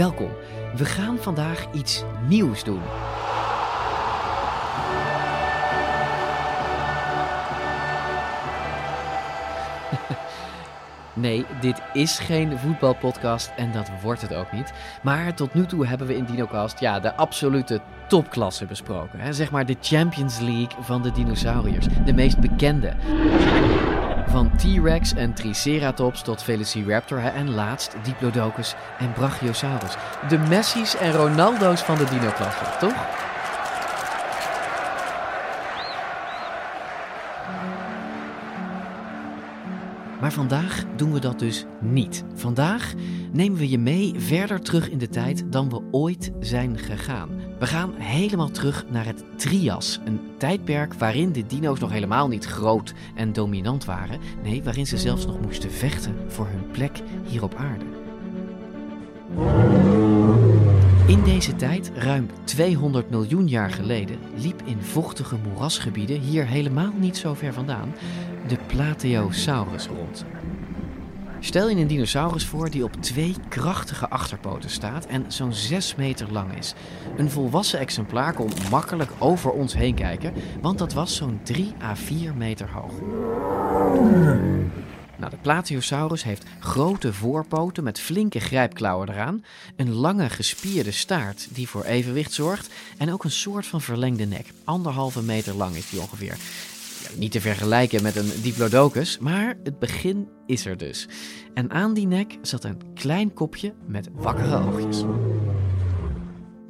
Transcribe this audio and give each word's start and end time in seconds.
Welkom. 0.00 0.30
We 0.76 0.84
gaan 0.84 1.18
vandaag 1.18 1.66
iets 1.72 2.04
nieuws 2.28 2.64
doen. 2.64 2.80
Nee, 11.12 11.44
dit 11.60 11.82
is 11.92 12.18
geen 12.18 12.58
voetbalpodcast 12.58 13.52
en 13.56 13.72
dat 13.72 13.90
wordt 14.02 14.20
het 14.20 14.34
ook 14.34 14.52
niet. 14.52 14.72
Maar 15.02 15.34
tot 15.34 15.54
nu 15.54 15.66
toe 15.66 15.86
hebben 15.86 16.06
we 16.06 16.16
in 16.16 16.24
DinoCast 16.24 16.80
ja, 16.80 17.00
de 17.00 17.14
absolute 17.14 17.80
topklasse 18.08 18.66
besproken. 18.66 19.20
Hè? 19.20 19.32
Zeg 19.32 19.50
maar 19.50 19.66
de 19.66 19.76
Champions 19.80 20.38
League 20.38 20.82
van 20.82 21.02
de 21.02 21.12
dinosauriërs. 21.12 21.86
De 22.04 22.14
meest 22.14 22.38
bekende. 22.38 22.94
Van 24.30 24.50
T-Rex 24.56 25.14
en 25.14 25.32
Triceratops 25.32 26.22
tot 26.22 26.42
Velociraptor 26.42 27.18
en 27.18 27.50
laatst 27.50 27.96
Diplodocus 28.02 28.74
en 28.98 29.12
Brachiosaurus. 29.12 29.96
De 30.28 30.38
Messi's 30.38 30.96
en 30.96 31.12
Ronaldo's 31.12 31.80
van 31.80 31.96
de 31.96 32.04
dino-klasse, 32.04 32.64
toch? 32.80 33.19
Maar 40.20 40.32
vandaag 40.32 40.84
doen 40.96 41.12
we 41.12 41.20
dat 41.20 41.38
dus 41.38 41.64
niet. 41.80 42.24
Vandaag 42.34 42.92
nemen 43.32 43.58
we 43.58 43.68
je 43.68 43.78
mee 43.78 44.14
verder 44.16 44.60
terug 44.60 44.90
in 44.90 44.98
de 44.98 45.08
tijd 45.08 45.44
dan 45.52 45.70
we 45.70 45.82
ooit 45.90 46.30
zijn 46.40 46.78
gegaan. 46.78 47.28
We 47.58 47.66
gaan 47.66 47.94
helemaal 47.94 48.50
terug 48.50 48.84
naar 48.90 49.06
het 49.06 49.24
Trias, 49.36 50.00
een 50.04 50.20
tijdperk 50.38 50.94
waarin 50.94 51.32
de 51.32 51.46
dino's 51.46 51.80
nog 51.80 51.90
helemaal 51.90 52.28
niet 52.28 52.44
groot 52.44 52.94
en 53.14 53.32
dominant 53.32 53.84
waren. 53.84 54.20
Nee, 54.42 54.62
waarin 54.62 54.86
ze 54.86 54.98
zelfs 54.98 55.26
nog 55.26 55.40
moesten 55.40 55.70
vechten 55.70 56.14
voor 56.28 56.46
hun 56.46 56.70
plek 56.70 57.02
hier 57.26 57.42
op 57.42 57.54
aarde. 57.54 57.84
In 61.10 61.24
deze 61.24 61.56
tijd, 61.56 61.90
ruim 61.94 62.28
200 62.44 63.10
miljoen 63.10 63.48
jaar 63.48 63.70
geleden, 63.70 64.18
liep 64.34 64.62
in 64.64 64.82
vochtige 64.82 65.36
moerasgebieden, 65.36 66.20
hier 66.20 66.46
helemaal 66.46 66.92
niet 66.96 67.16
zo 67.16 67.34
ver 67.34 67.52
vandaan, 67.52 67.94
de 68.46 68.56
Plateosaurus 68.66 69.86
rond. 69.86 70.24
Stel 71.40 71.68
je 71.68 71.76
een 71.76 71.86
dinosaurus 71.86 72.46
voor 72.46 72.70
die 72.70 72.84
op 72.84 72.92
twee 72.92 73.34
krachtige 73.48 74.08
achterpoten 74.08 74.70
staat 74.70 75.06
en 75.06 75.24
zo'n 75.28 75.52
6 75.52 75.94
meter 75.94 76.32
lang 76.32 76.58
is. 76.58 76.74
Een 77.16 77.30
volwassen 77.30 77.78
exemplaar 77.78 78.32
kon 78.32 78.50
makkelijk 78.70 79.10
over 79.18 79.50
ons 79.50 79.74
heen 79.74 79.94
kijken, 79.94 80.32
want 80.60 80.78
dat 80.78 80.92
was 80.92 81.16
zo'n 81.16 81.40
3 81.42 81.72
à 81.82 81.94
4 81.94 82.34
meter 82.34 82.70
hoog. 82.70 82.92
Nou, 85.20 85.32
de 85.32 85.38
Plateosaurus 85.38 86.24
heeft 86.24 86.44
grote 86.60 87.12
voorpoten 87.12 87.84
met 87.84 88.00
flinke 88.00 88.40
grijpklauwen 88.40 89.08
eraan, 89.08 89.44
een 89.76 89.92
lange 89.92 90.30
gespierde 90.30 90.90
staart 90.90 91.48
die 91.54 91.68
voor 91.68 91.84
evenwicht 91.84 92.32
zorgt 92.32 92.70
en 92.98 93.12
ook 93.12 93.24
een 93.24 93.30
soort 93.30 93.66
van 93.66 93.80
verlengde 93.80 94.24
nek. 94.24 94.52
Anderhalve 94.64 95.22
meter 95.22 95.54
lang 95.54 95.76
is 95.76 95.90
die 95.90 96.00
ongeveer. 96.00 96.36
Ja, 97.02 97.08
niet 97.18 97.32
te 97.32 97.40
vergelijken 97.40 98.02
met 98.02 98.16
een 98.16 98.32
Diplodocus, 98.42 99.18
maar 99.18 99.56
het 99.62 99.78
begin 99.78 100.28
is 100.46 100.66
er 100.66 100.76
dus. 100.76 101.08
En 101.54 101.70
aan 101.70 101.94
die 101.94 102.06
nek 102.06 102.38
zat 102.42 102.64
een 102.64 102.80
klein 102.94 103.32
kopje 103.32 103.74
met 103.86 104.08
wakkere 104.12 104.56
oogjes. 104.56 105.04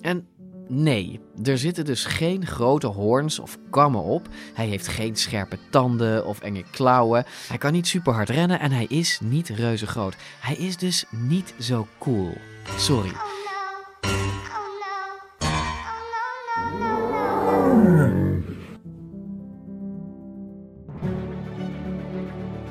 En 0.00 0.26
nee, 0.70 1.20
er 1.42 1.58
zitten 1.58 1.84
dus 1.84 2.04
geen 2.04 2.46
grote 2.46 2.86
hoorns 2.86 3.38
of 3.38 3.58
kammen 3.70 4.02
op. 4.02 4.28
Hij 4.54 4.66
heeft 4.66 4.88
geen 4.88 5.16
scherpe 5.16 5.58
tanden 5.70 6.26
of 6.26 6.40
enge 6.40 6.64
klauwen. 6.70 7.24
Hij 7.48 7.58
kan 7.58 7.72
niet 7.72 7.86
super 7.86 8.12
hard 8.12 8.28
rennen 8.28 8.60
en 8.60 8.72
hij 8.72 8.84
is 8.84 9.20
niet 9.22 9.48
reuze 9.48 9.86
groot. 9.86 10.16
Hij 10.40 10.56
is 10.56 10.76
dus 10.76 11.04
niet 11.10 11.54
zo 11.58 11.86
cool. 11.98 12.34
Sorry. 12.76 13.12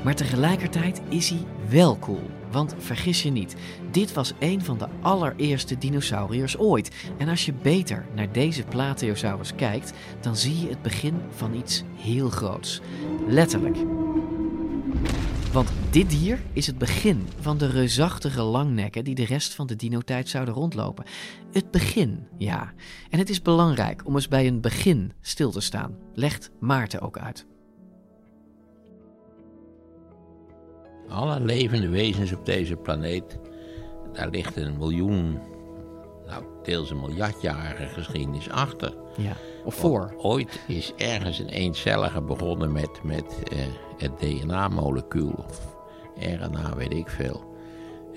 Maar 0.03 0.15
tegelijkertijd 0.15 1.01
is 1.09 1.29
hij 1.29 1.45
wel 1.69 1.99
cool. 1.99 2.38
Want 2.51 2.75
vergis 2.77 3.23
je 3.23 3.31
niet, 3.31 3.55
dit 3.91 4.13
was 4.13 4.33
een 4.39 4.63
van 4.63 4.77
de 4.77 4.87
allereerste 5.01 5.77
dinosauriërs 5.77 6.57
ooit. 6.57 6.91
En 7.17 7.27
als 7.27 7.45
je 7.45 7.53
beter 7.53 8.05
naar 8.15 8.31
deze 8.31 8.63
Plateosaurus 8.63 9.55
kijkt, 9.55 9.93
dan 10.21 10.35
zie 10.35 10.61
je 10.61 10.69
het 10.69 10.81
begin 10.81 11.15
van 11.29 11.53
iets 11.53 11.83
heel 11.95 12.29
groots. 12.29 12.81
Letterlijk. 13.27 13.77
Want 15.51 15.69
dit 15.89 16.09
dier 16.09 16.39
is 16.53 16.67
het 16.67 16.77
begin 16.77 17.27
van 17.39 17.57
de 17.57 17.67
reusachtige 17.67 18.41
langnekken 18.41 19.03
die 19.03 19.15
de 19.15 19.25
rest 19.25 19.53
van 19.53 19.67
de 19.67 19.75
dinotijd 19.75 20.29
zouden 20.29 20.53
rondlopen. 20.53 21.05
Het 21.51 21.71
begin, 21.71 22.27
ja. 22.37 22.73
En 23.09 23.19
het 23.19 23.29
is 23.29 23.41
belangrijk 23.41 24.05
om 24.05 24.15
eens 24.15 24.27
bij 24.27 24.47
een 24.47 24.61
begin 24.61 25.11
stil 25.21 25.51
te 25.51 25.61
staan. 25.61 25.97
Legt 26.13 26.51
Maarten 26.59 27.01
ook 27.01 27.17
uit. 27.17 27.48
Alle 31.09 31.39
levende 31.39 31.89
wezens 31.89 32.33
op 32.33 32.45
deze 32.45 32.75
planeet, 32.75 33.39
daar 34.13 34.29
ligt 34.29 34.55
een 34.55 34.77
miljoen, 34.77 35.39
nou 36.25 36.43
deels 36.63 36.89
een 36.89 36.99
miljardjarige 36.99 37.85
geschiedenis 37.85 38.49
achter. 38.49 38.93
Ja. 39.17 39.33
Of 39.63 39.75
voor. 39.75 40.13
Ooit 40.17 40.59
is 40.67 40.93
ergens 40.97 41.39
een 41.39 41.49
eencellige 41.49 42.21
begonnen 42.21 42.71
met, 42.71 43.03
met 43.03 43.43
eh, 43.43 43.57
het 43.97 44.19
DNA-molecuul, 44.19 45.33
of 45.47 45.77
RNA, 46.15 46.75
weet 46.75 46.93
ik 46.93 47.09
veel. 47.09 47.48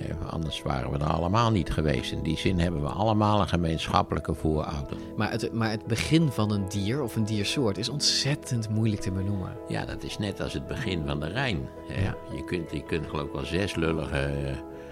Eh, 0.08 0.32
anders 0.32 0.62
waren 0.62 0.90
we 0.90 0.98
er 0.98 1.12
allemaal 1.12 1.50
niet 1.50 1.70
geweest. 1.70 2.12
In 2.12 2.22
die 2.22 2.38
zin 2.38 2.58
hebben 2.58 2.82
we 2.82 2.88
allemaal 2.88 3.40
een 3.40 3.48
gemeenschappelijke 3.48 4.34
voorouder. 4.34 4.96
Maar 5.16 5.30
het, 5.30 5.52
maar 5.52 5.70
het 5.70 5.86
begin 5.86 6.30
van 6.30 6.52
een 6.52 6.68
dier 6.68 7.02
of 7.02 7.16
een 7.16 7.24
diersoort 7.24 7.78
is 7.78 7.88
ontzettend 7.88 8.68
moeilijk 8.68 9.02
te 9.02 9.10
benoemen. 9.10 9.56
Ja, 9.68 9.84
dat 9.84 10.02
is 10.02 10.18
net 10.18 10.40
als 10.40 10.52
het 10.52 10.66
begin 10.66 11.02
van 11.06 11.20
de 11.20 11.28
Rijn. 11.28 11.68
Ja. 11.88 12.16
Je, 12.36 12.44
kunt, 12.44 12.70
je 12.70 12.82
kunt 12.82 13.06
geloof 13.06 13.26
ik 13.26 13.32
wel 13.32 13.44
zes 13.44 13.74
lullige 13.74 14.30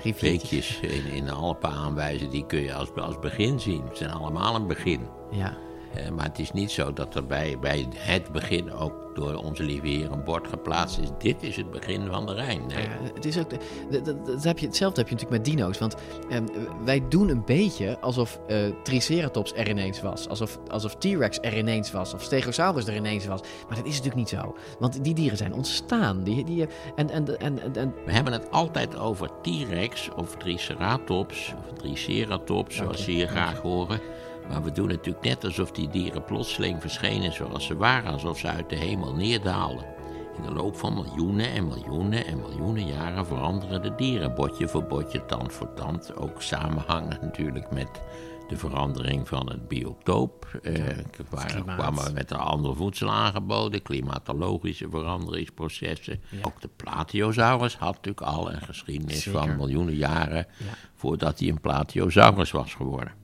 eh, 0.03 0.15
beekjes 0.21 0.81
in, 0.81 1.04
in 1.04 1.25
de 1.25 1.32
Alpen 1.32 1.71
aanwijzen. 1.71 2.31
Die 2.31 2.47
kun 2.47 2.60
je 2.60 2.75
als, 2.75 2.94
als 2.94 3.19
begin 3.19 3.60
zien. 3.60 3.82
Ze 3.91 3.97
zijn 3.97 4.10
allemaal 4.10 4.54
een 4.54 4.66
begin. 4.66 5.00
Ja. 5.31 5.56
Eh, 5.95 6.09
maar 6.09 6.25
het 6.25 6.39
is 6.39 6.53
niet 6.53 6.71
zo 6.71 6.93
dat 6.93 7.15
er 7.15 7.27
bij, 7.27 7.59
bij 7.61 7.87
het 7.95 8.33
begin 8.33 8.73
ook 8.73 9.15
door 9.15 9.34
onze 9.34 9.62
lieve 9.62 9.87
heer 9.87 10.11
een 10.12 10.25
bord 10.25 10.49
geplaatst 10.49 10.99
is. 10.99 11.09
Dit 11.19 11.43
is 11.43 11.56
het 11.56 11.71
begin 11.71 12.06
van 12.11 12.27
de 12.27 12.34
Rijn. 12.34 12.67
Nee. 12.67 12.83
Ja, 12.83 12.89
het 13.15 13.25
is 13.25 13.39
ook. 13.39 13.51
de- 13.51 14.23
dat 14.25 14.45
heb 14.45 14.59
je, 14.59 14.67
hetzelfde 14.67 15.01
heb 15.01 15.09
je 15.09 15.15
natuurlijk 15.15 15.45
met 15.47 15.55
dino's. 15.55 15.78
Want 15.78 15.95
ehm, 16.31 16.45
wij 16.84 17.09
doen 17.09 17.28
een 17.28 17.45
beetje 17.45 18.01
alsof 18.01 18.41
eh, 18.47 18.56
Triceratops 18.83 19.53
er 19.55 19.69
ineens 19.69 20.01
was. 20.01 20.28
Alsof, 20.28 20.59
alsof 20.69 20.95
T-Rex 20.97 21.39
er 21.41 21.56
ineens 21.59 21.91
was. 21.91 22.15
Of 22.15 22.22
Stegosaurus 22.22 22.87
er 22.87 22.95
ineens 22.97 23.27
was. 23.27 23.41
Maar 23.69 23.77
dat 23.77 23.87
is 23.87 23.91
natuurlijk 24.03 24.15
niet 24.15 24.28
zo. 24.28 24.57
Want 24.78 25.05
die 25.05 25.15
dieren 25.15 25.37
zijn 25.39 25.53
ontstaan. 25.55 26.22
Die, 26.22 26.45
die, 26.45 26.66
en, 26.97 27.10
en, 27.10 27.39
en, 27.39 27.60
en, 27.63 27.77
en 27.77 27.95
We 28.04 28.13
hebben 28.13 28.33
het 28.33 28.51
altijd 28.51 28.97
over 28.98 29.28
T-Rex 29.42 30.09
of 30.16 30.37
Triceratops 30.37 31.54
of 31.59 31.78
Triceratops, 31.78 32.77
zoals 32.77 33.04
ze 33.04 33.10
hier 33.10 33.28
graag 33.28 33.60
horen. 33.60 34.01
Maar 34.51 34.63
we 34.63 34.73
doen 34.73 34.89
natuurlijk 34.89 35.25
net 35.25 35.45
alsof 35.45 35.71
die 35.73 35.89
dieren 35.89 36.25
plotseling 36.25 36.81
verschenen 36.81 37.33
zoals 37.33 37.67
ze 37.67 37.77
waren, 37.77 38.13
alsof 38.13 38.39
ze 38.39 38.49
uit 38.49 38.69
de 38.69 38.77
hemel 38.77 39.15
neerdaalden. 39.15 39.85
In 40.37 40.43
de 40.43 40.53
loop 40.53 40.77
van 40.77 40.95
miljoenen 40.95 41.51
en 41.51 41.67
miljoenen 41.67 42.27
en 42.27 42.41
miljoenen 42.41 42.87
jaren 42.87 43.27
veranderen 43.27 43.83
de 43.83 43.95
dieren, 43.95 44.35
botje 44.35 44.69
voor 44.69 44.85
botje, 44.85 45.27
tand 45.27 45.53
voor 45.53 45.75
tand. 45.75 46.17
Ook 46.17 46.43
samenhangend 46.43 47.23
natuurlijk 47.23 47.71
met 47.71 47.89
de 48.49 48.57
verandering 48.57 49.29
van 49.29 49.51
het 49.51 49.69
biotoop. 49.69 50.59
Eh, 50.63 50.85
waar 51.31 51.63
kwamen 51.65 52.05
we 52.05 52.13
met 52.13 52.31
een 52.31 52.37
andere 52.39 52.75
voedsel 52.75 53.11
aangeboden, 53.11 53.83
klimatologische 53.83 54.89
veranderingsprocessen. 54.91 56.21
Ook 56.43 56.61
de 56.61 56.69
Plateosaurus 56.77 57.77
had 57.77 57.95
natuurlijk 57.95 58.27
al 58.27 58.53
een 58.53 58.61
geschiedenis 58.61 59.23
Zeker. 59.23 59.41
van 59.41 59.57
miljoenen 59.57 59.95
jaren 59.97 60.47
Ja. 60.59 60.65
voordat 60.95 61.39
hij 61.39 61.49
een 61.49 61.61
Plateosaurus 61.61 62.51
was 62.51 62.75
geworden. 62.75 63.20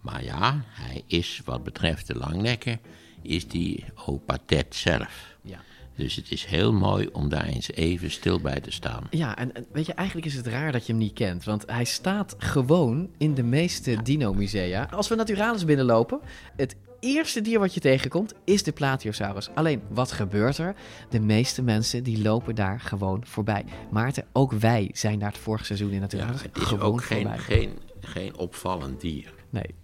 Maar 0.00 0.24
ja, 0.24 0.62
hij 0.68 1.02
is 1.06 1.40
wat 1.44 1.64
betreft 1.64 2.06
de 2.06 2.14
langnekken, 2.14 2.80
is 3.22 3.48
die 3.48 3.84
opatet 4.06 4.74
zelf. 4.74 5.36
ja. 5.42 5.58
Dus 5.94 6.16
het 6.16 6.30
is 6.30 6.44
heel 6.44 6.72
mooi 6.72 7.08
om 7.12 7.28
daar 7.28 7.44
eens 7.44 7.70
even 7.72 8.10
stil 8.10 8.40
bij 8.40 8.60
te 8.60 8.70
staan. 8.70 9.06
Ja, 9.10 9.36
en, 9.36 9.52
weet 9.72 9.86
je, 9.86 9.92
eigenlijk 9.92 10.26
is 10.26 10.34
het 10.34 10.46
raar 10.46 10.72
dat 10.72 10.86
je 10.86 10.92
hem 10.92 11.00
niet 11.00 11.12
kent. 11.12 11.44
Want 11.44 11.64
hij 11.66 11.84
staat 11.84 12.34
gewoon 12.38 13.08
in 13.16 13.34
de 13.34 13.42
meeste 13.42 14.02
dino-musea. 14.02 14.88
Als 14.90 15.08
we 15.08 15.14
Naturalis 15.14 15.64
binnenlopen, 15.64 16.20
het 16.56 16.76
eerste 17.00 17.40
dier 17.40 17.58
wat 17.58 17.74
je 17.74 17.80
tegenkomt 17.80 18.34
is 18.44 18.62
de 18.62 18.72
Platyosaurus. 18.72 19.48
Alleen, 19.54 19.82
wat 19.88 20.12
gebeurt 20.12 20.58
er? 20.58 20.74
De 21.10 21.20
meeste 21.20 21.62
mensen 21.62 22.02
die 22.02 22.22
lopen 22.22 22.54
daar 22.54 22.80
gewoon 22.80 23.26
voorbij. 23.26 23.64
Maarten, 23.90 24.24
ook 24.32 24.52
wij 24.52 24.90
zijn 24.92 25.18
daar 25.18 25.30
het 25.32 25.38
vorige 25.38 25.64
seizoen 25.64 25.88
in 25.88 25.94
Ja, 25.94 26.00
Naturalis 26.00 26.42
het 26.42 26.56
is 26.56 26.62
gewoon 26.62 26.84
ook 26.92 27.02
geen, 27.04 27.20
voorbij. 27.22 27.38
geen, 27.38 27.78
geen 28.00 28.36
opvallend 28.36 29.00
dier. 29.00 29.32
Nee, 29.50 29.74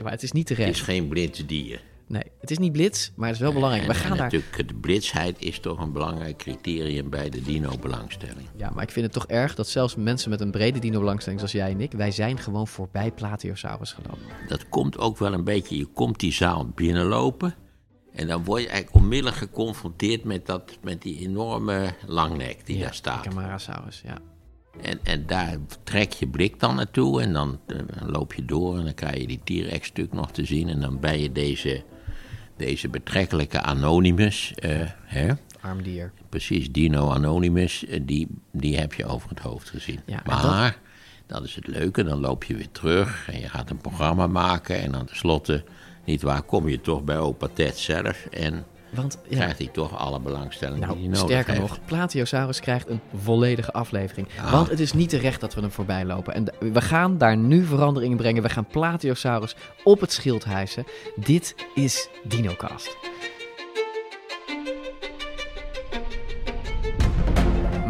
Ja, 0.00 0.06
maar 0.06 0.14
het 0.14 0.22
is 0.22 0.32
niet 0.32 0.48
Het 0.48 0.58
terecht. 0.58 0.76
is 0.76 0.82
geen 0.82 1.08
blitzdier. 1.08 1.82
Nee, 2.06 2.22
het 2.40 2.50
is 2.50 2.58
niet 2.58 2.72
blitz, 2.72 3.10
maar 3.16 3.26
het 3.26 3.36
is 3.36 3.42
wel 3.42 3.52
belangrijk. 3.52 3.86
We 3.86 3.94
gaan 3.94 4.16
daar... 4.16 4.18
natuurlijk, 4.18 4.68
de 4.68 4.74
blitsheid 4.74 5.42
is 5.42 5.58
toch 5.58 5.78
een 5.78 5.92
belangrijk 5.92 6.36
criterium 6.36 7.10
bij 7.10 7.30
de 7.30 7.42
dino-belangstelling. 7.42 8.48
Ja, 8.56 8.70
maar 8.70 8.82
ik 8.82 8.90
vind 8.90 9.04
het 9.04 9.14
toch 9.14 9.26
erg 9.26 9.54
dat 9.54 9.68
zelfs 9.68 9.96
mensen 9.96 10.30
met 10.30 10.40
een 10.40 10.50
brede 10.50 10.78
dino-belangstelling 10.78 11.40
zoals 11.40 11.54
jij 11.54 11.70
en 11.70 11.80
ik... 11.80 11.92
wij 11.92 12.10
zijn 12.10 12.38
gewoon 12.38 12.68
voorbij 12.68 13.12
Platyosaurus 13.12 13.92
gelopen. 13.92 14.26
Dat 14.48 14.68
komt 14.68 14.98
ook 14.98 15.18
wel 15.18 15.32
een 15.32 15.44
beetje, 15.44 15.76
je 15.76 15.86
komt 15.86 16.20
die 16.20 16.32
zaal 16.32 16.66
binnenlopen... 16.74 17.54
en 18.12 18.26
dan 18.26 18.44
word 18.44 18.62
je 18.62 18.68
eigenlijk 18.68 19.02
onmiddellijk 19.02 19.36
geconfronteerd 19.36 20.24
met, 20.24 20.46
dat, 20.46 20.78
met 20.82 21.02
die 21.02 21.18
enorme 21.18 21.94
langnek 22.06 22.66
die 22.66 22.78
daar 22.80 22.94
staat. 22.94 23.22
Camarasaurus, 23.22 24.02
ja. 24.04 24.18
En, 24.82 24.98
en 25.02 25.26
daar 25.26 25.56
trek 25.82 26.12
je 26.12 26.28
blik 26.28 26.60
dan 26.60 26.74
naartoe 26.74 27.22
en 27.22 27.32
dan 27.32 27.60
eh, 27.66 27.76
loop 28.06 28.34
je 28.34 28.44
door 28.44 28.78
en 28.78 28.84
dan 28.84 28.94
krijg 28.94 29.16
je 29.16 29.26
die 29.26 29.40
T-Rex-stuk 29.44 30.12
nog 30.12 30.30
te 30.30 30.44
zien. 30.44 30.68
En 30.68 30.80
dan 30.80 31.00
ben 31.00 31.20
je 31.20 31.32
deze, 31.32 31.82
deze 32.56 32.88
betrekkelijke 32.88 33.60
Anonymous, 33.60 34.54
eh, 34.54 34.80
hè? 35.04 35.32
Arm 35.60 35.82
dier. 35.82 36.12
precies, 36.28 36.72
Dino 36.72 37.10
Anonymous, 37.10 37.86
eh, 37.86 38.00
die, 38.02 38.28
die 38.52 38.78
heb 38.78 38.94
je 38.94 39.06
over 39.06 39.28
het 39.28 39.38
hoofd 39.38 39.70
gezien. 39.70 40.00
Ja, 40.06 40.22
maar, 40.24 40.78
dat... 41.26 41.44
is 41.44 41.54
het 41.54 41.66
leuke, 41.66 42.04
dan 42.04 42.20
loop 42.20 42.44
je 42.44 42.56
weer 42.56 42.70
terug 42.70 43.28
en 43.28 43.40
je 43.40 43.48
gaat 43.48 43.70
een 43.70 43.80
programma 43.80 44.26
maken. 44.26 44.80
En 44.80 44.92
dan 44.92 45.06
tenslotte, 45.06 45.64
niet 46.04 46.22
waar, 46.22 46.42
kom 46.42 46.68
je 46.68 46.80
toch 46.80 47.04
bij 47.04 47.18
opa 47.18 47.48
Ted 47.52 47.78
zelf 47.78 48.26
en 48.26 48.64
Want 48.90 49.18
ja, 49.28 49.36
krijgt 49.36 49.58
hij 49.58 49.66
toch 49.72 49.96
alle 49.96 50.20
belangstelling 50.20 50.78
die 50.78 50.86
hij 50.86 50.94
nou, 50.94 51.08
nodig 51.08 51.24
sterker 51.24 51.52
heeft. 51.52 51.68
nog, 51.68 51.78
Platyosaurus 51.84 52.60
krijgt 52.60 52.88
een 52.88 53.00
volledige 53.14 53.72
aflevering. 53.72 54.28
Want 54.50 54.70
het 54.70 54.80
is 54.80 54.92
niet 54.92 55.08
terecht 55.08 55.40
dat 55.40 55.54
we 55.54 55.60
hem 55.60 55.70
voorbij 55.70 56.04
lopen. 56.04 56.34
En 56.34 56.72
we 56.72 56.80
gaan 56.80 57.18
daar 57.18 57.36
nu 57.36 57.64
veranderingen 57.64 58.16
brengen. 58.16 58.42
We 58.42 58.48
gaan 58.48 58.66
Platyosaurus 58.66 59.56
op 59.84 60.00
het 60.00 60.12
schild 60.12 60.44
hijsen. 60.44 60.84
Dit 61.16 61.54
is 61.74 62.08
DinoCast. 62.22 62.96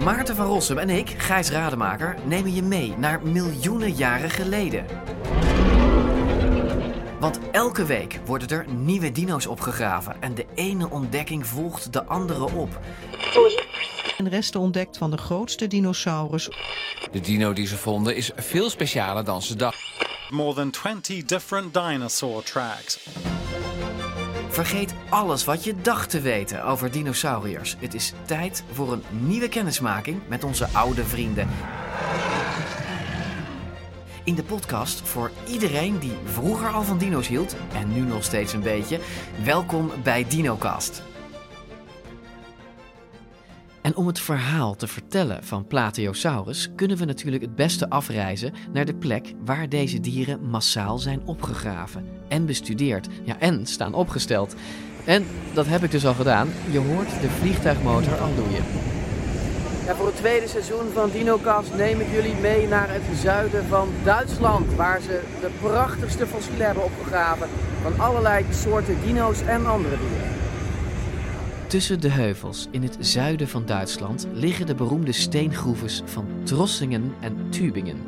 Maarten 0.04 0.36
van 0.36 0.46
Rossum 0.46 0.78
en 0.78 0.90
ik, 0.90 1.08
Gijs 1.08 1.50
Rademaker, 1.50 2.16
nemen 2.24 2.54
je 2.54 2.62
mee 2.62 2.94
naar 2.96 3.22
miljoenen 3.22 3.92
jaren 3.92 4.30
geleden. 4.30 4.84
Want 7.20 7.38
elke 7.50 7.84
week 7.84 8.20
worden 8.24 8.48
er 8.48 8.66
nieuwe 8.68 9.12
dino's 9.12 9.46
opgegraven 9.46 10.16
en 10.20 10.34
de 10.34 10.46
ene 10.54 10.90
ontdekking 10.90 11.46
volgt 11.46 11.92
de 11.92 12.04
andere 12.04 12.44
op. 12.52 12.80
en 14.18 14.28
resten 14.28 14.60
ontdekt 14.60 14.98
van 14.98 15.10
de 15.10 15.16
grootste 15.16 15.66
dinosaurus 15.66 16.50
De 17.12 17.20
dino 17.20 17.52
die 17.52 17.66
ze 17.66 17.76
vonden 17.76 18.16
is 18.16 18.30
veel 18.36 18.70
specialer 18.70 19.24
dan 19.24 19.42
ze 19.42 19.56
dachten. 19.56 19.80
More 20.30 20.54
than 20.54 20.70
20 20.70 21.24
different 21.24 21.74
dinosaur 21.74 22.42
tracks. 22.42 23.08
Vergeet 24.48 24.94
alles 25.08 25.44
wat 25.44 25.64
je 25.64 25.74
dacht 25.82 26.10
te 26.10 26.20
weten 26.20 26.64
over 26.64 26.90
dinosauriërs. 26.90 27.76
Het 27.78 27.94
is 27.94 28.12
tijd 28.26 28.64
voor 28.72 28.92
een 28.92 29.02
nieuwe 29.10 29.48
kennismaking 29.48 30.20
met 30.28 30.44
onze 30.44 30.68
oude 30.72 31.04
vrienden. 31.04 31.48
In 34.30 34.36
de 34.36 34.42
podcast 34.42 35.00
voor 35.00 35.30
iedereen 35.48 35.98
die 35.98 36.12
vroeger 36.24 36.68
al 36.68 36.82
van 36.82 36.98
dino's 36.98 37.28
hield 37.28 37.56
en 37.74 37.92
nu 37.92 38.00
nog 38.00 38.24
steeds 38.24 38.52
een 38.52 38.62
beetje. 38.62 39.00
Welkom 39.44 39.90
bij 40.02 40.26
DinoCast. 40.28 41.02
En 43.82 43.96
om 43.96 44.06
het 44.06 44.20
verhaal 44.20 44.76
te 44.76 44.86
vertellen 44.86 45.44
van 45.44 45.66
Plateosaurus 45.66 46.70
kunnen 46.74 46.96
we 46.96 47.04
natuurlijk 47.04 47.42
het 47.42 47.54
beste 47.54 47.90
afreizen 47.90 48.54
naar 48.72 48.84
de 48.84 48.94
plek 48.94 49.34
waar 49.44 49.68
deze 49.68 50.00
dieren 50.00 50.48
massaal 50.50 50.98
zijn 50.98 51.26
opgegraven 51.26 52.08
en 52.28 52.46
bestudeerd. 52.46 53.08
Ja, 53.24 53.38
en 53.38 53.66
staan 53.66 53.94
opgesteld. 53.94 54.54
En 55.04 55.26
dat 55.54 55.66
heb 55.66 55.82
ik 55.82 55.90
dus 55.90 56.06
al 56.06 56.14
gedaan. 56.14 56.48
Je 56.70 56.78
hoort 56.78 57.20
de 57.20 57.28
vliegtuigmotor 57.28 58.20
al 58.20 58.34
loeien. 58.34 58.64
Voor 59.96 60.06
het 60.06 60.16
tweede 60.16 60.48
seizoen 60.48 60.90
van 60.92 61.10
DinoCast 61.10 61.74
neem 61.74 62.00
ik 62.00 62.10
jullie 62.12 62.34
mee 62.34 62.68
naar 62.68 62.92
het 62.92 63.18
zuiden 63.18 63.66
van 63.66 63.88
Duitsland, 64.04 64.74
waar 64.74 65.00
ze 65.00 65.20
de 65.40 65.50
prachtigste 65.60 66.26
fossielen 66.26 66.66
hebben 66.66 66.84
opgegraven 66.84 67.48
van 67.82 68.00
allerlei 68.00 68.44
soorten 68.50 68.96
dino's 69.04 69.40
en 69.42 69.66
andere 69.66 69.96
dieren. 69.98 70.40
Tussen 71.66 72.00
de 72.00 72.08
heuvels 72.08 72.68
in 72.70 72.82
het 72.82 72.96
zuiden 73.00 73.48
van 73.48 73.66
Duitsland 73.66 74.26
liggen 74.32 74.66
de 74.66 74.74
beroemde 74.74 75.12
steengroeves 75.12 76.02
van 76.04 76.26
Trossingen 76.42 77.14
en 77.20 77.36
Tübingen. 77.50 78.02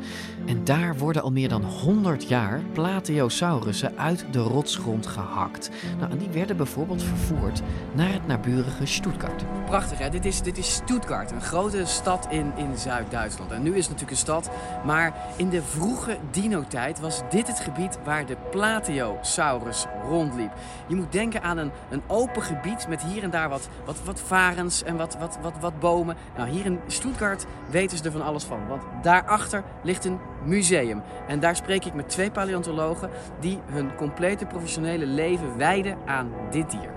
En 0.45 0.63
daar 0.63 0.97
worden 0.97 1.21
al 1.21 1.31
meer 1.31 1.49
dan 1.49 1.63
100 1.63 2.27
jaar 2.27 2.61
Plateosaurussen 2.73 3.97
uit 3.97 4.25
de 4.31 4.39
rotsgrond 4.39 5.07
gehakt. 5.07 5.69
Nou, 5.99 6.11
en 6.11 6.17
die 6.17 6.29
werden 6.29 6.57
bijvoorbeeld 6.57 7.03
vervoerd 7.03 7.61
naar 7.93 8.13
het 8.13 8.27
naburige 8.27 8.85
Stuttgart. 8.85 9.43
Prachtig 9.65 9.97
hè, 9.97 10.09
dit 10.09 10.25
is, 10.25 10.41
dit 10.41 10.57
is 10.57 10.73
Stuttgart, 10.73 11.31
een 11.31 11.41
grote 11.41 11.85
stad 11.85 12.27
in, 12.29 12.51
in 12.55 12.77
Zuid-Duitsland. 12.77 13.51
En 13.51 13.63
nu 13.63 13.69
is 13.69 13.87
het 13.87 13.89
natuurlijk 13.89 14.11
een 14.11 14.17
stad, 14.17 14.49
maar 14.85 15.13
in 15.35 15.49
de 15.49 15.61
vroege 15.61 16.17
dino-tijd 16.31 16.99
was 16.99 17.21
dit 17.29 17.47
het 17.47 17.59
gebied 17.59 17.97
waar 18.03 18.25
de 18.25 18.37
Plateosaurus 18.51 19.85
rondliep. 20.09 20.51
Je 20.87 20.95
moet 20.95 21.11
denken 21.11 21.43
aan 21.43 21.57
een, 21.57 21.71
een 21.89 22.01
open 22.07 22.41
gebied 22.41 22.87
met 22.87 23.03
hier 23.03 23.23
en 23.23 23.29
daar 23.29 23.49
wat, 23.49 23.69
wat, 23.85 24.03
wat 24.05 24.19
varens 24.19 24.83
en 24.83 24.97
wat, 24.97 25.17
wat, 25.19 25.37
wat, 25.41 25.53
wat 25.59 25.79
bomen. 25.79 26.15
Nou, 26.37 26.49
hier 26.49 26.65
in 26.65 26.79
Stuttgart 26.87 27.45
weten 27.69 27.97
ze 27.97 28.03
er 28.03 28.11
van 28.11 28.23
alles 28.23 28.43
van, 28.43 28.67
want 28.67 28.83
daarachter 29.01 29.63
ligt 29.83 30.05
een 30.05 30.19
museum. 30.45 31.01
En 31.27 31.39
daar 31.39 31.55
spreek 31.55 31.85
ik 31.85 31.93
met 31.93 32.09
twee 32.09 32.31
paleontologen 32.31 33.09
die 33.39 33.59
hun 33.65 33.95
complete 33.95 34.45
professionele 34.45 35.05
leven 35.05 35.57
wijden 35.57 35.97
aan 36.05 36.31
dit 36.51 36.71
dier. 36.71 36.93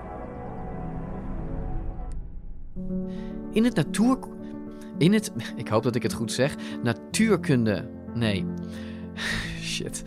In 3.51 3.63
het 3.63 3.75
natuur... 3.75 4.17
In 4.97 5.13
het... 5.13 5.31
Ik 5.55 5.67
hoop 5.67 5.83
dat 5.83 5.95
ik 5.95 6.03
het 6.03 6.13
goed 6.13 6.31
zeg. 6.31 6.55
Natuurkunde... 6.83 7.89
Nee. 8.13 8.45
Shit. 9.61 10.03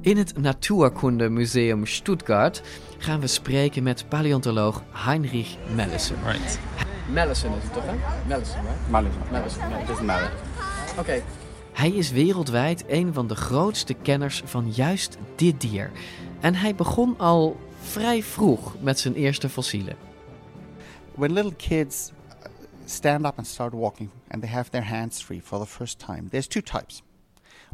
In 0.00 0.16
het 0.16 0.38
Natuurkundemuseum 0.38 1.86
Stuttgart 1.86 2.62
gaan 2.98 3.20
we 3.20 3.26
spreken 3.26 3.82
met 3.82 4.08
paleontoloog 4.08 4.82
Heinrich 4.92 5.56
Melissen. 5.74 6.16
Right. 6.24 6.58
Melissen 7.12 7.50
is 7.56 7.62
het 7.62 7.72
toch, 7.72 7.84
hè? 7.86 7.92
Right? 8.34 8.56
Melissen, 9.30 9.68
nee. 9.68 9.78
Het 9.78 9.88
is 9.88 10.00
Malissen. 10.00 11.39
Hij 11.80 11.90
is 11.90 12.10
wereldwijd 12.10 12.84
een 12.88 13.12
van 13.12 13.26
de 13.26 13.34
grootste 13.34 13.94
kenners 13.94 14.42
van 14.44 14.72
juist 14.72 15.16
dit 15.36 15.60
dier. 15.60 15.90
En 16.40 16.54
hij 16.54 16.74
begon 16.74 17.18
al 17.18 17.60
vrij 17.80 18.22
vroeg 18.22 18.80
met 18.80 18.98
zijn 18.98 19.14
eerste 19.14 19.48
fossielen. 19.48 19.96
when 21.14 21.32
little 21.32 21.54
kids 21.54 22.10
uh, 22.10 22.46
stand 22.84 23.26
up 23.26 23.36
and 23.36 23.46
start 23.46 23.72
walking 23.72 24.10
and 24.28 24.42
they 24.42 24.50
have 24.50 24.70
their 24.70 24.88
hands 24.88 25.22
free 25.22 25.42
for 25.42 25.58
the 25.58 25.66
first 25.66 25.98
time, 25.98 26.28
there's 26.28 26.46
two 26.46 26.62
types. 26.62 27.02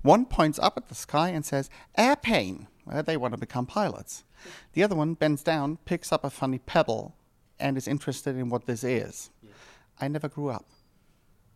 One 0.02 0.24
points 0.26 0.58
up 0.58 0.76
at 0.76 0.88
the 0.88 0.94
sky 0.94 1.32
and 1.34 1.44
says, 1.44 1.68
airplane. 1.92 2.66
Well, 2.84 3.02
they 3.02 3.16
want 3.16 3.32
to 3.32 3.38
become 3.38 3.66
pilots. 3.66 4.24
The 4.72 4.84
other 4.84 4.96
one 4.96 5.14
bends 5.14 5.42
down, 5.42 5.78
picks 5.84 6.12
up 6.12 6.24
a 6.24 6.30
funny 6.30 6.58
pebble, 6.58 7.12
and 7.58 7.76
is 7.76 7.88
interested 7.88 8.36
in 8.36 8.48
what 8.50 8.66
this 8.66 8.84
is. 8.84 9.30
I 10.00 10.08
never 10.08 10.28
grew 10.28 10.50
up. 10.50 10.64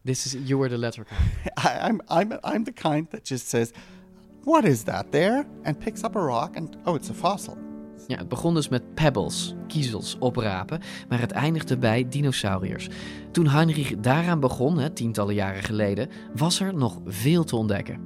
This 0.04 0.26
is 0.26 0.34
you 0.34 0.58
were 0.58 0.68
the 0.68 0.78
letter 0.78 1.04
kind. 1.04 1.30
I, 1.56 1.88
I'm, 1.88 2.00
I'm, 2.08 2.38
I'm 2.42 2.64
the 2.64 2.72
kind 2.72 3.06
that 3.10 3.24
just 3.24 3.48
says, 3.48 3.72
what 4.44 4.64
is 4.64 4.84
that 4.84 5.12
there? 5.12 5.46
And 5.64 5.78
picks 5.78 6.04
up 6.04 6.16
a 6.16 6.20
rock 6.20 6.56
and, 6.56 6.76
oh, 6.86 6.94
it's 6.94 7.10
a 7.10 7.14
fossil. 7.14 7.58
Ja, 8.06 8.16
het 8.16 8.28
begon 8.28 8.54
dus 8.54 8.68
met 8.68 8.94
pebbles, 8.94 9.54
kiezels, 9.66 10.16
oprapen, 10.18 10.80
maar 11.08 11.20
het 11.20 11.30
eindigde 11.30 11.78
bij 11.78 12.08
dinosauriërs. 12.08 12.88
Toen 13.30 13.46
Heinrich 13.46 13.96
daaraan 13.96 14.40
begon, 14.40 14.78
hè, 14.78 14.90
tientallen 14.90 15.34
jaren 15.34 15.62
geleden, 15.62 16.08
was 16.34 16.60
er 16.60 16.74
nog 16.74 17.00
veel 17.06 17.44
te 17.44 17.56
ontdekken. 17.56 18.00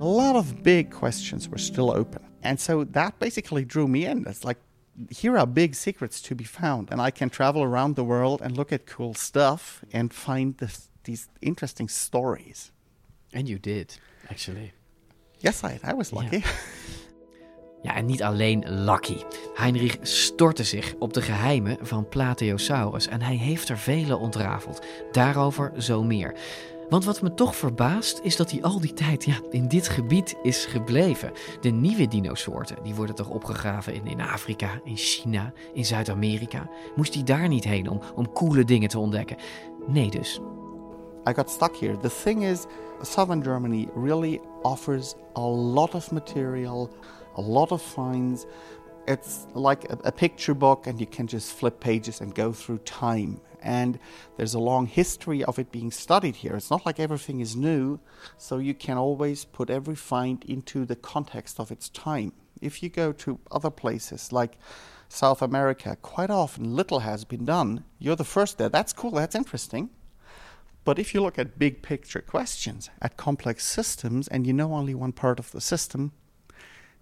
A 0.00 0.04
lot 0.04 0.34
of 0.34 0.62
big 0.62 0.88
questions 0.88 1.46
were 1.46 1.58
still 1.58 1.90
open. 1.90 2.20
And 2.42 2.60
so 2.60 2.84
that 2.90 3.18
basically 3.18 3.66
drew 3.66 3.88
me 3.88 3.98
in. 3.98 4.24
It's 4.26 4.42
like, 4.42 4.60
here 5.08 5.38
are 5.38 5.48
big 5.48 5.74
secrets 5.74 6.20
to 6.20 6.34
be 6.34 6.44
found. 6.44 6.90
And 6.90 7.08
I 7.08 7.10
can 7.10 7.28
travel 7.28 7.62
around 7.62 7.94
the 7.94 8.04
world 8.04 8.40
and 8.40 8.56
look 8.56 8.72
at 8.72 8.86
cool 8.86 9.14
stuff 9.14 9.82
and 9.92 10.14
find 10.14 10.58
this, 10.58 10.88
these 11.06 11.28
interesting 11.38 11.90
stories. 11.90 12.72
And 13.32 13.48
you 13.48 13.60
did, 13.60 14.00
actually. 14.28 14.72
Yes, 15.38 15.62
I, 15.62 15.78
I 15.84 15.94
was 15.94 16.10
lucky. 16.10 16.42
Ja, 17.82 17.94
en 17.94 18.06
niet 18.06 18.22
alleen 18.22 18.64
Lucky. 18.84 19.16
Heinrich 19.54 19.96
stortte 20.00 20.64
zich 20.64 20.94
op 20.98 21.12
de 21.12 21.22
geheimen 21.22 21.78
van 21.80 22.08
Plateosaurus 22.08 23.06
en 23.06 23.22
hij 23.22 23.36
heeft 23.36 23.68
er 23.68 23.78
vele 23.78 24.16
ontrafeld. 24.16 24.84
Daarover 25.12 25.72
zo 25.82 26.02
meer. 26.02 26.34
Want 26.88 27.04
wat 27.04 27.22
me 27.22 27.34
toch 27.34 27.56
verbaast 27.56 28.20
is 28.22 28.36
dat 28.36 28.50
hij 28.50 28.62
al 28.62 28.80
die 28.80 28.92
tijd 28.92 29.24
ja, 29.24 29.40
in 29.50 29.68
dit 29.68 29.88
gebied 29.88 30.36
is 30.42 30.64
gebleven. 30.64 31.32
De 31.60 31.70
nieuwe 31.70 32.08
dinosoorten 32.08 32.82
die 32.82 32.94
worden 32.94 33.14
toch 33.14 33.28
opgegraven 33.28 33.94
in, 33.94 34.06
in 34.06 34.20
Afrika, 34.20 34.80
in 34.84 34.96
China, 34.96 35.52
in 35.72 35.84
Zuid-Amerika. 35.84 36.70
Moest 36.96 37.14
hij 37.14 37.22
daar 37.22 37.48
niet 37.48 37.64
heen 37.64 37.88
om, 37.88 38.00
om 38.14 38.32
coole 38.32 38.64
dingen 38.64 38.88
te 38.88 38.98
ontdekken? 38.98 39.36
Nee 39.86 40.10
dus. 40.10 40.40
I 41.26 41.32
got 41.32 41.50
stuck 41.50 41.74
here. 41.74 41.96
The 41.96 42.08
thing 42.08 42.42
is, 42.42 42.68
southern 43.02 43.42
Germany 43.42 43.88
really 43.94 44.40
offers 44.64 45.16
a 45.34 45.40
lot 45.40 45.96
of 45.96 46.12
material, 46.12 46.96
a 47.34 47.40
lot 47.40 47.72
of 47.72 47.82
finds. 47.82 48.46
It's 49.08 49.48
like 49.52 49.90
a, 49.90 49.98
a 50.04 50.12
picture 50.12 50.54
book, 50.54 50.86
and 50.86 51.00
you 51.00 51.06
can 51.06 51.26
just 51.26 51.52
flip 51.52 51.80
pages 51.80 52.20
and 52.20 52.32
go 52.32 52.52
through 52.52 52.78
time. 52.78 53.40
And 53.60 53.98
there's 54.36 54.54
a 54.54 54.60
long 54.60 54.86
history 54.86 55.42
of 55.42 55.58
it 55.58 55.72
being 55.72 55.90
studied 55.90 56.36
here. 56.36 56.54
It's 56.54 56.70
not 56.70 56.86
like 56.86 57.00
everything 57.00 57.40
is 57.40 57.56
new, 57.56 57.98
so 58.38 58.58
you 58.58 58.74
can 58.74 58.96
always 58.96 59.44
put 59.44 59.68
every 59.68 59.96
find 59.96 60.44
into 60.44 60.84
the 60.84 60.94
context 60.94 61.58
of 61.58 61.72
its 61.72 61.88
time. 61.88 62.34
If 62.60 62.84
you 62.84 62.88
go 62.88 63.10
to 63.12 63.40
other 63.50 63.70
places 63.70 64.32
like 64.32 64.58
South 65.08 65.42
America, 65.42 65.96
quite 66.02 66.30
often 66.30 66.76
little 66.76 67.00
has 67.00 67.24
been 67.24 67.44
done. 67.44 67.82
You're 67.98 68.14
the 68.14 68.24
first 68.24 68.58
there. 68.58 68.68
That's 68.68 68.92
cool, 68.92 69.10
that's 69.10 69.34
interesting. 69.34 69.90
But 70.86 71.00
if 71.00 71.12
you 71.12 71.20
look 71.20 71.36
at 71.36 71.58
big 71.58 71.82
picture 71.82 72.20
questions, 72.20 72.90
at 73.02 73.16
complex 73.16 73.66
systems, 73.66 74.28
and 74.28 74.46
you 74.46 74.52
know 74.52 74.72
only 74.72 74.94
one 74.94 75.10
part 75.10 75.40
of 75.40 75.50
the 75.50 75.60
system, 75.60 76.12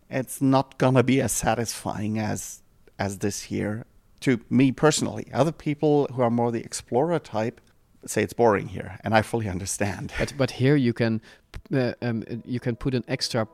it's 0.09 0.41
not 0.41 0.79
gonna 0.79 1.03
be 1.03 1.21
as 1.21 1.33
satisfying 1.33 2.19
as 2.19 2.63
as 2.99 3.19
this 3.19 3.43
here 3.43 3.85
to 4.21 4.41
me 4.49 4.73
personally. 4.73 5.27
Other 5.35 5.53
people 5.53 6.07
who 6.13 6.23
are 6.23 6.31
more 6.31 6.51
the 6.51 6.65
explorer 6.65 7.19
type 7.19 7.61
say 8.07 8.23
it's 8.23 8.33
boring 8.33 8.69
here, 8.69 8.99
and 9.05 9.15
I 9.15 9.21
fully 9.21 9.51
understand. 9.51 10.15
But, 10.19 10.33
but 10.39 10.51
here 10.51 10.77
you 10.77 10.95
can 10.95 11.21
uh, 11.71 11.93
um, 12.01 12.25
you 12.47 12.61
can 12.61 12.77
put 12.77 12.95
an 12.95 13.05
extra 13.07 13.47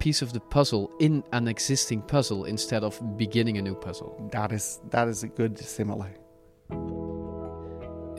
piece 0.00 0.20
of 0.20 0.34
the 0.34 0.40
puzzle 0.40 0.92
in 1.00 1.24
an 1.32 1.48
existing 1.48 2.02
puzzle 2.02 2.44
instead 2.44 2.84
of 2.84 3.00
beginning 3.16 3.56
a 3.56 3.62
new 3.62 3.74
puzzle. 3.74 4.28
That 4.32 4.52
is 4.52 4.80
that 4.90 5.08
is 5.08 5.22
a 5.22 5.28
good 5.28 5.58
simile. 5.58 7.07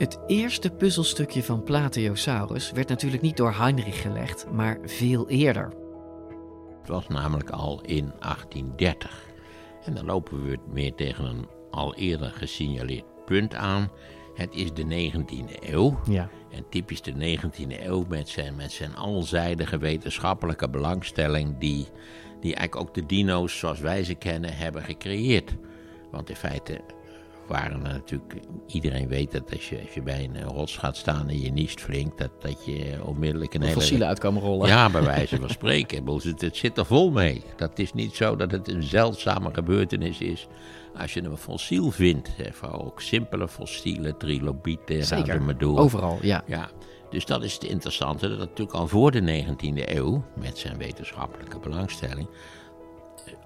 Het 0.00 0.18
eerste 0.26 0.70
puzzelstukje 0.70 1.42
van 1.42 1.62
Plateosaurus 1.62 2.70
werd 2.70 2.88
natuurlijk 2.88 3.22
niet 3.22 3.36
door 3.36 3.52
Heinrich 3.52 4.02
gelegd, 4.02 4.46
maar 4.52 4.78
veel 4.84 5.28
eerder. 5.28 5.72
Het 6.78 6.88
was 6.88 7.08
namelijk 7.08 7.50
al 7.50 7.80
in 7.80 8.12
1830. 8.18 9.26
En 9.84 9.94
dan 9.94 10.04
lopen 10.04 10.44
we 10.44 10.58
weer 10.72 10.94
tegen 10.94 11.24
een 11.24 11.48
al 11.70 11.94
eerder 11.94 12.30
gesignaleerd 12.30 13.24
punt 13.24 13.54
aan. 13.54 13.90
Het 14.34 14.54
is 14.54 14.72
de 14.72 15.10
19e 15.12 15.68
eeuw. 15.72 16.00
Ja. 16.08 16.28
En 16.50 16.68
typisch 16.70 17.02
de 17.02 17.38
19e 17.38 17.84
eeuw 17.84 18.04
met 18.08 18.28
zijn, 18.28 18.56
met 18.56 18.72
zijn 18.72 18.96
alzijdige 18.96 19.78
wetenschappelijke 19.78 20.68
belangstelling, 20.68 21.58
die, 21.58 21.88
die 22.40 22.54
eigenlijk 22.54 22.88
ook 22.88 22.94
de 22.94 23.06
dino's 23.06 23.58
zoals 23.58 23.80
wij 23.80 24.04
ze 24.04 24.14
kennen 24.14 24.56
hebben 24.56 24.82
gecreëerd. 24.82 25.54
Want 26.10 26.28
in 26.28 26.36
feite 26.36 26.80
waren 27.50 27.84
er 27.84 27.92
natuurlijk, 27.92 28.34
iedereen 28.66 29.08
weet 29.08 29.32
dat 29.32 29.52
als 29.52 29.68
je, 29.68 29.80
als 29.80 29.94
je 29.94 30.02
bij 30.02 30.30
een 30.32 30.42
rots 30.42 30.76
gaat 30.76 30.96
staan 30.96 31.28
en 31.28 31.40
je 31.40 31.52
niest 31.52 31.80
flink, 31.80 32.18
dat, 32.18 32.30
dat 32.38 32.64
je 32.64 32.98
onmiddellijk 33.04 33.54
een 33.54 33.60
hele... 33.62 33.74
Fossielen 33.74 34.08
uit 34.08 34.18
kan 34.18 34.38
rollen. 34.38 34.68
Ja, 34.68 34.90
bij 34.90 35.02
wijze 35.14 35.36
van 35.36 35.50
spreken. 35.50 36.06
Het, 36.06 36.40
het 36.40 36.56
zit 36.56 36.78
er 36.78 36.86
vol 36.86 37.10
mee. 37.10 37.42
Dat 37.56 37.78
is 37.78 37.92
niet 37.92 38.14
zo 38.14 38.36
dat 38.36 38.50
het 38.50 38.68
een 38.68 38.82
zeldzame 38.82 39.54
gebeurtenis 39.54 40.20
is 40.20 40.46
als 40.96 41.14
je 41.14 41.22
een 41.22 41.36
fossiel 41.36 41.90
vindt. 41.90 42.30
Voor 42.52 42.84
ook 42.84 43.00
simpele 43.00 43.48
fossielen, 43.48 44.16
trilobieten, 44.16 45.02
gaan 45.02 45.26
ze 45.26 45.38
maar 45.38 45.58
door. 45.58 45.78
overal, 45.78 46.18
ja. 46.22 46.42
ja. 46.46 46.70
Dus 47.10 47.26
dat 47.26 47.44
is 47.44 47.54
het 47.54 47.64
interessante, 47.64 48.28
dat 48.28 48.38
natuurlijk 48.38 48.76
al 48.76 48.88
voor 48.88 49.10
de 49.10 49.44
19e 49.44 49.88
eeuw, 49.88 50.24
met 50.40 50.58
zijn 50.58 50.78
wetenschappelijke 50.78 51.58
belangstelling, 51.58 52.28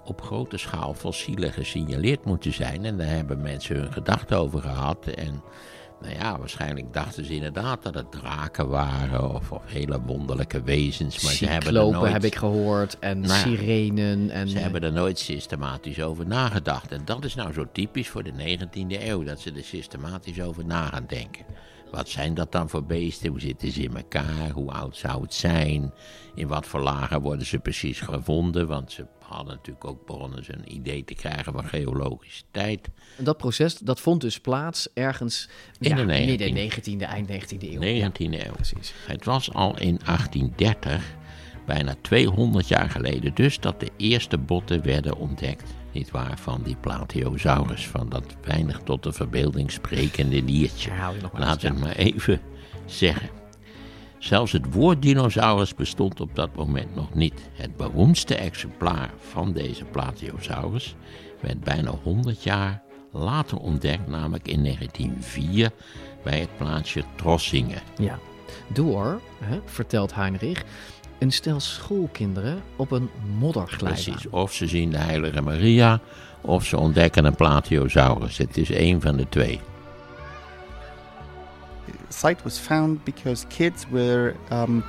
op 0.05 0.21
grote 0.21 0.57
schaal 0.57 0.95
fossielen 0.95 1.53
gesignaleerd 1.53 2.25
moeten 2.25 2.53
zijn. 2.53 2.85
En 2.85 2.97
daar 2.97 3.07
hebben 3.07 3.43
mensen 3.43 3.77
hun 3.77 3.93
gedachten 3.93 4.39
over 4.39 4.61
gehad. 4.61 5.07
En 5.07 5.43
nou 6.01 6.15
ja, 6.15 6.39
waarschijnlijk 6.39 6.93
dachten 6.93 7.25
ze 7.25 7.35
inderdaad 7.35 7.83
dat 7.83 7.95
het 7.95 8.13
draken 8.13 8.69
waren 8.69 9.35
of, 9.35 9.53
of 9.53 9.63
hele 9.67 10.01
wonderlijke 10.01 10.63
wezens. 10.63 11.23
Maar 11.23 11.33
ze 11.33 11.47
hebben 11.47 11.77
er 11.77 11.91
nooit, 11.91 12.13
heb 12.13 12.25
ik 12.25 12.35
gehoord 12.35 12.99
en 12.99 13.21
Nou 13.21 13.41
sirenen. 13.41 14.31
En, 14.31 14.49
ze 14.49 14.59
hebben 14.59 14.83
er 14.83 14.93
nooit 14.93 15.19
systematisch 15.19 16.03
over 16.03 16.27
nagedacht. 16.27 16.93
En 16.93 17.03
dat 17.05 17.25
is 17.25 17.35
nou 17.35 17.53
zo 17.53 17.67
typisch 17.73 18.09
voor 18.09 18.23
de 18.23 18.59
19e 18.59 19.03
eeuw, 19.03 19.25
dat 19.25 19.41
ze 19.41 19.53
er 19.53 19.65
systematisch 19.65 20.41
over 20.41 20.65
na 20.65 20.87
gaan 20.87 21.05
denken. 21.07 21.45
Wat 21.95 22.09
zijn 22.09 22.35
dat 22.35 22.53
dan 22.53 22.69
voor 22.69 22.85
beesten? 22.85 23.29
Hoe 23.29 23.41
zitten 23.41 23.73
ze 23.73 23.83
in 23.83 23.97
elkaar? 23.97 24.51
Hoe 24.51 24.71
oud 24.71 24.97
zou 24.97 25.23
het 25.23 25.35
zijn? 25.35 25.93
In 26.35 26.49
wat 26.49 26.67
voor 26.67 26.81
lagen 26.81 27.21
worden 27.21 27.47
ze 27.47 27.59
precies 27.59 28.01
gevonden? 28.01 28.67
Want 28.67 28.93
ze 28.93 29.07
hadden 29.29 29.55
natuurlijk 29.55 29.85
ook 29.85 30.07
begonnen 30.07 30.45
een 30.47 30.75
idee 30.75 31.05
te 31.05 31.15
krijgen 31.15 31.53
van 31.53 31.65
geologische 31.65 32.43
tijd. 32.51 32.89
En 33.19 33.25
dat 33.25 33.37
proces 33.37 33.79
dat 33.79 34.01
vond 34.01 34.21
dus 34.21 34.41
plaats 34.41 34.89
ergens 34.95 35.49
In 35.79 35.89
ja, 35.89 35.97
de 35.97 36.03
19e. 36.03 36.27
midden 36.27 36.71
19e, 36.71 37.03
eind 37.03 37.29
19e 37.29 37.59
eeuw. 37.59 38.11
19e 38.11 38.45
eeuw. 38.45 38.53
Precies. 38.53 38.95
Het 39.07 39.25
was 39.25 39.53
al 39.53 39.79
in 39.79 40.01
1830, 40.05 41.15
bijna 41.67 41.95
200 42.01 42.69
jaar 42.69 42.91
geleden 42.91 43.35
dus, 43.35 43.61
dat 43.61 43.81
de 43.81 43.91
eerste 43.97 44.39
botten 44.39 44.83
werden 44.83 45.17
ontdekt. 45.17 45.75
Niet 45.93 46.11
waar, 46.11 46.39
van 46.39 46.63
die 46.63 46.77
Plateosaurus, 46.77 47.87
van 47.87 48.09
dat 48.09 48.25
weinig 48.43 48.79
tot 48.79 49.03
de 49.03 49.13
verbeelding 49.13 49.71
sprekende 49.71 50.45
diertje. 50.45 50.91
Laten 51.33 51.61
we 51.61 51.75
het 51.75 51.85
maar 51.85 51.97
even 51.97 52.41
zeggen. 52.87 53.44
Zelfs 54.25 54.53
het 54.53 54.73
woord 54.73 55.03
dinosaurus 55.03 55.75
bestond 55.75 56.21
op 56.21 56.35
dat 56.35 56.55
moment 56.55 56.95
nog 56.95 57.15
niet. 57.15 57.49
Het 57.53 57.77
beroemdste 57.77 58.35
exemplaar 58.35 59.11
van 59.19 59.53
deze 59.53 59.85
Plateosaurus 59.85 60.95
werd 61.41 61.61
bijna 61.61 61.91
100 61.91 62.43
jaar 62.43 62.83
later 63.13 63.59
ontdekt, 63.59 64.07
namelijk 64.07 64.49
in 64.49 64.63
1904 64.63 65.71
bij 66.23 66.41
het 66.41 66.57
plaatsje 66.57 67.05
Trossingen. 67.15 67.83
Ja. 67.99 68.19
Door, 68.73 69.21
hè, 69.39 69.61
vertelt 69.65 70.15
Heinrich, 70.15 70.65
een 71.19 71.33
stel 71.33 71.61
schoolkinderen 71.61 72.63
op 72.77 72.91
een 72.91 73.11
modderglijbaan. 73.39 74.03
Precies, 74.03 74.29
of 74.29 74.53
ze 74.53 74.67
zien 74.67 74.91
de 74.91 74.99
Heilige 74.99 75.43
Maria, 75.43 76.01
of 76.41 76.65
ze 76.65 76.79
ontdekken 76.79 77.25
een 77.25 77.35
Plateosaurus. 77.35 78.39
Het 78.39 78.57
is 78.57 78.71
één 78.71 79.01
van 79.01 79.17
de 79.17 79.29
twee. 79.29 79.61
Site 82.11 82.45
was 82.45 82.59
found 82.59 83.05
because 83.05 83.47
kids 83.51 83.89
were 83.91 84.35
um, 84.51 84.85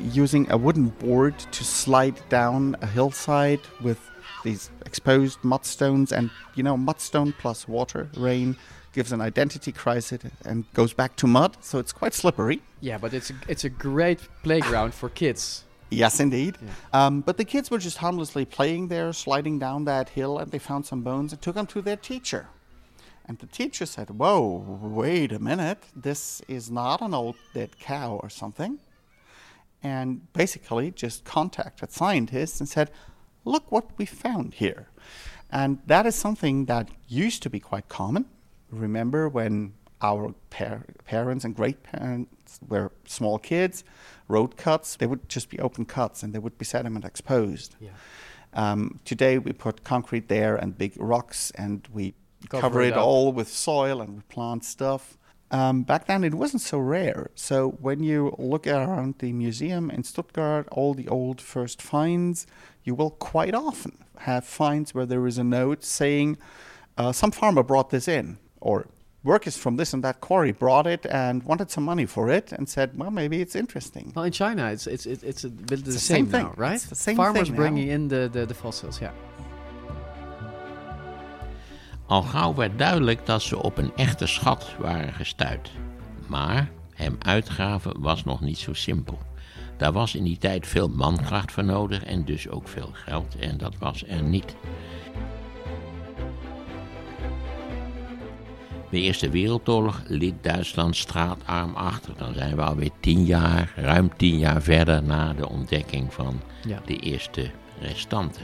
using 0.00 0.50
a 0.50 0.56
wooden 0.56 0.88
board 0.88 1.38
to 1.38 1.64
slide 1.64 2.20
down 2.28 2.76
a 2.80 2.86
hillside 2.86 3.60
with 3.80 4.00
these 4.44 4.70
exposed 4.86 5.40
mudstones, 5.42 6.12
and 6.12 6.30
you 6.54 6.62
know, 6.62 6.76
mudstone 6.76 7.32
plus 7.38 7.68
water, 7.68 8.08
rain 8.16 8.56
gives 8.92 9.12
an 9.12 9.20
identity 9.20 9.72
crisis 9.72 10.20
and 10.44 10.70
goes 10.74 10.92
back 10.92 11.16
to 11.16 11.26
mud, 11.26 11.56
so 11.60 11.78
it's 11.78 11.92
quite 11.92 12.12
slippery. 12.14 12.60
Yeah, 12.80 12.98
but 12.98 13.14
it's 13.14 13.30
a, 13.30 13.34
it's 13.48 13.64
a 13.64 13.70
great 13.70 14.20
playground 14.42 14.94
for 14.94 15.08
kids. 15.08 15.64
Yes, 15.92 16.20
indeed. 16.20 16.56
Um, 16.94 17.20
but 17.20 17.36
the 17.36 17.44
kids 17.44 17.70
were 17.70 17.76
just 17.76 17.98
harmlessly 17.98 18.46
playing 18.46 18.88
there, 18.88 19.12
sliding 19.12 19.58
down 19.58 19.84
that 19.84 20.08
hill, 20.08 20.38
and 20.38 20.50
they 20.50 20.58
found 20.58 20.86
some 20.86 21.02
bones 21.02 21.34
and 21.34 21.42
took 21.42 21.54
them 21.54 21.66
to 21.66 21.82
their 21.82 21.98
teacher. 21.98 22.46
And 23.26 23.38
the 23.38 23.46
teacher 23.46 23.86
said, 23.86 24.10
Whoa, 24.10 24.78
wait 24.82 25.32
a 25.32 25.38
minute. 25.38 25.84
This 25.94 26.42
is 26.48 26.70
not 26.70 27.00
an 27.00 27.14
old 27.14 27.36
dead 27.54 27.78
cow 27.78 28.20
or 28.22 28.28
something. 28.28 28.78
And 29.82 30.32
basically 30.32 30.90
just 30.90 31.24
contacted 31.24 31.92
scientists 31.92 32.60
and 32.60 32.68
said, 32.68 32.90
Look 33.44 33.70
what 33.70 33.90
we 33.98 34.06
found 34.06 34.54
here. 34.54 34.88
And 35.50 35.78
that 35.86 36.06
is 36.06 36.14
something 36.14 36.66
that 36.66 36.88
used 37.08 37.42
to 37.42 37.50
be 37.50 37.60
quite 37.60 37.88
common. 37.88 38.24
Remember 38.70 39.28
when 39.28 39.74
our 40.00 40.34
par- 40.50 40.86
parents 41.04 41.44
and 41.44 41.54
great 41.54 41.82
parents 41.82 42.58
were 42.66 42.90
small 43.06 43.38
kids, 43.38 43.84
road 44.28 44.56
cuts, 44.56 44.96
they 44.96 45.06
would 45.06 45.28
just 45.28 45.48
be 45.48 45.58
open 45.58 45.84
cuts 45.84 46.22
and 46.22 46.32
there 46.32 46.40
would 46.40 46.58
be 46.58 46.64
sediment 46.64 47.04
exposed. 47.04 47.76
Yeah. 47.80 47.90
Um, 48.54 49.00
today 49.04 49.38
we 49.38 49.52
put 49.52 49.84
concrete 49.84 50.28
there 50.28 50.56
and 50.56 50.76
big 50.76 50.94
rocks 50.98 51.52
and 51.52 51.86
we 51.92 52.14
Cover 52.48 52.62
cover, 52.62 52.82
it 52.82 52.92
up. 52.94 53.04
all 53.04 53.32
with 53.32 53.48
soil 53.48 54.00
and 54.00 54.26
plant 54.28 54.64
stuff. 54.64 55.16
Um, 55.50 55.82
back 55.82 56.06
then 56.06 56.24
it 56.24 56.34
wasn't 56.34 56.62
so 56.62 56.78
rare. 56.78 57.30
So 57.34 57.68
when 57.68 58.02
you 58.02 58.34
look 58.38 58.66
around 58.66 59.16
the 59.18 59.32
museum 59.32 59.90
in 59.90 60.02
Stuttgart, 60.02 60.66
all 60.72 60.94
the 60.94 61.08
old 61.08 61.40
first 61.42 61.82
finds, 61.82 62.46
you 62.84 62.94
will 62.94 63.10
quite 63.10 63.54
often 63.54 63.98
have 64.20 64.44
finds 64.46 64.94
where 64.94 65.04
there 65.04 65.26
is 65.26 65.36
a 65.36 65.44
note 65.44 65.84
saying 65.84 66.38
uh, 66.96 67.12
some 67.12 67.30
farmer 67.30 67.62
brought 67.62 67.90
this 67.90 68.08
in 68.08 68.38
or 68.60 68.86
workers 69.24 69.56
from 69.56 69.76
this 69.76 69.92
and 69.92 70.02
that 70.02 70.20
quarry 70.20 70.52
brought 70.52 70.86
it 70.86 71.06
and 71.06 71.42
wanted 71.42 71.70
some 71.70 71.84
money 71.84 72.06
for 72.06 72.28
it 72.30 72.50
and 72.52 72.68
said, 72.68 72.96
well, 72.96 73.10
maybe 73.10 73.40
it's 73.40 73.54
interesting. 73.54 74.12
Well, 74.14 74.24
in 74.24 74.32
China, 74.32 74.70
it's 74.70 74.86
it's 74.86 75.06
it's, 75.06 75.22
it's 75.22 75.44
a 75.44 75.50
bit 75.50 75.84
the, 75.84 75.92
the 75.92 75.98
same, 75.98 76.24
same 76.24 76.26
thing. 76.26 76.42
now, 76.44 76.54
right? 76.56 76.74
It's 76.74 76.86
the 76.86 76.94
same 76.94 77.16
Farmers 77.16 77.48
thing 77.48 77.56
bringing 77.56 77.88
in 77.88 78.08
the, 78.08 78.28
the, 78.32 78.46
the 78.46 78.54
fossils, 78.54 79.00
yeah. 79.00 79.12
Al 82.06 82.22
gauw 82.22 82.54
werd 82.54 82.78
duidelijk 82.78 83.26
dat 83.26 83.42
ze 83.42 83.62
op 83.62 83.78
een 83.78 83.92
echte 83.96 84.26
schat 84.26 84.74
waren 84.78 85.12
gestuurd. 85.12 85.70
Maar 86.26 86.70
hem 86.94 87.16
uitgraven 87.18 88.00
was 88.00 88.24
nog 88.24 88.40
niet 88.40 88.58
zo 88.58 88.72
simpel. 88.72 89.18
Daar 89.76 89.92
was 89.92 90.14
in 90.14 90.24
die 90.24 90.38
tijd 90.38 90.66
veel 90.66 90.88
mankracht 90.88 91.52
voor 91.52 91.64
nodig 91.64 92.04
en 92.04 92.24
dus 92.24 92.48
ook 92.48 92.68
veel 92.68 92.90
geld 92.92 93.36
en 93.36 93.58
dat 93.58 93.74
was 93.78 94.04
er 94.06 94.22
niet. 94.22 94.56
De 98.90 99.00
Eerste 99.00 99.30
Wereldoorlog 99.30 100.02
liet 100.06 100.34
Duitsland 100.40 100.96
straatarm 100.96 101.74
achter. 101.74 102.14
Dan 102.16 102.34
zijn 102.34 102.56
we 102.56 102.62
alweer 102.62 102.90
tien 103.00 103.24
jaar, 103.24 103.72
ruim 103.76 104.16
tien 104.16 104.38
jaar 104.38 104.62
verder 104.62 105.02
na 105.02 105.32
de 105.32 105.48
ontdekking 105.48 106.12
van 106.14 106.40
Ja. 106.66 106.80
de 106.86 106.96
eerste 106.96 107.50
restanten. 107.80 108.42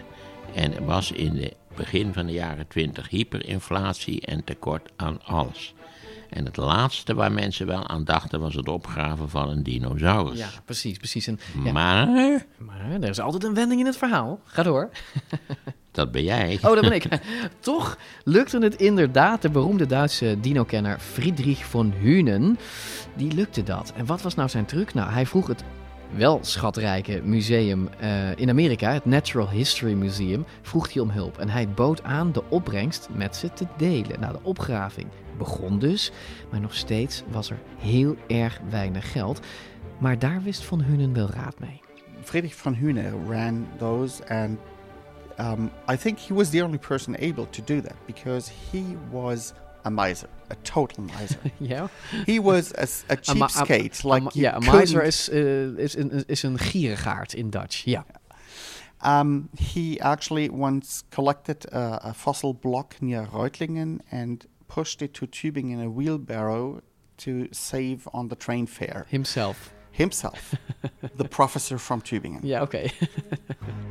En 0.54 0.76
er 0.76 0.84
was 0.84 1.12
in 1.12 1.36
het 1.36 1.54
begin 1.78 2.12
van 2.12 2.26
de 2.26 2.32
jaren 2.32 2.68
twintig 2.68 3.08
hyperinflatie 3.08 4.20
en 4.20 4.44
tekort 4.44 4.90
aan 4.96 5.24
alles. 5.24 5.74
En 6.30 6.44
het 6.44 6.56
laatste 6.56 7.14
waar 7.14 7.32
mensen 7.32 7.66
wel 7.66 7.88
aan 7.88 8.04
dachten 8.04 8.40
was 8.40 8.54
het 8.54 8.68
opgraven 8.68 9.28
van 9.28 9.48
een 9.50 9.62
dinosaurus. 9.62 10.38
Ja, 10.38 10.48
precies, 10.64 10.96
precies. 10.96 11.26
En, 11.26 11.40
ja, 11.64 11.72
Maar, 11.72 12.06
maar 12.58 12.90
er 13.00 13.08
is 13.08 13.20
altijd 13.20 13.44
een 13.44 13.54
wending 13.54 13.80
in 13.80 13.86
het 13.86 13.96
verhaal. 13.96 14.40
Ga 14.44 14.62
door. 14.62 14.90
dat 15.90 16.12
ben 16.12 16.24
jij. 16.24 16.58
Oh, 16.62 16.74
dat 16.74 16.80
ben 16.80 16.92
ik. 16.92 17.06
Toch 17.60 17.98
lukte 18.24 18.58
het 18.58 18.74
inderdaad 18.74 19.42
de 19.42 19.50
beroemde 19.50 19.86
Duitse 19.86 20.36
dino-kenner 20.40 20.98
Friedrich 20.98 21.66
von 21.66 21.92
Huenen. 22.00 22.58
Die 23.16 23.32
lukte 23.32 23.62
dat. 23.62 23.92
En 23.96 24.06
wat 24.06 24.22
was 24.22 24.34
nou 24.34 24.48
zijn 24.48 24.64
truc? 24.64 24.94
Nou, 24.94 25.12
hij 25.12 25.26
vroeg 25.26 25.46
het 25.46 25.64
wel 26.16 26.38
schatrijke 26.42 27.20
museum 27.24 27.88
eh, 27.98 28.36
in 28.36 28.48
Amerika, 28.48 28.92
het 28.92 29.04
Natural 29.04 29.50
History 29.50 29.92
Museum, 29.92 30.44
vroeg 30.62 30.92
hij 30.92 31.02
om 31.02 31.10
hulp. 31.10 31.38
En 31.38 31.48
hij 31.48 31.68
bood 31.68 32.02
aan 32.02 32.32
de 32.32 32.42
opbrengst 32.48 33.08
met 33.12 33.36
ze 33.36 33.52
te 33.52 33.66
delen. 33.76 34.20
Nou, 34.20 34.32
de 34.32 34.42
opgraving 34.42 35.06
begon 35.38 35.78
dus, 35.78 36.12
maar 36.50 36.60
nog 36.60 36.74
steeds 36.74 37.22
was 37.30 37.50
er 37.50 37.58
heel 37.78 38.16
erg 38.26 38.60
weinig 38.70 39.12
geld. 39.12 39.40
Maar 39.98 40.18
daar 40.18 40.42
wist 40.42 40.64
Von 40.64 40.82
Hunen 40.82 41.12
wel 41.12 41.30
raad 41.30 41.58
mee. 41.58 41.80
Friedrich 42.22 42.54
von 42.54 42.74
Hühne 42.74 43.10
ran 43.28 43.66
those, 43.78 44.20
and 44.28 44.58
um, 45.38 45.70
I 45.86 45.96
think 45.96 46.18
he 46.18 46.34
was 46.34 46.50
the 46.50 46.62
only 46.62 46.78
person 46.78 47.14
able 47.14 47.46
to 47.50 47.62
do 47.64 47.80
that 47.80 47.96
because 48.06 48.50
he 48.70 48.96
was 49.10 49.52
a 49.84 49.90
miser, 49.90 50.28
a 50.50 50.54
total 50.62 51.04
miser. 51.04 51.38
Ja. 51.60 51.88
He 52.26 52.40
was 52.42 52.72
a, 52.74 52.82
a 52.82 53.12
A 53.12 53.14
a- 53.14 53.16
cheapskate. 53.16 54.04
a 54.04 54.08
like 54.08 54.22
ma- 54.24 54.30
you 54.34 54.42
ja, 54.44 54.58
miser 54.58 55.02
is, 55.02 55.28
eh, 55.28 55.76
is, 55.78 55.96
een, 55.96 56.24
is 56.26 56.42
een 56.42 56.58
gierigaard 56.58 57.34
in 57.34 57.50
Dutch. 57.50 57.84
Ja. 57.84 58.04
Um, 59.06 59.48
he 59.56 59.96
actually 60.00 60.48
once 60.48 61.02
collected 61.10 61.66
a, 61.72 61.98
a 62.08 62.12
fossil 62.12 62.52
block 62.54 62.94
near 63.00 63.28
Reutlingen 63.32 64.00
and 64.10 64.46
pushed 64.66 65.02
it 65.02 65.12
to 65.14 65.26
Tübingen 65.26 65.70
in 65.72 65.80
a 65.80 65.88
wheelbarrow 65.90 66.80
to 67.16 67.46
save 67.50 67.98
on 68.12 68.28
the 68.28 68.36
train 68.36 68.66
fare. 68.66 69.04
Himself. 69.08 69.72
Himself, 69.90 70.54
the 71.16 71.28
professor 71.28 71.78
from 71.78 72.00
Tübingen. 72.02 72.40
Yeah, 72.42 72.62
oké. 72.62 72.88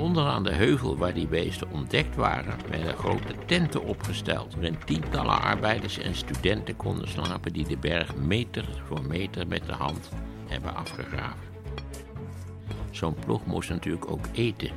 Onderaan 0.00 0.42
de 0.42 0.52
heuvel 0.52 0.96
waar 0.96 1.14
die 1.14 1.26
beesten 1.26 1.70
ontdekt 1.70 2.16
waren, 2.16 2.56
werden 2.70 2.96
grote 2.96 3.34
tenten 3.46 3.84
opgesteld. 3.84 4.54
Waarin 4.54 4.78
tientallen 4.84 5.40
arbeiders 5.42 5.98
en 5.98 6.14
studenten 6.14 6.76
konden 6.76 7.08
slapen 7.08 7.52
die 7.52 7.66
de 7.66 7.76
berg 7.76 8.16
meter 8.16 8.64
voor 8.86 9.02
meter 9.02 9.46
met 9.46 9.66
de 9.66 9.72
hand 9.72 10.08
hebben 10.46 10.74
afgegraven. 10.76 11.48
Zo'n 12.90 13.14
ploeg 13.14 13.46
moest 13.46 13.68
natuurlijk 13.68 14.10
ook 14.10 14.24
eten. 14.32 14.70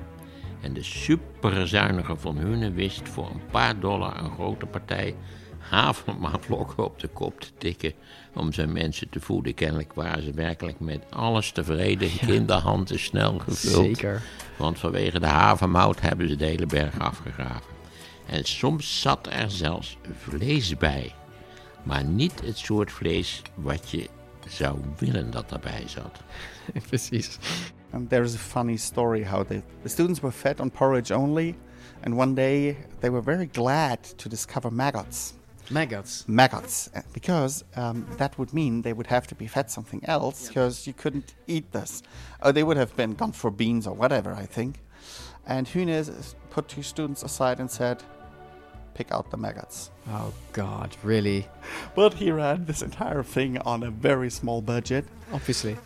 En 0.62 0.74
de 0.74 0.84
superzuinige 0.84 2.16
van 2.16 2.38
Hunen 2.38 2.74
wist 2.74 3.10
voor 3.10 3.30
een 3.30 3.46
paar 3.52 3.80
dollar 3.80 4.24
een 4.24 4.32
grote 4.32 4.66
partij 4.66 5.16
havermaalvlokken 5.70 6.84
op 6.84 7.00
de 7.00 7.08
kop 7.08 7.40
te 7.40 7.50
tikken 7.58 7.94
om 8.34 8.54
zijn 8.54 8.72
mensen 8.72 9.10
te 9.10 9.20
voeden. 9.20 9.54
Kennelijk 9.54 9.94
waren 9.94 10.24
ze 10.24 10.32
werkelijk 10.32 10.80
met 10.80 11.04
alles 11.10 11.52
tevreden. 11.52 12.18
Kinderhand 12.18 12.92
is 12.92 13.04
snel 13.04 13.40
gevuld. 13.40 13.86
Zeker. 13.86 14.22
Want 14.58 14.80
vanwege 14.80 15.20
de 15.20 15.26
havermout 15.26 16.02
hebben 16.02 16.30
ze 16.30 16.36
de 16.36 16.46
hele 16.46 16.66
berg 16.66 17.00
afgegraven. 17.00 17.72
En 18.26 18.44
soms 18.44 19.02
zat 19.02 19.28
er 19.32 19.52
zelfs 19.52 19.98
vlees 20.18 20.78
bij. 20.78 21.14
Maar 21.84 22.04
niet 22.04 22.42
het 22.46 22.58
soort 22.58 22.92
vlees 22.92 23.42
wat 23.56 23.90
je 23.90 24.10
zou 24.48 24.80
willen 24.98 25.32
dat 25.32 25.52
erbij 25.52 25.84
zat. 25.86 26.20
Precies. 26.90 27.38
And 27.92 28.10
there's 28.10 28.34
a 28.34 28.38
funny 28.38 28.78
story 28.78 29.24
how 29.24 29.44
the, 29.44 29.62
the 29.84 29.90
students 29.90 30.20
were 30.20 30.34
fed 30.34 30.60
on 30.60 30.72
porridge 30.72 31.16
only, 31.16 31.56
and 32.04 32.16
one 32.16 32.34
day 32.34 32.76
they 33.00 33.12
were 33.12 33.24
very 33.24 33.50
glad 33.52 34.18
to 34.18 34.30
discover 34.30 34.74
maggots. 34.74 35.34
Maggots. 35.70 36.28
Maggots, 36.28 36.90
uh, 36.96 37.02
because 37.14 37.64
um, 37.76 38.06
that 38.18 38.38
would 38.38 38.54
mean 38.54 38.82
they 38.82 38.94
would 38.94 39.08
have 39.08 39.28
to 39.28 39.36
be 39.36 39.48
fed 39.48 39.70
something 39.70 40.02
else, 40.06 40.48
because 40.48 40.86
you 40.88 40.94
couldn't 40.94 41.36
eat 41.48 41.72
this. 41.72 42.04
Or 42.42 42.52
they 42.52 42.64
would 42.64 42.78
have 42.78 42.96
been 42.96 43.14
gone 43.14 43.32
for 43.32 43.50
beans 43.52 43.88
or 43.88 43.96
whatever, 43.96 44.34
I 44.34 44.46
think. 44.46 44.80
And 45.46 45.68
Hunes 45.68 46.36
put 46.50 46.68
two 46.68 46.84
students 46.84 47.24
aside 47.24 47.60
and 47.60 47.70
said, 47.70 48.04
pick 48.94 49.12
out 49.12 49.32
the 49.32 49.38
maggots. 49.38 49.92
Oh 50.10 50.34
god, 50.52 50.96
really? 51.04 51.48
But 51.96 52.16
he 52.16 52.32
ran 52.32 52.66
this 52.66 52.82
entire 52.82 53.24
thing 53.24 53.58
on 53.60 53.84
a 53.84 53.92
very 53.92 54.30
small 54.30 54.62
budget. 54.62 55.06
Obviously. 55.32 55.78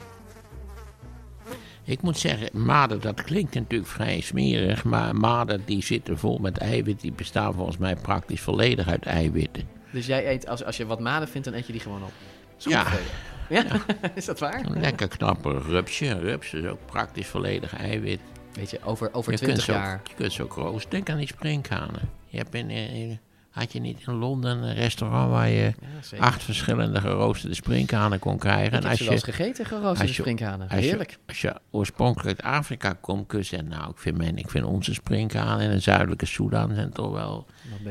Ik 1.88 2.02
moet 2.02 2.18
zeggen, 2.18 2.50
maden, 2.66 3.02
dat 3.02 3.24
klinkt 3.24 3.54
natuurlijk 3.54 3.90
vrij 3.90 4.20
smerig, 4.22 4.84
maar 4.84 5.16
maden 5.16 5.62
die 5.66 5.84
zitten 5.84 6.18
vol 6.18 6.38
met 6.38 6.58
eiwit, 6.58 7.02
die 7.02 7.12
bestaan 7.12 7.54
volgens 7.54 7.78
mij 7.78 7.96
praktisch 7.96 8.42
volledig 8.42 8.88
uit 8.88 9.06
eiwitten. 9.06 9.64
Dus 9.92 10.06
jij 10.06 10.32
eet, 10.32 10.48
als, 10.48 10.64
als 10.64 10.78
je 10.78 10.86
wat 10.86 11.00
maden 11.00 11.28
vindt, 11.28 11.48
dan 11.48 11.56
eet 11.58 11.66
je 11.66 11.72
die 11.72 11.82
gewoon 11.82 12.04
op. 12.04 12.12
Ja. 12.58 12.84
tevreden. 12.84 13.12
Ja? 13.50 13.66
is 14.16 14.26
dat 14.26 14.40
waar? 14.40 14.66
Een 14.66 14.82
lekker 14.82 15.08
knapper 15.08 15.62
rupsje. 15.62 16.06
Een 16.08 16.20
rups 16.20 16.54
is 16.54 16.66
ook 16.66 16.86
praktisch 16.86 17.28
volledig 17.28 17.76
eiwit. 17.78 18.20
Weet 18.54 18.70
je, 18.70 18.80
over, 18.84 19.14
over 19.14 19.32
Je 19.32 19.38
20 19.38 19.48
kunt 19.58 19.62
ze 19.62 19.72
ook- 19.72 19.78
jaar. 19.88 20.02
je 20.08 20.14
kunt 20.16 20.34
ze 20.34 20.44
ook 20.44 20.54
roosteren. 20.54 20.90
Denk 20.90 21.10
aan 21.10 21.18
die 21.18 21.28
sprinkhanen. 21.28 22.10
Je 22.28 22.38
hebt 22.38 22.54
in, 22.56 22.70
in- 22.70 23.20
had 23.58 23.72
je 23.74 23.80
niet 23.80 24.04
in 24.08 24.14
Londen 24.14 24.64
een 24.64 24.74
restaurant 24.74 25.30
waar 25.30 25.50
je 25.50 25.74
acht 26.20 26.44
verschillende 26.44 27.02
geroosterde 27.02 27.56
sprinkhanen 27.56 28.20
kon 28.20 28.38
krijgen? 28.38 28.78
Ik 28.78 29.00
wel 29.00 29.12
eens 29.12 29.24
gegeten, 29.24 29.66
geroosterde 29.66 30.00
als 30.02 30.16
je- 30.16 30.22
sprinkhanen. 30.22 30.70
als 30.70 30.80
je- 30.80 30.86
Heerlijk. 30.86 31.18
Als 31.28 31.42
je 31.42 31.56
oorspronkelijk 31.72 32.42
uit 32.42 32.54
Afrika 32.56 32.94
komt, 33.02 33.28
kun 33.28 33.40
je 33.40 33.46
zeggen, 33.46 33.68
nou, 33.68 33.90
ik 33.90 33.98
vind, 33.98 34.18
mijn, 34.18 34.38
ik 34.38 34.50
vind 34.50 34.66
onze 34.66 34.94
sprinkhanen 34.94 35.66
in 35.66 35.72
de 35.72 35.80
zuidelijke 35.80 36.26
Soedan 36.26 36.74
zijn 36.76 36.92
toch 36.92 37.12
wel 37.12 37.46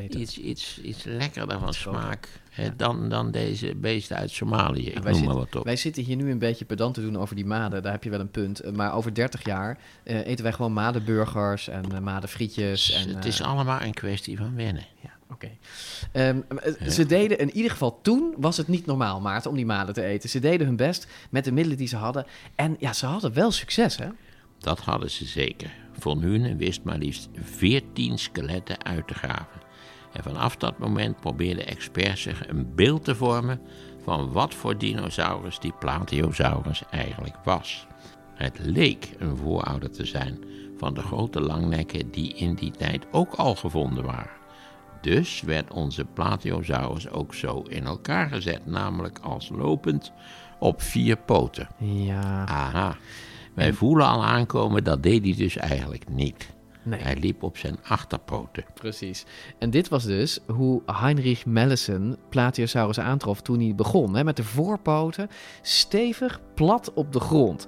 iets, 0.08 0.38
iets, 0.38 0.80
iets 0.80 1.04
lekkerder 1.04 1.58
van 1.58 1.74
smaak 1.74 2.28
hè, 2.50 2.76
dan, 2.76 3.08
dan 3.08 3.30
deze 3.30 3.74
beesten 3.76 4.16
uit 4.16 4.30
Somalië. 4.30 4.86
Ik 4.86 4.92
wij, 4.92 5.02
noem 5.02 5.04
zitten, 5.12 5.26
maar 5.26 5.36
wat 5.36 5.56
op. 5.56 5.64
wij 5.64 5.76
zitten 5.76 6.02
hier 6.02 6.16
nu 6.16 6.30
een 6.30 6.38
beetje 6.38 6.64
pedant 6.64 6.94
te 6.94 7.00
doen 7.00 7.18
over 7.18 7.36
die 7.36 7.46
maden. 7.46 7.82
Daar 7.82 7.92
heb 7.92 8.04
je 8.04 8.10
wel 8.10 8.20
een 8.20 8.30
punt. 8.30 8.60
Eh, 8.60 8.72
Maar 8.72 8.94
over 8.94 9.14
30 9.14 9.44
jaar 9.44 9.78
eh, 10.04 10.26
eten 10.26 10.42
wij 10.44 10.52
gewoon 10.52 10.72
madenburgers 10.72 11.68
en 11.68 11.92
eh, 11.92 11.98
madenfrietjes. 11.98 12.92
En, 12.92 13.14
het 13.14 13.24
is 13.24 13.42
allemaal 13.42 13.80
een 13.80 13.94
kwestie 13.94 14.36
van 14.36 14.54
wennen. 14.54 14.84
Oké. 15.30 15.50
Ehm, 16.12 16.40
eh, 16.48 16.88
Ze 16.90 17.06
deden, 17.06 17.38
in 17.38 17.50
ieder 17.50 17.70
geval 17.70 18.00
toen 18.02 18.34
was 18.36 18.56
het 18.56 18.68
niet 18.68 18.86
normaal, 18.86 19.20
Maarten, 19.20 19.50
om 19.50 19.56
die 19.56 19.66
maden 19.66 19.94
te 19.94 20.02
eten. 20.02 20.28
Ze 20.28 20.38
deden 20.38 20.66
hun 20.66 20.76
best 20.76 21.06
met 21.30 21.44
de 21.44 21.52
middelen 21.52 21.78
die 21.78 21.88
ze 21.88 21.96
hadden. 21.96 22.26
En 22.54 22.76
ja, 22.78 22.92
ze 22.92 23.06
hadden 23.06 23.32
wel 23.32 23.50
succes, 23.50 23.96
hè? 23.96 24.08
Dat 24.58 24.80
hadden 24.80 25.10
ze 25.10 25.24
zeker. 25.24 25.70
Von 25.98 26.20
Hunen 26.20 26.56
wist 26.56 26.82
maar 26.82 26.98
liefst 26.98 27.28
14 27.34 28.18
skeletten 28.18 28.84
uit 28.84 29.06
te 29.06 29.14
graven. 29.14 29.60
En 30.12 30.22
vanaf 30.22 30.56
dat 30.56 30.78
moment 30.78 31.20
probeerden 31.20 31.66
experts 31.66 32.22
zich 32.22 32.48
een 32.48 32.74
beeld 32.74 33.04
te 33.04 33.14
vormen 33.14 33.60
van 34.04 34.32
wat 34.32 34.54
voor 34.54 34.78
dinosaurus 34.78 35.58
die 35.58 35.72
Plateosaurus 35.78 36.82
eigenlijk 36.90 37.36
was. 37.44 37.86
Het 38.34 38.58
leek 38.58 39.08
een 39.18 39.36
voorouder 39.36 39.90
te 39.90 40.04
zijn 40.04 40.38
van 40.76 40.94
de 40.94 41.02
grote 41.02 41.40
langnekken 41.40 42.10
die 42.10 42.34
in 42.34 42.54
die 42.54 42.70
tijd 42.70 43.06
ook 43.10 43.34
al 43.34 43.54
gevonden 43.54 44.04
waren. 44.04 44.30
Dus 45.06 45.40
werd 45.40 45.72
onze 45.72 46.04
Plateosaurus 46.04 47.10
ook 47.10 47.34
zo 47.34 47.62
in 47.68 47.86
elkaar 47.86 48.28
gezet, 48.28 48.66
namelijk 48.66 49.18
als 49.18 49.48
lopend 49.48 50.12
op 50.58 50.82
vier 50.82 51.16
poten. 51.16 51.68
Ja. 51.78 52.46
Aha. 52.46 52.96
Wij 53.54 53.72
voelen 53.72 54.06
al 54.06 54.24
aankomen, 54.24 54.84
dat 54.84 55.02
deed 55.02 55.22
hij 55.22 55.34
dus 55.36 55.56
eigenlijk 55.56 56.08
niet. 56.08 56.54
Nee. 56.82 57.00
Hij 57.00 57.16
liep 57.16 57.42
op 57.42 57.56
zijn 57.56 57.78
achterpoten. 57.82 58.64
Precies. 58.74 59.24
En 59.58 59.70
dit 59.70 59.88
was 59.88 60.04
dus 60.04 60.40
hoe 60.46 60.82
Heinrich 60.86 61.46
Mallison 61.46 62.16
Plateosaurus 62.28 63.00
aantrof 63.00 63.42
toen 63.42 63.60
hij 63.60 63.74
begon. 63.74 64.16
Hè, 64.16 64.24
met 64.24 64.36
de 64.36 64.44
voorpoten 64.44 65.28
stevig 65.62 66.40
plat 66.54 66.92
op 66.94 67.12
de 67.12 67.20
grond. 67.20 67.66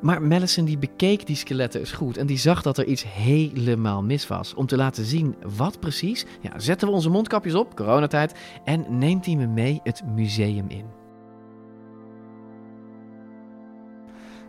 Maar 0.00 0.22
Mallison 0.22 0.64
die 0.64 0.78
bekeek 0.78 1.26
die 1.26 1.36
skeletten 1.36 1.80
eens 1.80 1.92
goed 1.92 2.16
en 2.16 2.26
die 2.26 2.38
zag 2.38 2.62
dat 2.62 2.78
er 2.78 2.84
iets 2.84 3.04
helemaal 3.04 4.02
mis 4.02 4.26
was. 4.26 4.54
Om 4.54 4.66
te 4.66 4.76
laten 4.76 5.04
zien 5.04 5.36
wat 5.56 5.80
precies, 5.80 6.26
ja, 6.40 6.58
zetten 6.58 6.88
we 6.88 6.94
onze 6.94 7.10
mondkapjes 7.10 7.54
op, 7.54 7.76
coronatijd, 7.76 8.34
en 8.64 8.98
neemt 8.98 9.26
hij 9.26 9.36
me 9.36 9.46
mee 9.46 9.80
het 9.82 10.02
museum 10.14 10.68
in. 10.68 10.84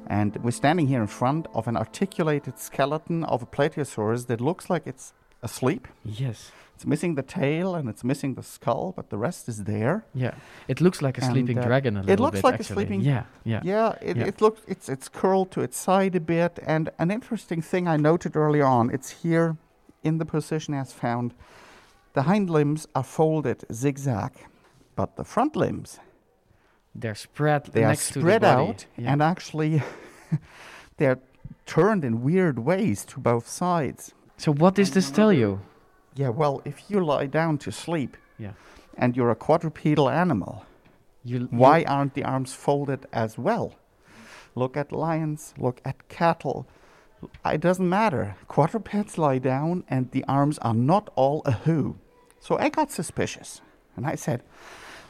And 0.07 0.35
we're 0.35 0.51
standing 0.51 0.87
here 0.87 1.01
in 1.01 1.07
front 1.07 1.47
of 1.51 1.67
an 1.67 1.75
articulated 1.75 2.59
skeleton 2.59 3.29
of 3.29 3.41
a 3.41 3.45
Plateosaurus 3.45 4.25
that 4.25 4.39
looks 4.39 4.67
like 4.67 4.89
it's 4.89 5.13
asleep. 5.41 5.87
Yes. 6.03 6.51
It's 6.75 6.85
missing 6.85 7.15
the 7.15 7.23
tail 7.23 7.75
and 7.75 7.89
it's 7.89 8.03
missing 8.05 8.35
the 8.35 8.43
skull, 8.43 8.93
but 8.95 9.09
the 9.09 9.17
rest 9.17 9.49
is 9.49 9.65
there. 9.65 10.05
Yeah. 10.13 10.33
It 10.69 10.79
looks 10.79 11.01
like 11.01 11.17
a 11.17 11.23
And, 11.25 11.31
sleeping 11.33 11.57
uh, 11.59 11.63
dragon 11.65 11.97
a 11.97 11.99
little 12.01 12.07
bit. 12.07 12.19
It 12.19 12.23
looks 12.23 12.37
bit, 12.37 12.43
like 12.45 12.53
actually. 12.53 12.73
a 12.73 12.75
sleeping. 12.87 13.01
Yeah, 13.01 13.23
yeah. 13.43 13.61
Yeah. 13.63 13.95
It, 14.01 14.17
Yeah. 14.17 14.27
it 14.27 14.39
looks. 14.41 14.61
It's 14.67 14.87
it's 14.87 15.09
curled 15.09 15.51
to 15.51 15.61
its 15.61 15.77
side 15.77 16.15
a 16.15 16.19
bit, 16.21 16.59
and 16.65 16.89
an 16.97 17.11
interesting 17.11 17.61
thing 17.61 17.87
I 17.87 17.97
noted 17.97 18.35
early 18.37 18.61
on. 18.61 18.89
It's 18.91 19.23
here, 19.23 19.57
in 20.03 20.17
the 20.19 20.25
position 20.25 20.73
as 20.73 20.93
found. 20.93 21.33
The 22.13 22.21
hind 22.23 22.49
limbs 22.49 22.87
are 22.95 23.03
folded 23.03 23.65
zigzag, 23.73 24.31
but 24.95 25.15
the 25.17 25.23
front 25.25 25.55
limbs 25.55 25.99
They're 26.95 27.15
spread 27.15 27.65
they 27.73 27.83
are 27.83 27.89
next 27.89 28.07
to 28.07 28.13
the 28.13 28.19
spread 28.21 28.41
body. 28.41 28.69
out, 28.69 28.85
Yeah. 28.97 29.11
and 29.11 29.21
actually, 29.21 29.81
they're 30.97 31.19
turned 31.65 32.03
in 32.05 32.21
weird 32.23 32.59
ways 32.59 33.05
to 33.05 33.19
both 33.19 33.47
sides. 33.47 34.13
So 34.39 34.53
what 34.53 34.75
does 34.75 34.91
this 34.91 35.11
tell 35.11 35.33
you? 35.33 35.59
Yeah. 36.15 36.29
Well, 36.29 36.61
if 36.65 36.89
you 36.89 37.03
lie 37.03 37.27
down 37.27 37.57
to 37.59 37.71
sleep, 37.71 38.15
Yeah. 38.37 38.53
and 38.97 39.15
you're 39.15 39.31
a 39.31 39.35
quadrupedal 39.35 40.09
animal, 40.09 40.65
You, 41.23 41.47
why 41.51 41.83
aren't 41.83 42.13
the 42.13 42.23
arms 42.23 42.53
folded 42.53 43.05
as 43.11 43.37
well? 43.37 43.73
Look 44.55 44.77
at 44.77 44.91
lions, 44.93 45.53
look 45.57 45.81
at 45.83 46.07
cattle. 46.07 46.65
It 47.45 47.59
doesn't 47.59 47.89
matter. 47.89 48.35
Quadrupeds 48.47 49.17
lie 49.17 49.39
down 49.39 49.83
and 49.89 50.09
the 50.11 50.23
arms 50.27 50.57
are 50.59 50.73
not 50.73 51.09
all 51.15 51.41
a 51.45 51.51
who. 51.51 51.97
So 52.39 52.57
I 52.57 52.69
got 52.69 52.91
suspicious. 52.91 53.61
And 53.97 54.07
I 54.07 54.15
said, 54.15 54.41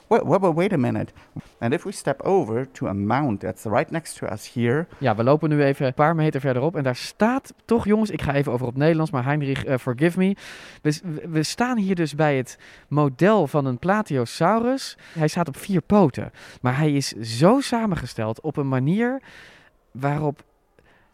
wait, 0.09 0.23
wait, 0.23 0.41
wait, 0.41 0.53
wait 0.53 0.73
a 0.73 0.77
minute. 0.77 1.13
And 1.59 1.73
if 1.73 1.83
we 1.83 1.91
step 1.91 2.21
over 2.21 2.71
to 2.71 2.87
a 2.87 2.93
mound 2.93 3.39
that's 3.39 3.65
right 3.65 3.91
next 3.91 4.17
to 4.17 4.27
us 4.27 4.53
here, 4.53 4.87
Ja, 4.97 5.15
we 5.15 5.23
lopen 5.23 5.49
nu 5.49 5.63
even 5.63 5.85
een 5.85 5.93
paar 5.93 6.15
meter 6.15 6.39
verderop. 6.41 6.75
En 6.75 6.83
daar 6.83 6.95
staat 6.95 7.53
toch, 7.65 7.85
jongens, 7.85 8.09
ik 8.09 8.21
ga 8.21 8.33
even 8.33 8.51
over 8.51 8.67
op 8.67 8.77
Nederlands, 8.77 9.11
maar 9.11 9.23
Heinrich, 9.23 9.65
eh, 9.65 9.77
forgive 9.77 10.17
me. 10.17 10.35
We, 10.81 10.99
we 11.29 11.43
staan 11.43 11.77
hier 11.77 11.95
dus 11.95 12.15
bij 12.15 12.37
het 12.37 12.57
model 12.87 13.47
van 13.47 13.65
een 13.65 13.79
Plateosaurus. 13.79 14.97
Hij 15.13 15.27
staat 15.27 15.47
op 15.47 15.57
vier 15.57 15.81
poten. 15.81 16.31
Maar 16.61 16.77
hij 16.77 16.93
is 16.93 17.07
zo 17.11 17.59
samengesteld 17.59 18.41
op 18.41 18.57
een 18.57 18.67
manier 18.67 19.21
waarop... 19.91 20.43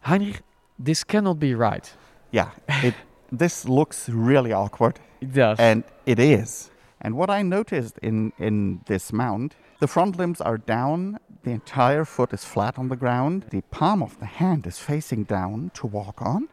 Heinrich, 0.00 0.40
this 0.82 1.06
cannot 1.06 1.38
be 1.38 1.56
right. 1.56 1.96
yeah, 2.30 2.50
it, 2.82 2.94
this 3.32 3.64
looks 3.64 4.08
really 4.08 4.52
awkward. 4.52 4.98
It 5.20 5.34
does. 5.34 5.58
And 5.58 5.84
it 6.04 6.18
is. 6.18 6.70
And 7.00 7.16
what 7.16 7.30
I 7.30 7.42
noticed 7.42 7.98
in, 7.98 8.32
in 8.38 8.80
this 8.86 9.12
mound, 9.12 9.54
the 9.80 9.86
front 9.86 10.16
limbs 10.16 10.40
are 10.40 10.58
down, 10.58 11.18
the 11.42 11.50
entire 11.50 12.04
foot 12.04 12.32
is 12.32 12.44
flat 12.44 12.78
on 12.78 12.88
the 12.88 12.96
ground, 12.96 13.46
the 13.50 13.60
palm 13.70 14.02
of 14.02 14.18
the 14.18 14.26
hand 14.26 14.66
is 14.66 14.78
facing 14.78 15.24
down 15.24 15.70
to 15.74 15.86
walk 15.86 16.22
on. 16.22 16.48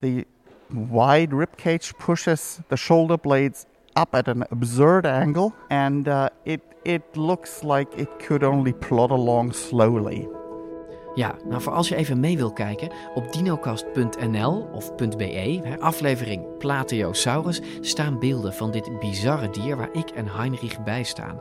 The 0.00 0.26
wide 0.72 1.32
rib 1.32 1.56
cage 1.56 1.94
pushes 1.98 2.60
the 2.68 2.76
shoulder 2.76 3.16
blades 3.16 3.66
up 3.96 4.14
at 4.14 4.28
an 4.28 4.44
absurd 4.50 5.06
angle, 5.06 5.54
and 5.70 6.08
uh, 6.08 6.30
it, 6.44 6.62
it 6.84 7.16
looks 7.16 7.64
like 7.64 7.88
it 7.98 8.18
could 8.18 8.42
only 8.42 8.72
plod 8.72 9.10
along 9.10 9.52
slowly. 9.52 10.28
Ja, 11.14 11.34
nou 11.44 11.62
voor 11.62 11.72
als 11.72 11.88
je 11.88 11.96
even 11.96 12.20
mee 12.20 12.36
wil 12.36 12.52
kijken, 12.52 12.90
op 13.14 13.32
dinocast.nl 13.32 14.68
of 14.72 14.94
.be, 14.94 15.76
aflevering 15.80 16.58
Plateosaurus, 16.58 17.60
staan 17.80 18.18
beelden 18.18 18.54
van 18.54 18.70
dit 18.70 18.98
bizarre 18.98 19.50
dier 19.50 19.76
waar 19.76 19.92
ik 19.92 20.10
en 20.10 20.28
Heinrich 20.28 20.82
bij 20.82 21.02
staan. 21.02 21.40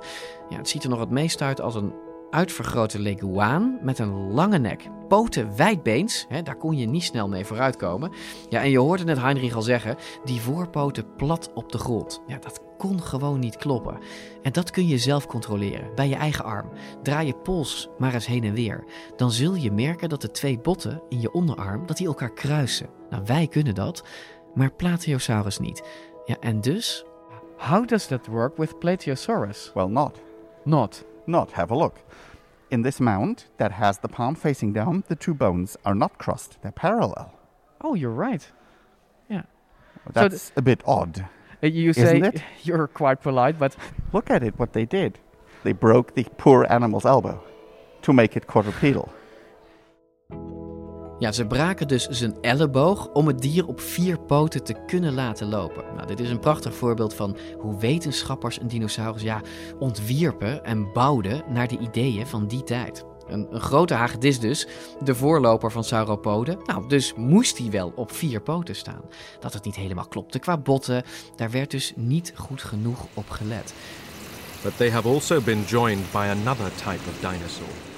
Ja, 0.50 0.58
het 0.58 0.70
ziet 0.70 0.84
er 0.84 0.90
nog 0.90 1.00
het 1.00 1.10
meest 1.10 1.42
uit 1.42 1.62
als 1.62 1.76
een 1.76 1.94
uitvergrote 2.30 3.00
leguaan 3.00 3.80
met 3.82 4.00
een 4.00 4.32
lange 4.32 4.58
nek. 4.58 4.90
Poten 5.08 5.56
wijdbeens, 5.56 6.26
hè, 6.30 6.42
daar 6.42 6.56
kon 6.56 6.78
je 6.78 6.86
niet 6.86 7.04
snel 7.04 7.28
mee 7.28 7.46
vooruitkomen. 7.46 8.12
Ja, 8.50 8.62
en 8.62 8.70
je 8.70 8.80
hoorde 8.80 9.04
net 9.04 9.22
Heinrich 9.22 9.56
al 9.56 9.62
zeggen, 9.62 9.96
die 10.24 10.42
voorpoten 10.42 11.16
plat 11.16 11.52
op 11.54 11.72
de 11.72 11.78
grond. 11.78 12.22
Ja, 12.28 12.38
dat 12.38 12.62
kon 12.78 13.02
gewoon 13.02 13.40
niet 13.40 13.58
kloppen. 13.58 13.98
En 14.42 14.52
dat 14.52 14.72
kun 14.72 14.88
je 14.88 14.98
zelf 14.98 15.26
controleren, 15.26 15.96
bij 15.96 16.10
je 16.10 16.16
eigen 16.16 16.46
arm. 16.46 16.70
Draai 17.04 17.28
je 17.28 17.36
pols 17.36 17.90
maar 17.98 18.14
eens 18.14 18.26
heen 18.26 18.44
en 18.44 18.54
weer. 18.54 18.84
Dan 19.16 19.32
zul 19.32 19.56
je 19.56 19.72
merken 19.72 20.10
dat 20.10 20.22
de 20.22 20.32
twee 20.32 20.60
botten 20.60 21.02
in 21.10 21.22
je 21.22 21.32
onderarm, 21.32 21.86
dat 21.86 21.98
die 21.98 22.08
elkaar 22.08 22.34
kruisen. 22.34 22.90
Nou, 23.10 23.24
wij 23.26 23.48
kunnen 23.48 23.76
dat, 23.76 24.04
maar 24.54 24.72
Plateosaurus 24.72 25.60
niet. 25.60 25.84
Ja, 26.26 26.36
en 26.40 26.62
dus... 26.62 27.04
How 27.58 27.88
does 27.88 28.06
that 28.06 28.28
work 28.28 28.58
with 28.58 28.80
Plateosaurus? 28.80 29.72
Well, 29.74 29.88
not. 29.88 30.22
Not. 30.64 31.06
Not. 31.30 31.52
Have 31.52 31.72
a 31.72 31.76
look. 31.76 32.00
In 32.72 32.82
this 32.82 33.00
mound 33.00 33.46
that 33.58 33.72
has 33.74 34.00
the 34.00 34.08
palm 34.08 34.36
facing 34.36 34.74
down, 34.74 35.04
the 35.08 35.16
two 35.16 35.34
bones 35.34 35.78
are 35.86 35.96
not 35.96 36.18
crossed, 36.18 36.62
they're 36.62 36.72
parallel. 36.72 37.34
Oh, 37.82 37.94
you're 37.94 38.10
right. 38.12 38.48
Yeah. 39.30 39.44
That's 40.12 40.52
a 40.56 40.62
bit 40.62 40.82
odd. 40.86 41.28
Uh, 41.64 41.68
You 41.68 41.94
say 41.94 42.32
you're 42.64 42.88
quite 42.88 43.22
polite, 43.22 43.60
but 43.60 43.76
Look 44.12 44.30
at 44.32 44.44
it, 44.44 44.58
what 44.58 44.74
they 44.74 44.86
did. 44.86 45.20
They 45.64 45.74
broke 45.74 46.16
the 46.16 46.26
poor 46.38 46.66
animal's 46.70 47.06
elbow 47.06 47.44
to 48.02 48.14
make 48.14 48.36
it 48.36 48.48
quadrupedal. 48.48 49.10
Ja, 51.20 51.32
ze 51.32 51.46
braken 51.46 51.88
dus 51.88 52.08
zijn 52.08 52.38
elleboog 52.42 53.08
om 53.14 53.28
het 53.28 53.42
dier 53.42 53.68
op 53.68 53.80
vier 53.80 54.20
poten 54.20 54.64
te 54.64 54.76
kunnen 54.86 55.14
laten 55.14 55.50
lopen. 55.50 55.84
Nou, 55.96 56.08
dit 56.08 56.20
is 56.20 56.30
een 56.30 56.40
prachtig 56.40 56.76
voorbeeld 56.76 57.14
van 57.14 57.38
hoe 57.58 57.80
wetenschappers 57.80 58.60
een 58.62 58.68
dinosaurus 58.68 59.22
ja, 59.22 59.42
ontwierpen 59.80 60.64
en 60.64 60.92
bouwden 60.94 61.44
naar 61.50 61.68
de 61.68 61.78
ideeën 61.78 62.28
van 62.28 62.48
die 62.48 62.64
tijd. 62.64 63.06
Een, 63.28 63.48
grote 63.52 63.94
hagedis 63.94 64.40
dus, 64.40 64.68
de 65.04 65.16
voorloper 65.16 65.72
van 65.72 65.84
sauropoden. 65.84 66.58
Nou, 66.66 66.88
dus 66.88 67.14
moest 67.16 67.58
hij 67.58 67.70
wel 67.72 67.92
op 67.96 68.12
vier 68.12 68.42
poten 68.42 68.76
staan. 68.76 69.02
Dat 69.40 69.54
het 69.54 69.66
niet 69.66 69.76
helemaal 69.76 70.08
klopte 70.08 70.40
qua 70.40 70.58
botten, 70.58 71.04
daar 71.36 71.52
werd 71.52 71.72
dus 71.72 71.94
niet 71.96 72.34
goed 72.36 72.64
genoeg 72.64 73.08
op 73.14 73.30
gelet. 73.30 73.74
But 74.64 74.78
they 74.78 74.92
have 74.92 75.08
also 75.08 75.42
been 75.42 75.64
joined 75.68 76.12
by 76.12 76.28
another 76.40 76.72
type 76.76 77.10
of 77.10 77.20
dinosaur. 77.20 77.89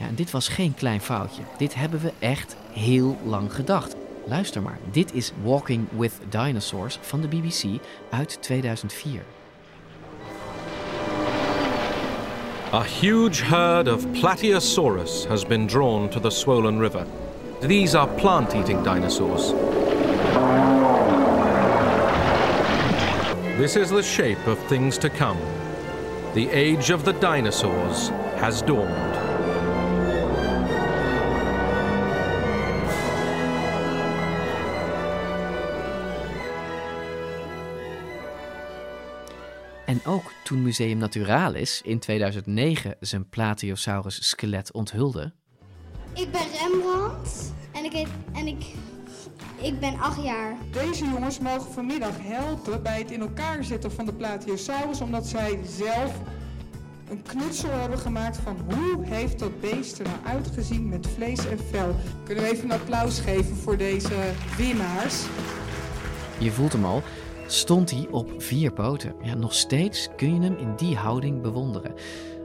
Ja, 0.00 0.06
en 0.06 0.14
dit 0.14 0.30
was 0.30 0.48
geen 0.48 0.74
klein 0.74 1.00
foutje. 1.00 1.42
Dit 1.58 1.74
hebben 1.74 2.00
we 2.00 2.12
echt 2.18 2.56
heel 2.72 3.16
lang 3.24 3.54
gedacht. 3.54 3.96
Luister 4.26 4.62
maar, 4.62 4.78
dit 4.90 5.14
is 5.14 5.32
Walking 5.42 5.88
with 5.96 6.12
Dinosaurs 6.28 6.98
van 7.00 7.20
de 7.20 7.28
BBC 7.28 7.64
uit 8.10 8.38
2004. 8.40 9.22
A 12.72 12.82
huge 12.82 13.44
herd 13.44 13.92
of 13.92 14.10
Plateosaurus 14.10 15.26
has 15.26 15.46
been 15.46 15.66
drawn 15.66 16.08
to 16.08 16.20
the 16.20 16.30
swollen 16.30 16.78
river. 16.78 17.06
These 17.60 17.98
are 17.98 18.08
plant 18.08 18.52
eating 18.52 18.82
dinosaurs. 18.82 19.52
This 23.56 23.76
is 23.76 23.88
the 23.88 24.02
shape 24.02 24.50
of 24.50 24.58
things 24.66 24.98
to 24.98 25.08
come. 25.08 25.38
The 26.32 26.50
age 26.52 26.94
of 26.94 27.02
the 27.02 27.18
dinosaurs 27.18 28.10
has 28.36 28.62
dawned. 28.62 29.19
En 39.90 40.00
ook 40.04 40.32
toen 40.44 40.62
Museum 40.62 40.98
Naturalis 40.98 41.80
in 41.84 41.98
2009 41.98 42.96
zijn 43.00 43.28
Plateosaurus 43.28 44.28
skelet 44.28 44.72
onthulde, 44.72 45.32
Ik 46.14 46.32
ben 46.32 46.46
Rembrandt 46.60 47.52
en 47.72 47.84
ik, 47.84 47.92
heet, 47.92 48.08
en 48.32 48.46
ik, 48.46 48.64
ik 49.60 49.80
ben 49.80 49.98
acht 49.98 50.22
jaar. 50.22 50.56
Deze 50.72 51.04
jongens 51.04 51.38
mogen 51.38 51.72
vanmiddag 51.72 52.14
helpen 52.18 52.82
bij 52.82 52.98
het 52.98 53.10
in 53.10 53.20
elkaar 53.20 53.64
zetten 53.64 53.92
van 53.92 54.06
de 54.06 54.12
Plateosaurus, 54.12 55.00
omdat 55.00 55.26
zij 55.26 55.58
zelf 55.64 56.14
een 57.08 57.22
knutsel 57.22 57.70
hebben 57.70 57.98
gemaakt 57.98 58.36
van 58.36 58.56
hoe 58.68 59.04
heeft 59.04 59.38
dat 59.38 59.60
beest 59.60 59.98
er 59.98 60.04
nou 60.04 60.36
uitgezien 60.36 60.88
met 60.88 61.06
vlees 61.06 61.46
en 61.46 61.58
vel. 61.70 61.96
Kunnen 62.24 62.44
we 62.44 62.50
even 62.50 62.64
een 62.64 62.80
applaus 62.80 63.20
geven 63.20 63.56
voor 63.56 63.76
deze 63.76 64.32
winnaars? 64.56 65.24
je 66.40 66.50
voelt 66.50 66.72
hem 66.72 66.84
al, 66.84 67.02
stond 67.52 67.90
hij 67.90 68.06
op 68.10 68.32
vier 68.36 68.72
poten. 68.72 69.14
Ja, 69.22 69.34
nog 69.34 69.54
steeds 69.54 70.08
kun 70.16 70.34
je 70.34 70.40
hem 70.40 70.56
in 70.56 70.74
die 70.76 70.96
houding 70.96 71.42
bewonderen. 71.42 71.94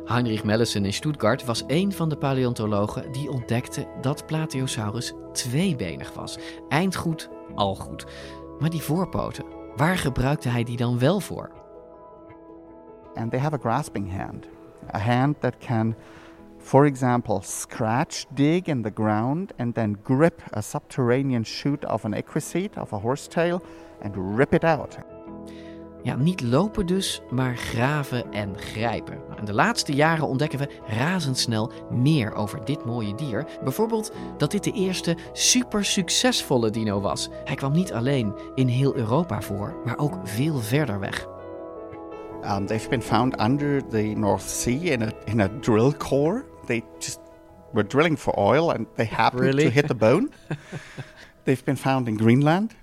Heinrich 0.06 0.44
Melissen 0.44 0.86
in 0.86 0.94
Stuttgart 0.94 1.46
was 1.46 1.64
een 1.68 1.92
van 1.92 2.10
de 2.10 2.18
paleontologen 2.18 3.12
die 3.12 3.30
ontdekte 3.30 3.88
dat 4.02 4.26
Plateosaurus 4.26 5.14
tweebenig 5.32 6.14
was. 6.14 6.38
Eindgoed, 6.70 7.30
al 7.56 7.76
goed. 7.76 8.06
Maar 8.60 8.70
die 8.70 8.82
voorpoten, 8.82 9.46
waar 9.76 9.98
gebruikte 9.98 10.50
hij 10.50 10.64
die 10.64 10.78
dan 10.78 11.00
wel 11.00 11.20
voor? 11.20 11.52
And 13.14 13.32
they 13.32 13.40
have 13.40 13.56
a 13.56 13.60
grasping 13.60 14.18
hand. 14.18 14.48
A 14.94 15.00
hand 15.00 15.42
that 15.42 15.58
can, 15.58 15.96
for 16.58 16.86
example, 16.86 17.40
scratch, 17.42 18.26
dig 18.30 18.66
in 18.66 18.82
the 18.82 18.92
ground, 18.94 19.54
and 19.58 19.76
then 19.76 20.00
grip 20.04 20.42
a 20.58 20.62
subterranean 20.62 21.46
shoot 21.46 21.86
of 21.86 22.06
an 22.06 22.14
equiseed, 22.14 22.78
of 22.78 22.94
a 22.94 22.98
horsetail, 22.98 23.62
and 24.02 24.38
rip 24.38 24.54
it 24.54 24.64
out. 24.64 24.98
Ja, 26.04 26.16
niet 26.16 26.42
lopen 26.42 26.86
dus, 26.86 27.22
maar 27.30 27.58
graven 27.58 28.32
en 28.32 28.58
grijpen. 28.58 29.18
Nou, 29.28 29.40
in 29.40 29.46
de 29.46 29.54
laatste 29.54 29.94
jaren 29.94 30.28
ontdekken 30.28 30.60
we 30.60 30.70
razendsnel 30.88 31.72
meer 31.90 32.34
over 32.34 32.66
dit 32.66 32.86
mooie 32.86 33.16
dier. 33.16 33.46
Bijvoorbeeld 33.64 34.12
dat 34.38 34.52
dit 34.52 34.64
de 34.64 34.72
eerste 34.72 35.18
super 35.34 35.86
succesvolle 35.86 36.70
dino 36.70 37.02
was. 37.02 37.30
Hij 37.46 37.56
kwam 37.56 37.72
niet 37.72 37.94
alleen 37.94 38.34
in 38.56 38.68
heel 38.68 38.96
Europa 38.96 39.42
voor, 39.42 39.76
maar 39.86 39.98
ook 39.98 40.20
veel 40.24 40.60
verder 40.60 41.00
weg. 41.00 41.28
Um, 42.44 42.66
they've 42.66 42.90
been 42.90 43.02
found 43.02 43.42
under 43.42 43.88
the 43.88 44.14
North 44.16 44.42
Sea 44.50 44.92
in 44.92 45.02
a 45.02 45.12
in 45.24 45.42
a 45.42 45.50
drill 45.60 45.94
core. 45.98 46.46
They 46.66 46.84
just 47.00 47.20
were 47.72 47.88
drilling 47.88 48.20
for 48.20 48.38
oil 48.38 48.74
and 48.74 48.88
they 48.96 49.06
happened 49.06 49.44
Really? 49.44 49.64
to 49.64 49.70
hit 49.70 49.88
the 49.88 49.96
bone. 49.96 50.30
they've 51.44 51.64
been 51.64 51.78
found 51.78 52.08
in 52.08 52.18
Greenland. 52.18 52.76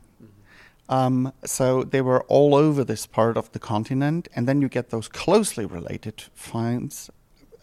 Um, 0.88 1.32
so 1.44 1.84
they 1.84 2.02
were 2.02 2.22
all 2.24 2.54
over 2.54 2.84
this 2.84 3.06
part 3.06 3.36
of 3.36 3.50
the 3.52 3.58
continent, 3.58 4.28
and 4.34 4.46
then 4.46 4.60
you 4.60 4.68
get 4.68 4.90
those 4.90 5.08
closely 5.08 5.64
related 5.64 6.24
finds 6.34 7.10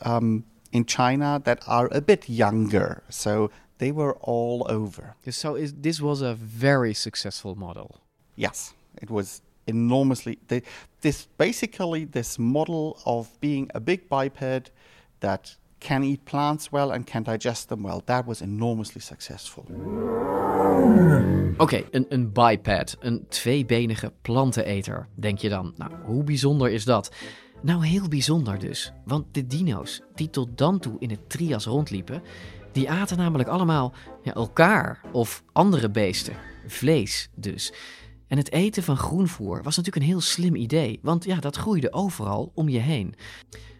um, 0.01 0.45
in 0.71 0.85
China 0.85 1.41
that 1.43 1.59
are 1.67 1.89
a 1.91 2.01
bit 2.01 2.29
younger. 2.29 3.03
So 3.09 3.51
they 3.77 3.91
were 3.91 4.15
all 4.21 4.65
over. 4.69 5.15
So 5.29 5.55
is, 5.55 5.73
this 5.73 6.01
was 6.01 6.21
a 6.21 6.33
very 6.33 6.93
successful 6.93 7.55
model. 7.55 8.01
Yes, 8.35 8.73
it 9.01 9.09
was 9.09 9.41
enormously. 9.67 10.39
They, 10.47 10.63
this 11.01 11.27
basically 11.37 12.05
this 12.05 12.39
model 12.39 12.99
of 13.05 13.39
being 13.39 13.69
a 13.75 13.79
big 13.79 14.09
biped 14.09 14.71
that 15.19 15.55
can 15.79 16.03
eat 16.03 16.23
plants 16.23 16.69
well 16.69 16.91
and 16.91 17.03
can 17.03 17.23
digest 17.23 17.67
them 17.67 17.83
well. 17.83 18.01
That 18.05 18.25
was 18.25 18.41
enormously 18.41 19.01
successful. 19.01 19.65
Oké, 21.57 21.83
een, 21.91 22.05
een 22.09 22.31
biped, 22.31 22.97
een 22.99 23.25
tweebenige 23.27 24.13
planteneter, 24.21 25.07
denk 25.13 25.37
je 25.37 25.49
dan. 25.49 25.73
Nou, 25.77 25.91
hoe 26.05 26.23
bijzonder 26.23 26.71
is 26.71 26.85
dat? 26.85 27.11
Nou, 27.61 27.85
heel 27.85 28.07
bijzonder 28.07 28.59
dus. 28.59 28.93
Want 29.05 29.25
de 29.31 29.47
dino's 29.47 30.01
die 30.15 30.29
tot 30.29 30.57
dan 30.57 30.79
toe 30.79 30.95
in 30.99 31.09
het 31.09 31.29
trias 31.29 31.65
rondliepen, 31.65 32.21
die 32.71 32.89
aten 32.89 33.17
namelijk 33.17 33.49
allemaal 33.49 33.93
ja, 34.23 34.33
elkaar 34.33 35.01
of 35.11 35.43
andere 35.51 35.89
beesten. 35.89 36.33
Vlees 36.67 37.29
dus. 37.35 37.73
En 38.29 38.37
het 38.37 38.51
eten 38.51 38.83
van 38.83 38.97
groenvoer 38.97 39.63
was 39.63 39.77
natuurlijk 39.77 40.05
een 40.05 40.11
heel 40.11 40.21
slim 40.21 40.55
idee, 40.55 40.99
want 41.01 41.23
ja, 41.23 41.39
dat 41.39 41.55
groeide 41.55 41.93
overal 41.93 42.51
om 42.53 42.69
je 42.69 42.79
heen. 42.79 43.15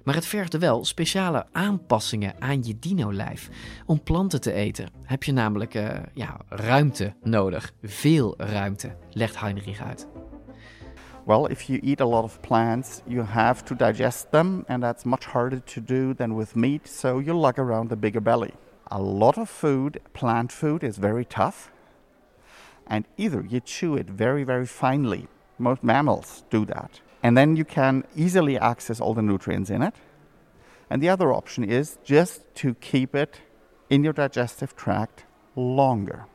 Maar 0.03 0.15
het 0.15 0.25
vergde 0.25 0.59
wel 0.59 0.85
speciale 0.85 1.45
aanpassingen 1.51 2.33
aan 2.39 2.63
je 2.63 2.79
dino-lijf. 2.79 3.49
Om 3.85 4.03
planten 4.03 4.41
te 4.41 4.51
eten 4.51 4.89
heb 5.03 5.23
je 5.23 5.31
namelijk 5.31 5.73
eh, 5.73 5.87
ja, 6.13 6.37
ruimte 6.47 7.13
nodig. 7.23 7.73
Veel 7.83 8.33
ruimte, 8.37 8.95
legt 9.11 9.39
Heinrich 9.39 9.81
uit. 9.81 10.07
Well, 11.25 11.45
if 11.49 11.61
you 11.61 11.79
eat 11.79 12.01
a 12.01 12.05
lot 12.05 12.23
of 12.23 12.39
plants, 12.39 13.01
you 13.05 13.23
have 13.23 13.63
to 13.63 13.75
digest 13.75 14.31
them, 14.31 14.63
and 14.67 14.81
that's 14.81 15.03
much 15.03 15.25
harder 15.25 15.63
to 15.63 15.83
do 15.83 16.13
than 16.13 16.37
with 16.37 16.55
meat, 16.55 16.87
so 16.87 17.19
you 17.19 17.39
lug 17.39 17.57
around 17.57 17.91
a 17.91 17.95
bigger 17.95 18.21
belly. 18.21 18.53
A 18.91 19.01
lot 19.01 19.37
of 19.37 19.49
food, 19.49 19.99
plant 20.11 20.51
food, 20.51 20.83
is 20.83 20.97
very 20.97 21.25
tough, 21.25 21.71
and 22.89 23.05
either 23.17 23.45
you 23.47 23.59
chew 23.59 23.95
it 23.95 24.07
very, 24.09 24.43
very 24.43 24.65
finely. 24.65 25.27
Most 25.57 25.83
mammals 25.83 26.43
do 26.49 26.65
that. 26.65 27.01
And 27.21 27.37
then 27.37 27.55
you 27.55 27.65
can 27.65 28.03
easily 28.15 28.57
access 28.57 28.99
all 28.99 29.13
the 29.13 29.21
nutrients 29.21 29.69
in 29.69 29.81
it. 29.81 29.93
And 30.89 31.01
the 31.01 31.09
other 31.09 31.31
option 31.31 31.63
is 31.63 31.97
just 32.03 32.43
to 32.55 32.73
keep 32.75 33.13
it 33.15 33.41
in 33.89 34.03
your 34.03 34.13
digestive 34.13 34.75
tract 34.75 35.25
longer. 35.55 36.25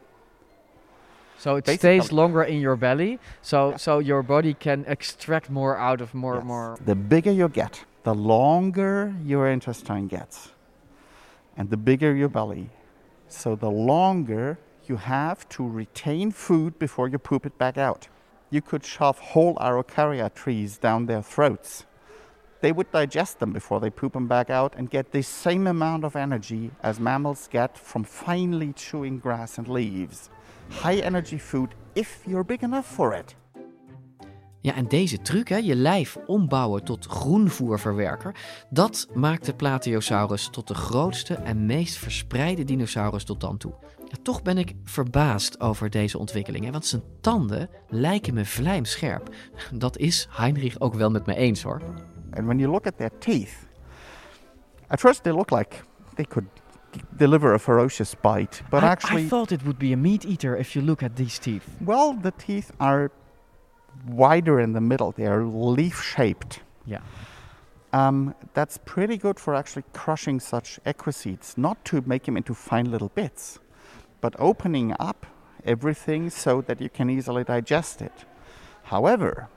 So 1.38 1.56
it 1.56 1.64
Basically- 1.64 2.00
stays 2.00 2.12
longer 2.12 2.42
in 2.42 2.60
your 2.60 2.76
belly, 2.76 3.18
so 3.42 3.74
so 3.76 3.98
your 3.98 4.22
body 4.22 4.54
can 4.54 4.84
extract 4.86 5.50
more 5.50 5.76
out 5.76 6.00
of 6.00 6.14
more 6.14 6.40
more. 6.40 6.78
The 6.84 6.94
bigger 6.94 7.32
you 7.32 7.48
get, 7.48 7.84
the 8.04 8.14
longer 8.14 9.12
your 9.24 9.48
intestine 9.48 10.06
gets, 10.06 10.52
and 11.56 11.68
the 11.70 11.76
bigger 11.76 12.14
your 12.14 12.28
belly. 12.30 12.70
So 13.28 13.56
the 13.56 13.70
longer 13.70 14.58
you 14.88 14.96
have 14.96 15.48
to 15.48 15.66
retain 15.66 16.30
food 16.30 16.78
before 16.78 17.08
you 17.08 17.18
poop 17.18 17.46
it 17.46 17.58
back 17.58 17.76
out. 17.78 18.08
You 18.50 18.60
could 18.62 18.84
shove 18.84 19.18
whole 19.18 19.54
Araucaria 19.56 20.32
trees 20.32 20.78
down 20.78 21.06
their 21.06 21.22
throats. 21.22 21.86
They 22.60 22.72
would 22.72 22.90
digest 22.92 23.38
them 23.38 23.52
before 23.52 23.80
they 23.80 23.90
poop 23.90 24.12
them 24.12 24.26
back 24.26 24.48
out 24.48 24.74
and 24.76 24.90
get 24.90 25.12
the 25.12 25.22
same 25.22 25.66
amount 25.66 26.04
of 26.04 26.16
energy 26.16 26.70
as 26.82 26.98
mammals 26.98 27.48
get 27.50 27.76
from 27.76 28.04
finely 28.04 28.72
chewing 28.72 29.18
grass 29.18 29.58
and 29.58 29.68
leaves. 29.68 30.30
High 30.70 31.00
energy 31.02 31.38
food 31.38 31.74
if 31.94 32.22
you're 32.26 32.44
big 32.44 32.62
enough 32.62 32.86
for 32.86 33.12
it. 33.14 33.34
Ja, 34.64 34.74
en 34.74 34.88
deze 34.88 35.22
truc, 35.22 35.48
hè, 35.48 35.56
je 35.56 35.74
lijf 35.74 36.16
ombouwen 36.26 36.84
tot 36.84 37.06
groenvoerverwerker, 37.06 38.34
dat 38.70 39.08
maakt 39.14 39.44
de 39.44 39.54
Plateosaurus 39.54 40.48
tot 40.48 40.68
de 40.68 40.74
grootste 40.74 41.34
en 41.34 41.66
meest 41.66 41.96
verspreide 41.96 42.64
dinosaurus 42.64 43.24
tot 43.24 43.40
dan 43.40 43.56
toe. 43.56 43.72
Ja, 44.08 44.16
toch 44.22 44.42
ben 44.42 44.58
ik 44.58 44.74
verbaasd 44.84 45.60
over 45.60 45.90
deze 45.90 46.18
ontwikkelingen, 46.18 46.72
want 46.72 46.86
zijn 46.86 47.02
tanden 47.20 47.68
lijken 47.88 48.34
me 48.34 48.44
vlijmscherp. 48.44 49.34
Dat 49.72 49.96
is 49.96 50.28
Heinrich 50.30 50.80
ook 50.80 50.94
wel 50.94 51.10
met 51.10 51.26
me 51.26 51.34
eens 51.34 51.62
hoor. 51.62 51.80
And 52.30 52.46
when 52.46 52.58
you 52.58 52.70
look 52.70 52.86
at 52.86 52.96
their 52.96 53.10
teeth, 53.18 53.66
at 54.86 55.00
first 55.00 55.22
they 55.22 55.32
look 55.32 55.50
like 55.50 55.76
they 56.14 56.24
could 56.24 56.46
deliver 57.16 57.52
a 57.54 57.58
ferocious 57.58 58.14
bite, 58.20 58.62
but 58.70 58.82
I, 58.82 58.86
actually, 58.86 59.24
I 59.24 59.28
thought 59.28 59.50
it 59.50 59.62
would 59.62 59.78
be 59.78 59.92
a 59.92 59.96
meat 59.96 60.24
eater 60.24 60.56
if 60.56 60.74
you 60.74 60.84
look 60.84 61.02
at 61.02 61.16
these 61.16 61.38
teeth. 61.38 61.64
well, 61.80 62.14
the 62.22 62.32
teeth 62.32 62.70
are 62.78 63.10
wider 64.06 64.60
in 64.60 64.72
the 64.72 64.80
middle. 64.80 65.12
They 65.12 65.26
are 65.26 65.44
leaf 65.44 66.02
shaped. 66.02 66.60
Yeah. 66.86 67.00
Um, 67.92 68.34
that's 68.54 68.78
pretty 68.84 69.16
good 69.16 69.38
for 69.38 69.54
actually 69.54 69.84
crushing 69.92 70.40
such 70.40 70.80
equiseeds, 70.84 71.56
not 71.56 71.84
to 71.84 72.02
make 72.06 72.24
them 72.24 72.36
into 72.36 72.52
fine 72.52 72.90
little 72.90 73.10
bits, 73.14 73.60
but 74.24 74.34
opening 74.38 74.94
up 74.98 75.26
everything 75.66 76.30
so 76.30 76.62
that 76.62 76.80
you 76.80 76.88
can 76.88 77.10
easily 77.10 77.44
digest 77.44 78.00
it. 78.00 78.24
However, 78.84 79.48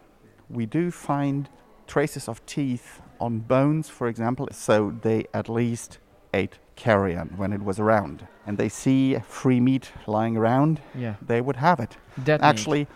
we 0.49 0.65
do 0.65 0.91
find 0.91 1.47
traces 1.87 2.27
of 2.27 2.45
teeth 2.45 2.99
on 3.17 3.39
bones, 3.39 3.87
for 3.87 4.09
example, 4.09 4.45
so 4.51 4.93
they 5.03 5.23
at 5.33 5.47
least 5.47 5.99
ate 6.33 6.59
carrion 6.75 7.27
when 7.37 7.53
it 7.53 7.63
was 7.63 7.79
around. 7.79 8.27
And 8.45 8.57
they 8.57 8.67
see 8.67 9.17
free 9.19 9.61
meat 9.61 9.93
lying 10.05 10.35
around, 10.35 10.81
Yeah. 10.93 11.15
they 11.25 11.39
would 11.39 11.55
have 11.67 11.79
it. 11.79 11.95
Dead 12.21 12.41
meat. 12.41 12.47
Actually, 12.47 12.87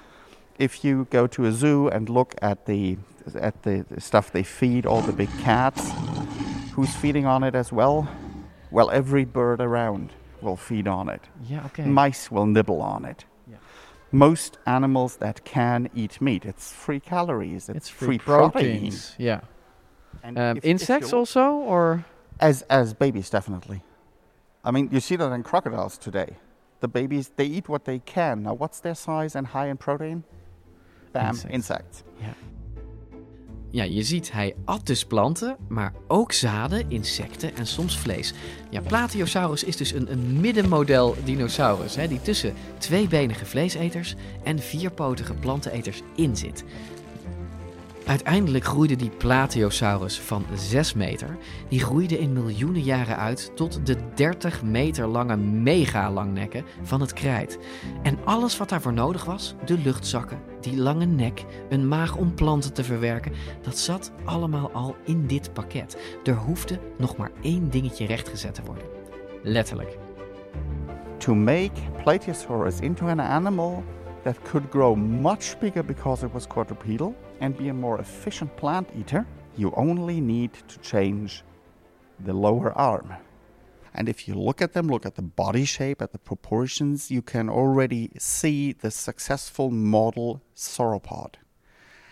if 0.60 0.84
you 0.84 1.08
go 1.10 1.26
to 1.26 1.46
a 1.46 1.54
zoo 1.54 1.88
and 1.88 2.10
look 2.10 2.36
at 2.42 2.66
the 2.66 2.98
at 3.50 3.64
the 3.64 3.86
stuff 3.98 4.30
they 4.30 4.44
feed 4.44 4.86
all 4.86 5.02
the 5.02 5.14
big 5.14 5.30
cats, 5.40 5.94
who's 6.74 6.94
feeding 6.96 7.26
on 7.26 7.44
it 7.44 7.56
as 7.56 7.72
well? 7.72 8.10
Well, 8.72 8.90
every 8.92 9.24
bird 9.26 9.62
around 9.62 10.10
will 10.44 10.58
feed 10.58 10.88
on 10.88 11.10
it. 11.10 11.22
Yeah, 11.48 11.66
okay. 11.68 11.86
Mice 11.86 12.32
will 12.32 12.46
nibble 12.46 12.82
on 12.82 13.06
it. 13.06 13.26
Yeah. 13.50 13.58
Most 14.12 14.58
animals 14.66 15.18
that 15.18 15.44
can 15.46 15.90
eat 15.96 16.20
meat, 16.22 16.46
it's 16.46 16.72
free 16.74 17.00
calories, 17.00 17.70
it's, 17.70 17.78
It's 17.78 17.90
free, 17.90 18.08
free, 18.08 18.18
protein. 18.20 18.52
proteins. 18.52 19.16
Yeah. 19.18 19.42
And 20.24 20.38
Um, 20.38 20.58
if- 20.58 20.64
if 20.66 20.70
insects 20.70 21.12
you- 21.12 21.18
also, 21.20 21.52
or 21.54 22.06
As 22.40 22.64
as 22.70 22.94
babies, 22.96 23.30
definitely. 23.30 23.84
I 24.64 24.72
mean, 24.72 24.90
you 24.92 25.00
see 25.00 25.16
that 25.16 25.32
in 25.32 25.44
crocodiles 25.44 25.98
today. 25.98 26.38
The 26.80 26.88
babies 26.88 27.30
they 27.36 27.46
eat 27.46 27.70
what 27.70 27.86
they 27.86 28.00
can. 28.00 28.42
Now, 28.44 28.54
what's 28.56 28.80
their 28.80 28.96
size 28.96 29.36
and 29.36 29.48
high 29.48 29.68
in 29.68 29.78
protein? 29.78 30.24
Bam, 31.14 31.30
Insects. 31.36 31.54
insects. 31.54 32.04
yeah. 32.20 32.34
Ja, 33.72 33.84
je 33.84 34.04
ziet, 34.04 34.32
hij 34.32 34.56
at 34.66 34.86
dus 34.86 35.06
planten, 35.06 35.58
maar 35.68 35.94
ook 36.08 36.32
zaden, 36.32 36.86
insecten 36.90 37.56
en 37.56 37.68
soms 37.68 37.98
vlees. 37.98 38.34
Ja, 38.70 38.82
Plateosaurus 38.82 39.64
is 39.64 39.78
dus 39.78 39.92
een, 39.92 40.12
een 40.12 40.40
middenmodel 40.40 41.16
dinosaurus, 41.24 41.96
hè, 41.96 42.08
die 42.08 42.22
tussen 42.22 42.54
tweebenige 42.78 43.46
vleeseters 43.46 44.16
en 44.44 44.60
vierpotige 44.60 45.34
planteneters 45.34 46.02
in 46.16 46.38
zit. 46.38 46.64
Uiteindelijk 48.06 48.64
groeide 48.64 48.96
die 48.96 49.10
Plateosaurus 49.10 50.20
van 50.20 50.46
6 50.54 50.94
meter. 50.94 51.38
Die 51.70 51.80
groeide 51.80 52.20
in 52.20 52.34
miljoenen 52.34 52.82
jaren 52.82 53.18
uit 53.18 53.52
tot 53.56 53.86
de 53.86 53.96
30 54.14 54.64
meter 54.64 55.08
lange 55.08 55.38
megalangnekken 55.38 56.66
van 56.82 57.02
het 57.02 57.14
krijt. 57.14 57.58
En 58.04 58.18
alles 58.24 58.58
wat 58.58 58.70
daarvoor 58.70 58.94
nodig 58.94 59.26
was, 59.26 59.56
de 59.66 59.78
luchtzakken, 59.78 60.40
die 60.62 60.78
lange 60.78 61.06
nek, 61.06 61.46
een 61.70 61.88
maag 61.88 62.16
om 62.16 62.34
planten 62.34 62.74
te 62.74 62.84
verwerken, 62.84 63.32
dat 63.62 63.78
zat 63.78 64.12
allemaal 64.26 64.72
al 64.72 64.96
in 65.06 65.28
dit 65.28 65.54
pakket. 65.54 65.98
Er 66.24 66.36
hoefde 66.36 66.80
nog 66.98 67.18
maar 67.18 67.32
één 67.42 67.70
dingetje 67.70 68.06
rechtgezet 68.06 68.54
te 68.54 68.64
worden. 68.66 68.86
Letterlijk. 69.44 69.98
To 71.18 71.36
make 71.36 71.72
Plateosaurus 72.04 72.80
into 72.80 73.08
an 73.08 73.22
animal 73.22 73.84
that 74.24 74.42
could 74.50 74.66
grow 74.70 74.96
much 74.96 75.60
bigger 75.60 75.86
because 75.86 76.26
it 76.26 76.32
was 76.32 76.48
quadrupedal 76.48 77.16
and 77.42 77.58
be 77.58 77.68
a 77.68 77.74
more 77.74 78.00
efficient 78.00 78.56
plant 78.56 78.88
eater, 78.98 79.26
you 79.58 79.74
only 79.76 80.22
need 80.22 80.54
to 80.70 80.80
change 80.80 81.44
the 82.20 82.34
lower 82.34 82.72
arm. 82.78 83.14
And 83.94 84.08
if 84.08 84.28
you 84.28 84.36
look 84.36 84.62
at 84.62 84.74
them, 84.74 84.88
look 84.88 85.06
at 85.06 85.16
the 85.16 85.22
body 85.22 85.66
shape, 85.66 86.02
at 86.02 86.14
the 86.14 86.18
proportions, 86.18 87.12
you 87.12 87.22
can 87.22 87.50
already 87.50 88.12
see 88.18 88.72
the 88.72 88.92
successful 88.92 89.70
model 89.70 90.42
sauropod. 90.56 91.36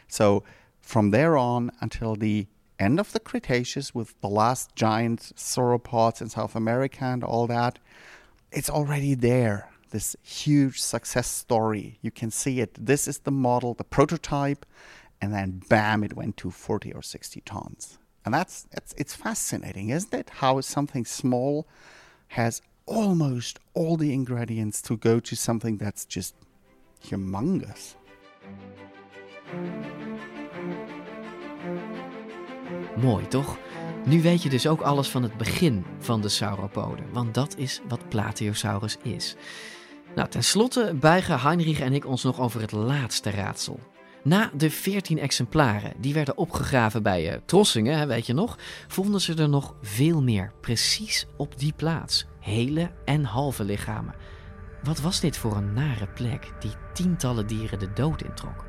So 0.07 0.43
from 0.81 1.11
there 1.11 1.37
on 1.37 1.71
until 1.79 2.15
the 2.15 2.47
end 2.79 2.99
of 2.99 3.11
the 3.13 3.19
Cretaceous 3.19 3.93
with 3.95 4.19
the 4.21 4.27
last 4.27 4.75
giant 4.75 5.31
sauropods 5.35 6.21
in 6.21 6.29
South 6.29 6.55
America 6.55 7.05
and 7.05 7.23
all 7.23 7.47
that, 7.47 7.79
it's 8.51 8.69
already 8.69 9.13
there. 9.13 9.69
This 9.91 10.15
huge 10.21 10.81
success 10.81 11.27
story. 11.27 11.97
You 12.01 12.11
can 12.11 12.31
see 12.31 12.59
it. 12.59 12.73
This 12.73 13.07
is 13.07 13.19
the 13.19 13.31
model, 13.31 13.73
the 13.73 13.83
prototype, 13.83 14.65
and 15.21 15.33
then 15.33 15.61
bam, 15.67 16.03
it 16.03 16.15
went 16.15 16.37
to 16.37 16.51
40 16.51 16.93
or 16.93 17.01
60 17.01 17.41
tons. 17.41 17.97
And 18.25 18.33
that's 18.33 18.67
it's, 18.71 18.93
it's 18.97 19.15
fascinating, 19.15 19.89
isn't 19.89 20.13
it? 20.13 20.29
How 20.29 20.61
something 20.61 21.05
small 21.05 21.65
has 22.29 22.61
almost 22.85 23.59
all 23.73 23.97
the 23.97 24.11
ingredients 24.11 24.81
to 24.81 24.97
go 24.97 25.19
to 25.19 25.35
something 25.35 25.77
that's 25.77 26.05
just 26.05 26.35
humongous. 26.99 27.95
Mooi 32.97 33.27
toch? 33.27 33.57
Nu 34.05 34.21
weet 34.21 34.43
je 34.43 34.49
dus 34.49 34.67
ook 34.67 34.81
alles 34.81 35.09
van 35.09 35.23
het 35.23 35.37
begin 35.37 35.85
van 35.99 36.21
de 36.21 36.29
sauropoden, 36.29 37.11
want 37.11 37.33
dat 37.33 37.57
is 37.57 37.81
wat 37.87 38.09
Plateosaurus 38.09 38.97
is. 39.03 39.35
Nou, 40.15 40.29
ten 40.29 40.43
slotte 40.43 40.95
buigen 40.99 41.39
Heinrich 41.39 41.79
en 41.79 41.93
ik 41.93 42.05
ons 42.05 42.23
nog 42.23 42.39
over 42.39 42.61
het 42.61 42.71
laatste 42.71 43.29
raadsel. 43.29 43.79
Na 44.29 44.49
de 44.53 44.71
14 44.71 45.19
exemplaren 45.19 45.93
die 45.97 46.13
werden 46.13 46.37
opgegraven 46.37 47.03
bij 47.03 47.31
uh, 47.31 47.37
Trossingen, 47.45 48.07
weet 48.07 48.25
je 48.25 48.33
nog, 48.33 48.57
vonden 48.87 49.21
ze 49.21 49.35
er 49.35 49.49
nog 49.49 49.75
veel 49.81 50.21
meer, 50.21 50.51
precies 50.61 51.27
op 51.37 51.59
die 51.59 51.73
plaats. 51.75 52.25
Hele 52.39 52.91
en 53.05 53.23
halve 53.23 53.63
lichamen. 53.63 54.15
Wat 54.83 54.99
was 54.99 55.19
dit 55.19 55.37
voor 55.37 55.55
een 55.55 55.73
nare 55.73 56.07
plek 56.07 56.51
die 56.59 56.71
tientallen 56.93 57.47
dieren 57.47 57.79
de 57.79 57.93
dood 57.93 58.21
introk? 58.21 58.65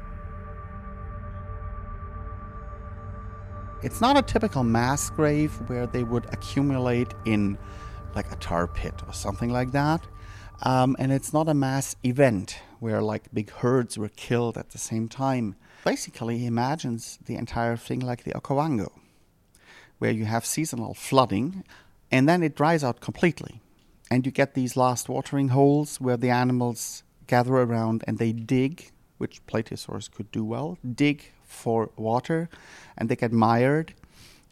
It's 3.81 3.99
not 3.99 4.17
a 4.17 4.23
typical 4.23 4.65
mass 4.65 5.11
grave 5.15 5.65
where 5.67 5.91
they 5.91 6.05
would 6.05 6.31
accumulate 6.31 7.15
in 7.23 7.59
like 8.15 8.31
a 8.31 8.37
tar 8.37 8.69
pit 8.69 8.95
or 9.07 9.15
something 9.15 9.57
like 9.57 9.71
that. 9.71 10.01
Um, 10.63 10.97
and 10.99 11.13
it's 11.13 11.33
not 11.33 11.49
a 11.49 11.55
mass 11.55 11.97
event 12.05 12.61
where 12.81 13.01
like 13.01 13.33
big 13.33 13.51
herds 13.51 13.97
were 13.97 14.11
killed 14.11 14.59
at 14.59 14.71
the 14.71 14.79
same 14.79 15.09
time. 15.09 15.57
Basically, 15.85 16.39
he 16.39 16.47
imagines 16.47 17.19
the 17.25 17.37
entire 17.37 17.77
thing 17.77 18.01
like 18.01 18.25
the 18.25 18.33
Okavango, 18.33 18.93
where 19.99 20.11
you 20.11 20.27
have 20.27 20.45
seasonal 20.45 20.95
flooding 20.95 21.65
and 22.11 22.29
then 22.29 22.43
it 22.43 22.57
dries 22.57 22.83
out 22.83 23.01
completely. 23.01 23.61
And 24.11 24.27
you 24.27 24.33
get 24.33 24.55
these 24.55 24.77
last 24.77 25.09
watering 25.09 25.49
holes 25.49 26.01
where 26.01 26.17
the 26.17 26.31
animals 26.31 27.05
gather 27.27 27.55
around 27.55 28.03
and 28.07 28.19
they 28.19 28.33
dig, 28.33 28.91
which 29.19 29.45
Plateosaurus 29.47 30.11
could 30.11 30.31
do 30.33 30.45
well, 30.45 30.79
dig 30.95 31.31
for 31.45 31.91
water, 31.97 32.49
and 32.99 33.09
they 33.09 33.17
get 33.17 33.33
mired. 33.33 33.95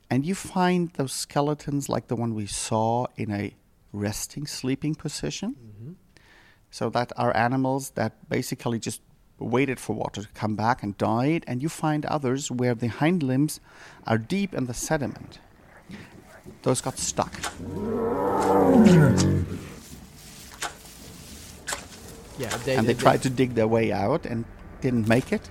And 0.08 0.24
you 0.24 0.34
find 0.34 0.90
those 0.90 1.12
skeletons 1.12 1.88
like 1.88 2.06
the 2.06 2.16
one 2.16 2.34
we 2.34 2.46
saw 2.46 3.06
in 3.16 3.32
a 3.32 3.54
resting, 3.92 4.46
sleeping 4.46 4.94
position. 4.94 5.56
Mm-hmm. 5.56 5.77
So 6.70 6.90
that 6.90 7.12
are 7.16 7.36
animals 7.36 7.90
that 7.90 8.28
basically 8.28 8.78
just 8.78 9.00
waited 9.38 9.78
for 9.80 9.94
water 9.94 10.22
to 10.22 10.28
come 10.28 10.56
back 10.56 10.82
and 10.82 10.96
died. 10.98 11.44
And 11.46 11.62
you 11.62 11.68
find 11.68 12.04
others 12.06 12.50
where 12.50 12.74
the 12.74 12.88
hind 12.88 13.22
limbs 13.22 13.60
are 14.06 14.18
deep 14.18 14.54
in 14.54 14.66
the 14.66 14.74
sediment. 14.74 15.38
Those 16.62 16.80
got 16.80 16.98
stuck. 16.98 17.32
Yeah, 22.38 22.56
they, 22.58 22.76
and 22.76 22.86
they, 22.86 22.92
they 22.92 23.00
tried 23.00 23.22
to 23.22 23.30
dig 23.30 23.54
their 23.54 23.66
way 23.66 23.92
out 23.92 24.24
and 24.26 24.44
didn't 24.80 25.08
make 25.08 25.32
it. 25.32 25.50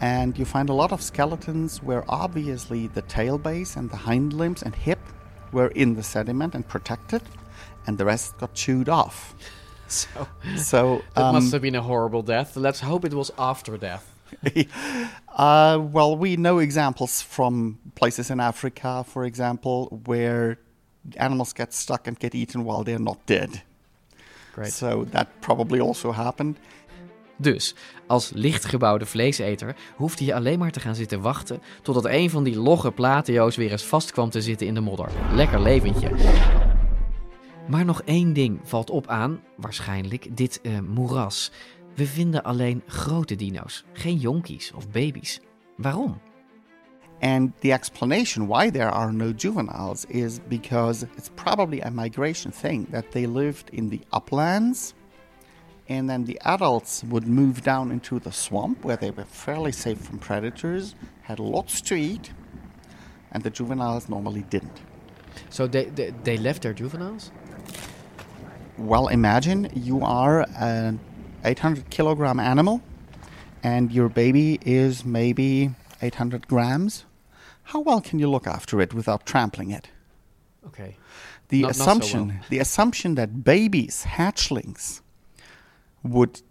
And 0.00 0.36
you 0.38 0.44
find 0.44 0.68
a 0.68 0.72
lot 0.72 0.92
of 0.92 1.00
skeletons 1.00 1.82
where 1.82 2.04
obviously 2.08 2.86
the 2.88 3.02
tail 3.02 3.38
base 3.38 3.76
and 3.76 3.90
the 3.90 3.96
hind 3.96 4.32
limbs 4.32 4.62
and 4.62 4.74
hip 4.74 4.98
were 5.52 5.68
in 5.68 5.94
the 5.94 6.02
sediment 6.02 6.54
and 6.54 6.66
protected, 6.66 7.22
and 7.86 7.96
the 7.96 8.04
rest 8.04 8.36
got 8.38 8.54
chewed 8.54 8.88
off. 8.88 9.34
So, 9.88 10.26
so 10.56 11.02
that 11.14 11.22
um, 11.22 11.34
must 11.34 11.52
have 11.52 11.62
been 11.62 11.76
a 11.76 11.82
horrible 11.82 12.22
death. 12.22 12.56
Let's 12.56 12.80
hope 12.80 13.06
it 13.06 13.14
was 13.14 13.30
after 13.38 13.78
death. 13.78 14.04
uh, 15.36 15.78
well, 15.92 16.18
we 16.18 16.34
know 16.36 16.58
examples 16.58 17.22
from 17.22 17.78
places 17.94 18.30
in 18.30 18.40
Africa, 18.40 19.04
for 19.06 19.24
example, 19.24 20.00
where 20.04 20.58
animals 21.16 21.52
get 21.52 21.74
stuck 21.74 22.06
and 22.06 22.18
get 22.18 22.34
eaten 22.34 22.64
while 22.64 22.82
they're 22.82 23.02
not 23.02 23.18
dead. 23.26 23.62
Great. 24.54 24.72
So 24.72 25.04
that 25.10 25.28
probably 25.40 25.80
also 25.80 26.12
happened. 26.12 26.56
Dus, 27.38 27.74
als 28.06 28.30
lichtgebouwde 28.34 29.06
vleeseter 29.06 29.76
hoefde 29.96 30.24
je 30.24 30.34
alleen 30.34 30.58
maar 30.58 30.70
te 30.70 30.80
gaan 30.80 30.94
zitten 30.94 31.20
wachten 31.20 31.62
totdat 31.82 32.04
een 32.04 32.30
van 32.30 32.44
die 32.44 32.58
logge 32.58 32.92
plateo's 32.92 33.56
weer 33.56 33.70
eens 33.70 33.84
vast 33.84 34.12
kwam 34.12 34.30
te 34.30 34.42
zitten 34.42 34.66
in 34.66 34.74
de 34.74 34.80
modder. 34.80 35.08
Lekker 35.32 35.60
leventje. 35.60 36.10
Maar 37.68 37.84
nog 37.84 38.02
één 38.02 38.32
ding 38.32 38.60
valt 38.62 38.90
op 38.90 39.06
aan, 39.06 39.40
waarschijnlijk, 39.56 40.36
dit 40.36 40.60
uh, 40.62 40.78
moeras. 40.80 41.50
We 41.94 42.06
vinden 42.06 42.42
alleen 42.44 42.82
grote 42.86 43.36
dino's, 43.36 43.84
geen 43.92 44.16
jonkies 44.16 44.72
of 44.72 44.90
baby's. 44.90 45.40
Waarom? 45.76 46.20
And 47.20 47.60
the 47.60 47.72
explanation 47.72 48.46
why 48.46 48.70
there 48.70 48.90
are 48.90 49.12
no 49.12 49.32
juveniles 49.36 50.04
is 50.04 50.38
because 50.48 51.06
it's 51.16 51.30
probably 51.34 51.80
a 51.80 51.90
migration 51.90 52.52
thing 52.52 52.90
that 52.90 53.04
they 53.10 53.26
lived 53.26 53.70
in 53.70 53.88
the 53.88 54.00
uplands 54.10 54.94
and 55.88 56.08
then 56.08 56.24
the 56.24 56.38
adults 56.44 57.04
would 57.04 57.26
move 57.26 57.62
down 57.62 57.90
into 57.90 58.18
the 58.18 58.32
swamp 58.32 58.84
where 58.84 58.96
they 58.96 59.10
were 59.10 59.24
fairly 59.24 59.72
safe 59.72 59.98
from 59.98 60.18
predators, 60.18 60.94
had 61.22 61.38
lots 61.38 61.80
to 61.82 61.94
eat, 61.94 62.32
and 63.30 63.42
the 63.42 63.50
juveniles 63.50 64.08
normally 64.08 64.42
didn't. 64.50 64.80
So 65.48 65.66
they, 65.66 65.84
they, 65.84 66.12
they 66.24 66.36
left 66.36 66.62
their 66.62 66.72
juveniles? 66.72 67.30
Well, 68.78 69.08
imagine 69.08 69.70
you 69.74 70.02
are 70.04 70.46
an 70.56 71.00
800 71.44 71.88
kilogram 71.90 72.38
animal 72.38 72.82
and 73.62 73.90
your 73.90 74.08
baby 74.08 74.58
is 74.64 75.04
maybe 75.04 75.70
800 76.02 76.46
grams. 76.46 77.04
How 77.64 77.80
well 77.80 78.00
can 78.00 78.18
you 78.18 78.28
look 78.28 78.46
after 78.46 78.80
it 78.80 78.92
without 78.92 79.24
trampling 79.26 79.70
it? 79.70 79.88
Okay. 80.66 80.96
The 81.48 81.62
Not- 81.62 81.68
not 81.68 81.76
so 81.76 81.82
assumption, 81.82 82.28
well. 82.28 82.36
the 82.50 82.58
assumption 82.58 83.14
that 83.14 83.44
babies, 83.44 84.04
hatchlings, 84.06 85.00
would 86.02 86.42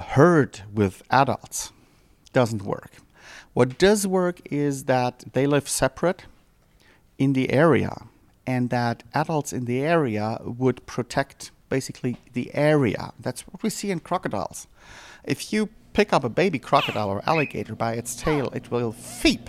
herd 0.00 0.62
with 0.72 1.02
adults 1.10 1.70
doesn't 2.32 2.62
work. 2.62 2.92
What 3.52 3.78
does 3.78 4.06
work 4.06 4.40
is 4.50 4.84
that 4.84 5.24
they 5.32 5.46
live 5.46 5.68
separate 5.68 6.24
in 7.18 7.34
the 7.34 7.52
area 7.52 8.06
and 8.46 8.70
that 8.70 9.02
adults 9.14 9.52
in 9.52 9.64
the 9.66 9.80
area 9.80 10.38
would 10.42 10.84
protect 10.86 11.50
basically 11.68 12.16
the 12.32 12.54
area. 12.54 13.12
That's 13.18 13.42
what 13.46 13.62
we 13.62 13.70
see 13.70 13.90
in 13.90 14.00
crocodiles. 14.00 14.66
If 15.24 15.52
you 15.52 15.68
pick 15.92 16.12
up 16.12 16.24
a 16.24 16.28
baby 16.28 16.58
crocodile 16.58 17.08
or 17.08 17.22
alligator 17.26 17.74
by 17.74 17.94
its 17.94 18.14
tail, 18.16 18.48
it 18.50 18.70
will 18.70 18.92
feep. 18.92 19.48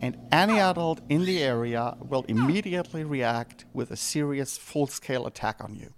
And 0.00 0.16
any 0.30 0.60
adult 0.60 1.00
in 1.08 1.24
the 1.24 1.42
area 1.42 1.96
will 2.00 2.24
immediately 2.28 3.02
react 3.02 3.64
with 3.72 3.90
a 3.90 3.96
serious 3.96 4.56
full 4.58 4.86
scale 4.86 5.26
attack 5.26 5.64
on 5.64 5.74
you. 5.74 5.92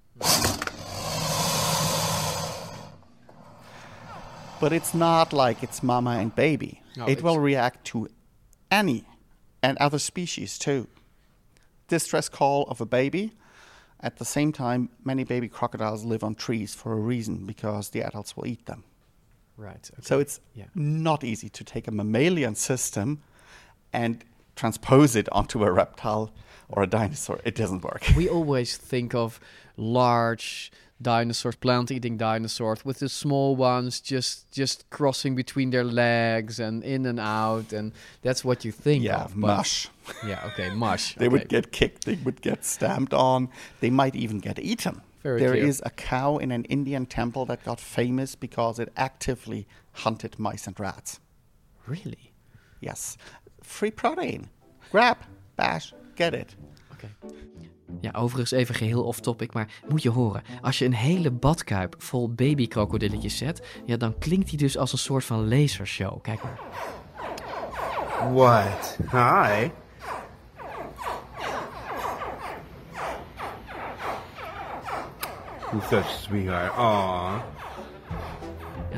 But 4.60 4.72
it's 4.72 4.94
not 4.94 5.32
like 5.32 5.62
it's 5.62 5.82
mama 5.82 6.12
and 6.18 6.34
baby. 6.34 6.82
No, 6.96 7.06
it 7.06 7.22
will 7.22 7.38
react 7.38 7.84
to 7.86 8.08
any 8.70 9.04
and 9.62 9.76
other 9.78 9.98
species 9.98 10.58
too. 10.58 10.86
Distress 11.88 12.28
call 12.28 12.64
of 12.64 12.80
a 12.80 12.86
baby. 12.86 13.32
At 14.00 14.18
the 14.18 14.24
same 14.24 14.52
time, 14.52 14.90
many 15.04 15.24
baby 15.24 15.48
crocodiles 15.48 16.04
live 16.04 16.22
on 16.22 16.34
trees 16.34 16.74
for 16.74 16.92
a 16.92 16.96
reason 16.96 17.46
because 17.46 17.90
the 17.90 18.02
adults 18.02 18.36
will 18.36 18.46
eat 18.46 18.66
them. 18.66 18.84
Right. 19.56 19.90
okay. 19.94 20.02
So 20.02 20.20
it's 20.20 20.38
Yeah. 20.54 20.66
not 20.74 21.24
easy 21.24 21.48
to 21.48 21.64
take 21.64 21.88
a 21.88 21.90
mammalian 21.90 22.54
system 22.54 23.22
and 23.92 24.24
transpose 24.54 25.16
it 25.16 25.28
onto 25.32 25.64
a 25.64 25.72
reptile 25.72 26.30
or 26.68 26.82
a 26.84 26.86
dinosaur. 26.86 27.40
It 27.44 27.56
doesn't 27.56 27.82
work. 27.82 28.04
we 28.16 28.28
always 28.28 28.76
think 28.76 29.14
of 29.14 29.40
large 29.76 30.70
dinosaurs, 31.00 31.56
plant-eating 31.56 32.16
dinosaurs, 32.16 32.84
with 32.84 32.98
the 32.98 33.08
small 33.08 33.56
ones 33.56 34.00
just 34.00 34.50
just 34.52 34.88
crossing 34.90 35.34
between 35.36 35.70
their 35.70 35.84
legs 35.84 36.58
and 36.60 36.82
in 36.84 37.06
and 37.06 37.20
out, 37.20 37.72
and 37.72 37.92
that's 38.22 38.44
what 38.44 38.64
you 38.64 38.72
think 38.72 39.04
Yeah, 39.04 39.24
of. 39.24 39.36
mush. 39.36 39.88
Yeah. 40.26 40.44
Okay. 40.52 40.70
Mush. 40.74 41.14
They 41.18 41.26
okay. 41.26 41.32
would 41.32 41.48
get 41.48 41.70
kicked, 41.72 42.04
they 42.04 42.16
would 42.24 42.40
get 42.40 42.64
stamped 42.64 43.14
on, 43.14 43.48
they 43.80 43.90
might 43.90 44.16
even 44.16 44.38
get 44.40 44.58
eaten. 44.58 45.02
Very 45.22 45.40
There 45.40 45.52
clear. 45.52 45.66
is 45.66 45.82
a 45.84 45.90
cow 45.90 46.38
in 46.38 46.52
an 46.52 46.64
Indian 46.64 47.06
temple 47.06 47.44
that 47.46 47.64
got 47.64 47.80
famous 47.80 48.34
because 48.36 48.78
it 48.78 48.88
actively 48.96 49.66
hunted 49.92 50.38
mice 50.38 50.66
and 50.68 50.78
rats. 50.80 51.20
Really? 51.86 52.32
Yes. 52.80 53.16
Free 53.62 53.90
protein. 53.90 54.48
Grab, 54.92 55.18
bash, 55.56 55.92
get 56.16 56.34
it. 56.34 56.54
Okay. 56.92 57.08
Ja, 58.00 58.10
overigens 58.12 58.50
even 58.50 58.74
geheel 58.74 59.04
off-topic, 59.04 59.52
maar 59.52 59.68
moet 59.88 60.02
je 60.02 60.10
horen. 60.10 60.42
Als 60.60 60.78
je 60.78 60.84
een 60.84 60.94
hele 60.94 61.30
badkuip 61.30 61.94
vol 61.98 62.32
babykrokodilletjes 62.32 63.36
zet, 63.36 63.80
ja, 63.84 63.96
dan 63.96 64.18
klinkt 64.18 64.48
die 64.48 64.58
dus 64.58 64.78
als 64.78 64.92
een 64.92 64.98
soort 64.98 65.24
van 65.24 65.48
lasershow. 65.48 66.22
Kijk 66.22 66.42
maar. 66.42 66.60
What? 68.32 68.98
Hi. 69.10 69.70
You're 75.72 75.86
such 75.88 76.10
sweetheart. 76.10 76.72
Aw. 76.76 77.40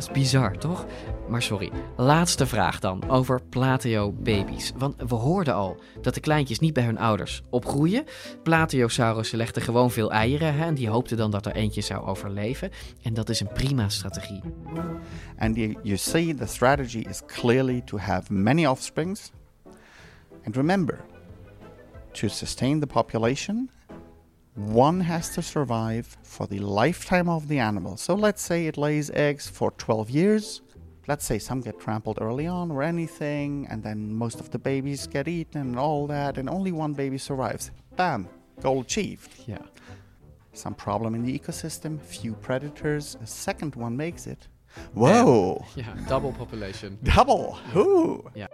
Dat 0.00 0.08
is 0.08 0.22
bizar, 0.22 0.58
toch? 0.58 0.86
Maar 1.28 1.42
sorry, 1.42 1.70
laatste 1.96 2.46
vraag 2.46 2.80
dan 2.80 3.08
over 3.08 3.42
plateo-baby's. 3.48 4.72
Want 4.76 4.94
we 5.08 5.14
hoorden 5.14 5.54
al 5.54 5.76
dat 6.00 6.14
de 6.14 6.20
kleintjes 6.20 6.58
niet 6.58 6.72
bij 6.72 6.84
hun 6.84 6.98
ouders 6.98 7.42
opgroeien. 7.50 8.04
Plateosaurussen 8.42 9.38
legden 9.38 9.62
gewoon 9.62 9.90
veel 9.90 10.12
eieren 10.12 10.54
hè, 10.54 10.64
en 10.64 10.74
die 10.74 10.88
hoopten 10.88 11.16
dan 11.16 11.30
dat 11.30 11.46
er 11.46 11.52
eentje 11.52 11.80
zou 11.80 12.06
overleven. 12.06 12.70
En 13.02 13.14
dat 13.14 13.28
is 13.28 13.40
een 13.40 13.52
prima 13.52 13.88
strategie. 13.88 14.42
And 15.38 15.56
you, 15.56 15.76
you 15.82 15.96
see, 15.96 16.34
the 16.34 16.46
strategy 16.46 17.04
is 17.08 17.22
clearly 17.26 17.82
to 17.84 17.98
have 17.98 18.32
many 18.32 18.66
offsprings. 18.66 19.30
And 20.44 20.56
remember, 20.56 21.00
to 22.12 22.28
sustain 22.28 22.80
the 22.80 22.86
population, 22.86 23.70
one 24.54 25.00
has 25.00 25.30
to 25.30 25.42
survive 25.42 26.16
for 26.22 26.46
the 26.46 26.58
lifetime 26.58 27.28
of 27.28 27.48
the 27.48 27.58
animal. 27.58 27.96
So 27.96 28.14
let's 28.14 28.42
say 28.42 28.66
it 28.66 28.76
lays 28.76 29.10
eggs 29.10 29.48
for 29.48 29.70
12 29.72 30.10
years. 30.10 30.62
Let's 31.08 31.24
say 31.24 31.38
some 31.38 31.60
get 31.60 31.80
trampled 31.80 32.18
early 32.20 32.46
on 32.46 32.70
or 32.70 32.82
anything, 32.82 33.66
and 33.70 33.82
then 33.82 34.14
most 34.14 34.38
of 34.38 34.50
the 34.50 34.58
babies 34.58 35.06
get 35.06 35.28
eaten 35.28 35.60
and 35.60 35.78
all 35.78 36.06
that, 36.06 36.38
and 36.38 36.48
only 36.48 36.72
one 36.72 36.92
baby 36.92 37.18
survives. 37.18 37.70
Bam, 37.96 38.28
goal 38.60 38.80
achieved. 38.80 39.30
Yeah. 39.46 39.58
Some 40.52 40.74
problem 40.74 41.14
in 41.14 41.22
the 41.24 41.36
ecosystem, 41.36 42.00
few 42.00 42.34
predators, 42.34 43.16
a 43.22 43.26
second 43.26 43.74
one 43.76 43.96
makes 43.96 44.26
it. 44.26 44.48
Whoa! 44.94 45.64
Yeah. 45.74 45.94
double 46.08 46.32
population. 46.32 46.98
Double! 47.02 47.58
Ooh! 47.74 48.30
Ja. 48.34 48.46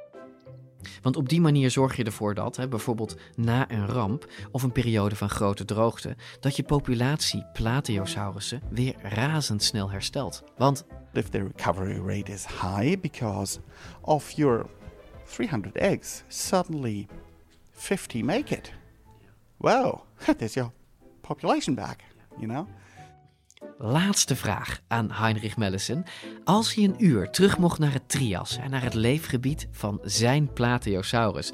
Want 1.03 1.17
op 1.17 1.29
die 1.29 1.41
manier 1.41 1.71
zorg 1.71 1.97
je 1.97 2.05
ervoor 2.05 2.35
dat, 2.35 2.57
hè, 2.57 2.69
bijvoorbeeld 2.69 3.17
na 3.37 3.71
een 3.71 3.87
ramp 3.87 4.27
of 4.51 4.63
een 4.63 4.73
periode 4.73 5.17
van 5.17 5.31
grote 5.31 5.65
droogte, 5.65 6.17
dat 6.41 6.57
je 6.57 6.63
populatie 6.63 7.45
Plateosaurussen 7.53 8.63
weer 8.71 8.95
razendsnel 9.03 9.91
herstelt. 9.91 10.43
Want 10.57 10.85
if 11.13 11.29
the 11.29 11.39
recovery 11.39 12.01
rate 12.07 12.33
is 12.33 12.47
high 12.47 13.01
because 13.01 13.59
of 14.01 14.31
your 14.31 14.67
300 15.25 15.77
eggs, 15.77 16.23
suddenly 16.29 17.07
50 17.73 18.23
make 18.23 18.57
it. 18.57 18.73
Wow, 19.57 20.01
there's 20.39 20.55
your 20.55 20.71
population 21.21 21.75
back, 21.75 22.05
you 22.39 22.47
know? 22.47 22.67
Laatste 23.79 24.37
vraag 24.37 24.81
aan 24.89 25.11
Heinrich 25.13 25.57
Melissen. 25.57 26.05
Als 26.45 26.75
hij 26.75 26.85
een 26.85 27.05
uur 27.05 27.31
terug 27.31 27.59
mocht 27.59 27.79
naar 27.79 27.93
het 27.93 28.09
Trias 28.09 28.57
en 28.57 28.71
naar 28.71 28.83
het 28.83 28.95
leefgebied 28.95 29.69
van 29.71 30.01
zijn 30.03 30.53
Plateosaurus, 30.53 31.53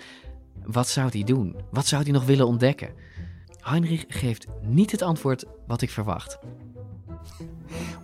wat 0.64 0.88
zou 0.88 1.08
hij 1.10 1.24
doen? 1.24 1.56
Wat 1.70 1.86
zou 1.86 2.02
hij 2.02 2.12
nog 2.12 2.24
willen 2.24 2.46
ontdekken? 2.46 2.94
Heinrich 3.60 4.04
geeft 4.08 4.46
niet 4.62 4.90
het 4.90 5.02
antwoord 5.02 5.44
wat 5.66 5.82
ik 5.82 5.90
verwacht. 5.90 6.38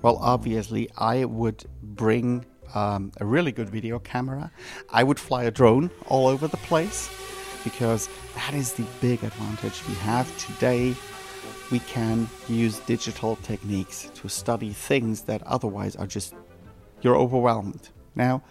Well, 0.01 0.13
obviously, 0.13 0.91
I 1.15 1.27
would 1.27 1.67
bring 1.81 2.45
um, 2.75 3.11
a 3.21 3.25
really 3.25 3.53
good 3.57 3.71
video 3.71 4.01
camera. 4.01 4.51
I 5.01 5.03
would 5.03 5.21
fly 5.21 5.47
a 5.47 5.51
drone 5.51 5.91
all 6.07 6.29
over 6.29 6.51
the 6.51 6.59
place 6.69 7.09
because 7.63 8.09
that 8.35 8.55
is 8.55 8.73
the 8.73 8.85
big 9.01 9.23
advantage 9.23 9.83
we 9.87 9.95
have 9.95 10.27
today. 10.37 10.95
We 11.71 11.81
can 11.81 12.29
use 12.49 12.79
digital 12.81 13.37
techniques 13.37 14.11
to 14.15 14.29
study 14.29 14.73
things 14.73 15.23
that 15.23 15.43
otherwise 15.43 15.97
are 15.97 16.07
just, 16.07 16.35
you're 17.03 17.17
overwhelmed. 17.17 17.91
Now, 18.15 18.43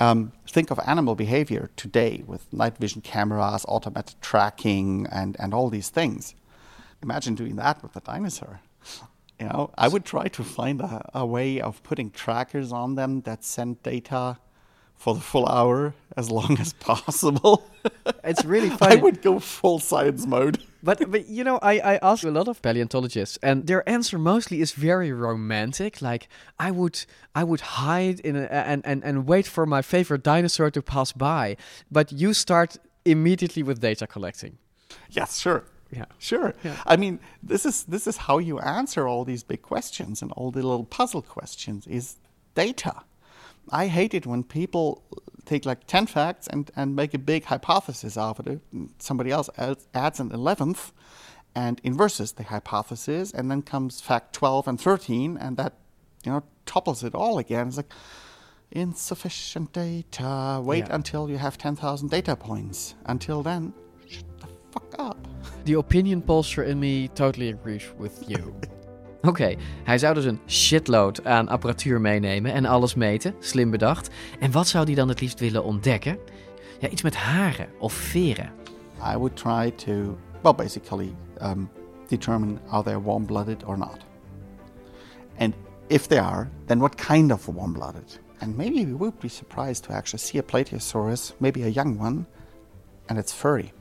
um, 0.00 0.32
think 0.48 0.70
of 0.70 0.80
animal 0.86 1.14
behavior 1.14 1.70
today 1.76 2.24
with 2.26 2.50
night 2.52 2.78
vision 2.78 3.02
cameras, 3.02 3.66
automated 3.68 4.16
tracking, 4.22 5.06
and, 5.12 5.36
and 5.38 5.52
all 5.52 5.68
these 5.68 5.90
things. 5.90 6.34
Imagine 7.02 7.34
doing 7.34 7.56
that 7.56 7.82
with 7.82 7.94
a 7.96 8.00
dinosaur. 8.00 8.60
You 9.38 9.46
know, 9.46 9.70
I 9.76 9.88
would 9.88 10.04
try 10.04 10.28
to 10.28 10.42
find 10.42 10.80
a, 10.80 11.10
a 11.12 11.26
way 11.26 11.60
of 11.60 11.82
putting 11.82 12.10
trackers 12.10 12.72
on 12.72 12.94
them 12.94 13.20
that 13.22 13.44
send 13.44 13.82
data 13.82 14.38
for 14.96 15.14
the 15.14 15.20
full 15.20 15.46
hour 15.46 15.94
as 16.16 16.30
long 16.30 16.58
as 16.60 16.72
possible. 16.72 17.68
It's 18.22 18.44
really 18.46 18.70
funny. 18.78 18.96
I 18.96 19.02
would 19.02 19.20
go 19.20 19.38
full 19.38 19.78
science 19.78 20.26
mode. 20.26 20.56
But 20.82 21.10
but 21.10 21.28
you 21.28 21.44
know, 21.44 21.58
I 21.60 21.74
I 21.92 21.98
ask 22.10 22.24
a 22.24 22.30
lot 22.30 22.48
of 22.48 22.62
paleontologists, 22.62 23.38
and 23.42 23.66
their 23.66 23.86
answer 23.86 24.18
mostly 24.18 24.60
is 24.60 24.72
very 24.72 25.12
romantic. 25.12 26.00
Like 26.00 26.28
I 26.58 26.70
would 26.70 27.04
I 27.34 27.44
would 27.44 27.60
hide 27.60 28.20
in 28.20 28.36
a, 28.36 28.44
and 28.44 28.80
and 28.86 29.04
and 29.04 29.26
wait 29.26 29.46
for 29.46 29.66
my 29.66 29.82
favorite 29.82 30.22
dinosaur 30.22 30.70
to 30.70 30.82
pass 30.82 31.12
by. 31.12 31.56
But 31.90 32.10
you 32.12 32.32
start 32.32 32.78
immediately 33.04 33.62
with 33.62 33.80
data 33.80 34.06
collecting. 34.06 34.56
Yes, 35.10 35.38
sure. 35.38 35.64
Yeah. 35.90 36.06
Sure. 36.18 36.54
Yeah. 36.64 36.76
I 36.86 36.96
mean, 36.96 37.20
this 37.42 37.66
is 37.66 37.84
this 37.84 38.06
is 38.06 38.16
how 38.16 38.38
you 38.38 38.58
answer 38.60 39.06
all 39.06 39.24
these 39.24 39.44
big 39.44 39.60
questions 39.62 40.22
and 40.22 40.32
all 40.32 40.50
the 40.50 40.62
little 40.62 40.84
puzzle 40.86 41.22
questions 41.22 41.86
is 41.86 42.16
data. 42.54 42.94
I 43.70 43.86
hate 43.88 44.14
it 44.14 44.26
when 44.26 44.44
people 44.44 45.02
take 45.44 45.64
like 45.66 45.86
10 45.86 46.06
facts 46.06 46.46
and, 46.46 46.70
and 46.76 46.96
make 46.96 47.12
a 47.14 47.18
big 47.18 47.44
hypothesis 47.44 48.16
out 48.16 48.38
of 48.38 48.46
it. 48.46 48.60
Somebody 48.98 49.30
else 49.30 49.50
adds, 49.58 50.20
an 50.20 50.30
11th 50.30 50.92
and 51.54 51.80
inverses 51.84 52.32
the 52.32 52.42
hypothesis, 52.44 53.30
and 53.32 53.50
then 53.50 53.62
comes 53.62 54.00
fact 54.00 54.32
12 54.32 54.66
and 54.66 54.80
13, 54.80 55.36
and 55.36 55.56
that, 55.56 55.74
you 56.24 56.32
know, 56.32 56.42
topples 56.66 57.04
it 57.04 57.14
all 57.14 57.38
again. 57.38 57.68
It's 57.68 57.76
like, 57.76 57.92
insufficient 58.72 59.72
data. 59.72 60.60
Wait 60.64 60.86
Yeah. 60.88 60.94
until 60.96 61.30
you 61.30 61.38
have 61.38 61.56
10,000 61.56 62.10
data 62.10 62.34
points. 62.34 62.94
Until 63.06 63.42
then, 63.42 63.72
shut 64.08 64.24
the 64.40 64.48
fuck 64.72 64.94
up. 64.98 65.16
The 65.64 65.74
opinion 65.74 66.22
pollster 66.22 66.66
in 66.66 66.80
me 66.80 67.08
totally 67.08 67.50
agrees 67.50 67.84
with 67.98 68.28
you. 68.28 68.54
Oké, 69.28 69.54
hij 69.84 69.98
zou 69.98 70.14
dus 70.14 70.24
een 70.24 70.40
shitload 70.46 71.24
aan 71.24 71.48
apparatuur 71.48 72.00
meenemen 72.00 72.52
en 72.52 72.64
alles 72.64 72.94
meten, 72.94 73.34
slim 73.38 73.70
bedacht. 73.70 74.10
En 74.40 74.50
wat 74.50 74.68
zou 74.68 74.84
hij 74.84 74.94
dan 74.94 75.08
het 75.08 75.20
liefst 75.20 75.40
willen 75.40 75.64
ontdekken? 75.64 76.18
Ja, 76.80 76.88
iets 76.88 77.02
met 77.02 77.16
haren 77.16 77.68
of 77.78 77.92
veren. 77.92 78.52
I 79.12 79.16
would 79.16 79.36
try 79.36 79.70
to, 79.70 80.18
well, 80.42 80.54
basically 80.54 81.14
um, 81.42 81.70
determine 82.08 82.58
are 82.68 82.82
they 82.82 83.00
warm 83.00 83.26
blooded 83.26 83.64
or 83.64 83.78
not. 83.78 83.98
And 85.38 85.54
if 85.86 86.06
they 86.06 86.20
are, 86.20 86.48
then 86.66 86.78
what 86.78 86.94
kind 86.94 87.32
of 87.32 87.46
warm 87.46 87.72
blooded? 87.72 88.20
And 88.38 88.56
maybe 88.56 88.84
we 88.84 88.96
would 88.96 89.18
be 89.18 89.28
surprised 89.28 89.84
to 89.84 89.92
actually 89.92 90.22
see 90.22 90.38
a 90.38 90.42
Plateosaurus, 90.42 91.32
maybe 91.38 91.62
a 91.62 91.68
young 91.68 92.00
one, 92.00 92.26
and 93.08 93.18
it's 93.18 93.32
furry. 93.32 93.72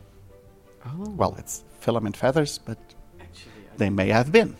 Oh. 0.85 1.13
Well, 1.17 1.35
it's 1.37 1.63
filament 1.79 2.17
feathers, 2.17 2.59
but 2.65 2.77
they 3.77 3.89
may 3.89 4.09
have 4.09 4.31
been. 4.31 4.55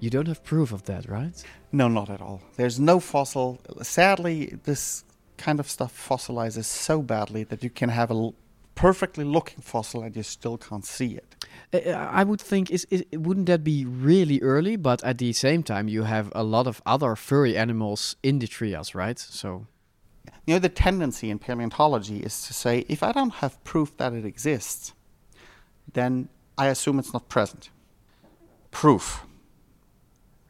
You 0.00 0.10
don't 0.10 0.28
have 0.28 0.44
proof 0.44 0.72
of 0.72 0.82
that, 0.84 1.08
right? 1.08 1.42
No, 1.72 1.88
not 1.88 2.10
at 2.10 2.20
all. 2.20 2.42
There's 2.56 2.78
no 2.78 3.00
fossil. 3.00 3.58
Sadly, 3.82 4.58
this 4.64 5.04
kind 5.38 5.58
of 5.60 5.68
stuff 5.68 5.92
fossilizes 6.08 6.64
so 6.66 7.02
badly 7.02 7.44
that 7.44 7.62
you 7.62 7.70
can 7.70 7.88
have 7.88 8.10
a 8.10 8.14
l- 8.14 8.34
perfectly 8.74 9.24
looking 9.24 9.60
fossil 9.60 10.02
and 10.02 10.14
you 10.16 10.22
still 10.22 10.58
can't 10.58 10.84
see 10.84 11.16
it. 11.16 11.36
Uh, 11.72 11.90
I 11.90 12.24
would 12.24 12.40
think 12.40 12.70
is, 12.70 12.86
is 12.90 13.04
wouldn't 13.12 13.46
that 13.46 13.64
be 13.64 13.84
really 13.84 14.40
early? 14.42 14.76
But 14.76 15.02
at 15.04 15.18
the 15.18 15.32
same 15.32 15.62
time, 15.62 15.88
you 15.88 16.02
have 16.04 16.30
a 16.34 16.42
lot 16.42 16.66
of 16.66 16.82
other 16.84 17.16
furry 17.16 17.56
animals 17.56 18.16
in 18.22 18.40
the 18.40 18.46
trias, 18.46 18.94
right? 18.94 19.18
So 19.18 19.66
You 20.46 20.54
know, 20.54 20.58
the 20.60 20.68
tendency 20.68 21.30
in 21.30 21.38
paleontology 21.38 22.18
is 22.18 22.46
to 22.46 22.52
say 22.52 22.84
if 22.88 23.02
I 23.02 23.12
don't 23.12 23.34
have 23.34 23.62
proof 23.64 23.96
that 23.96 24.12
it 24.12 24.24
exists, 24.24 24.92
then 25.92 26.28
I 26.58 26.66
assume 26.66 26.98
it's 26.98 27.12
not 27.12 27.28
present. 27.28 27.70
Proof. 28.70 29.24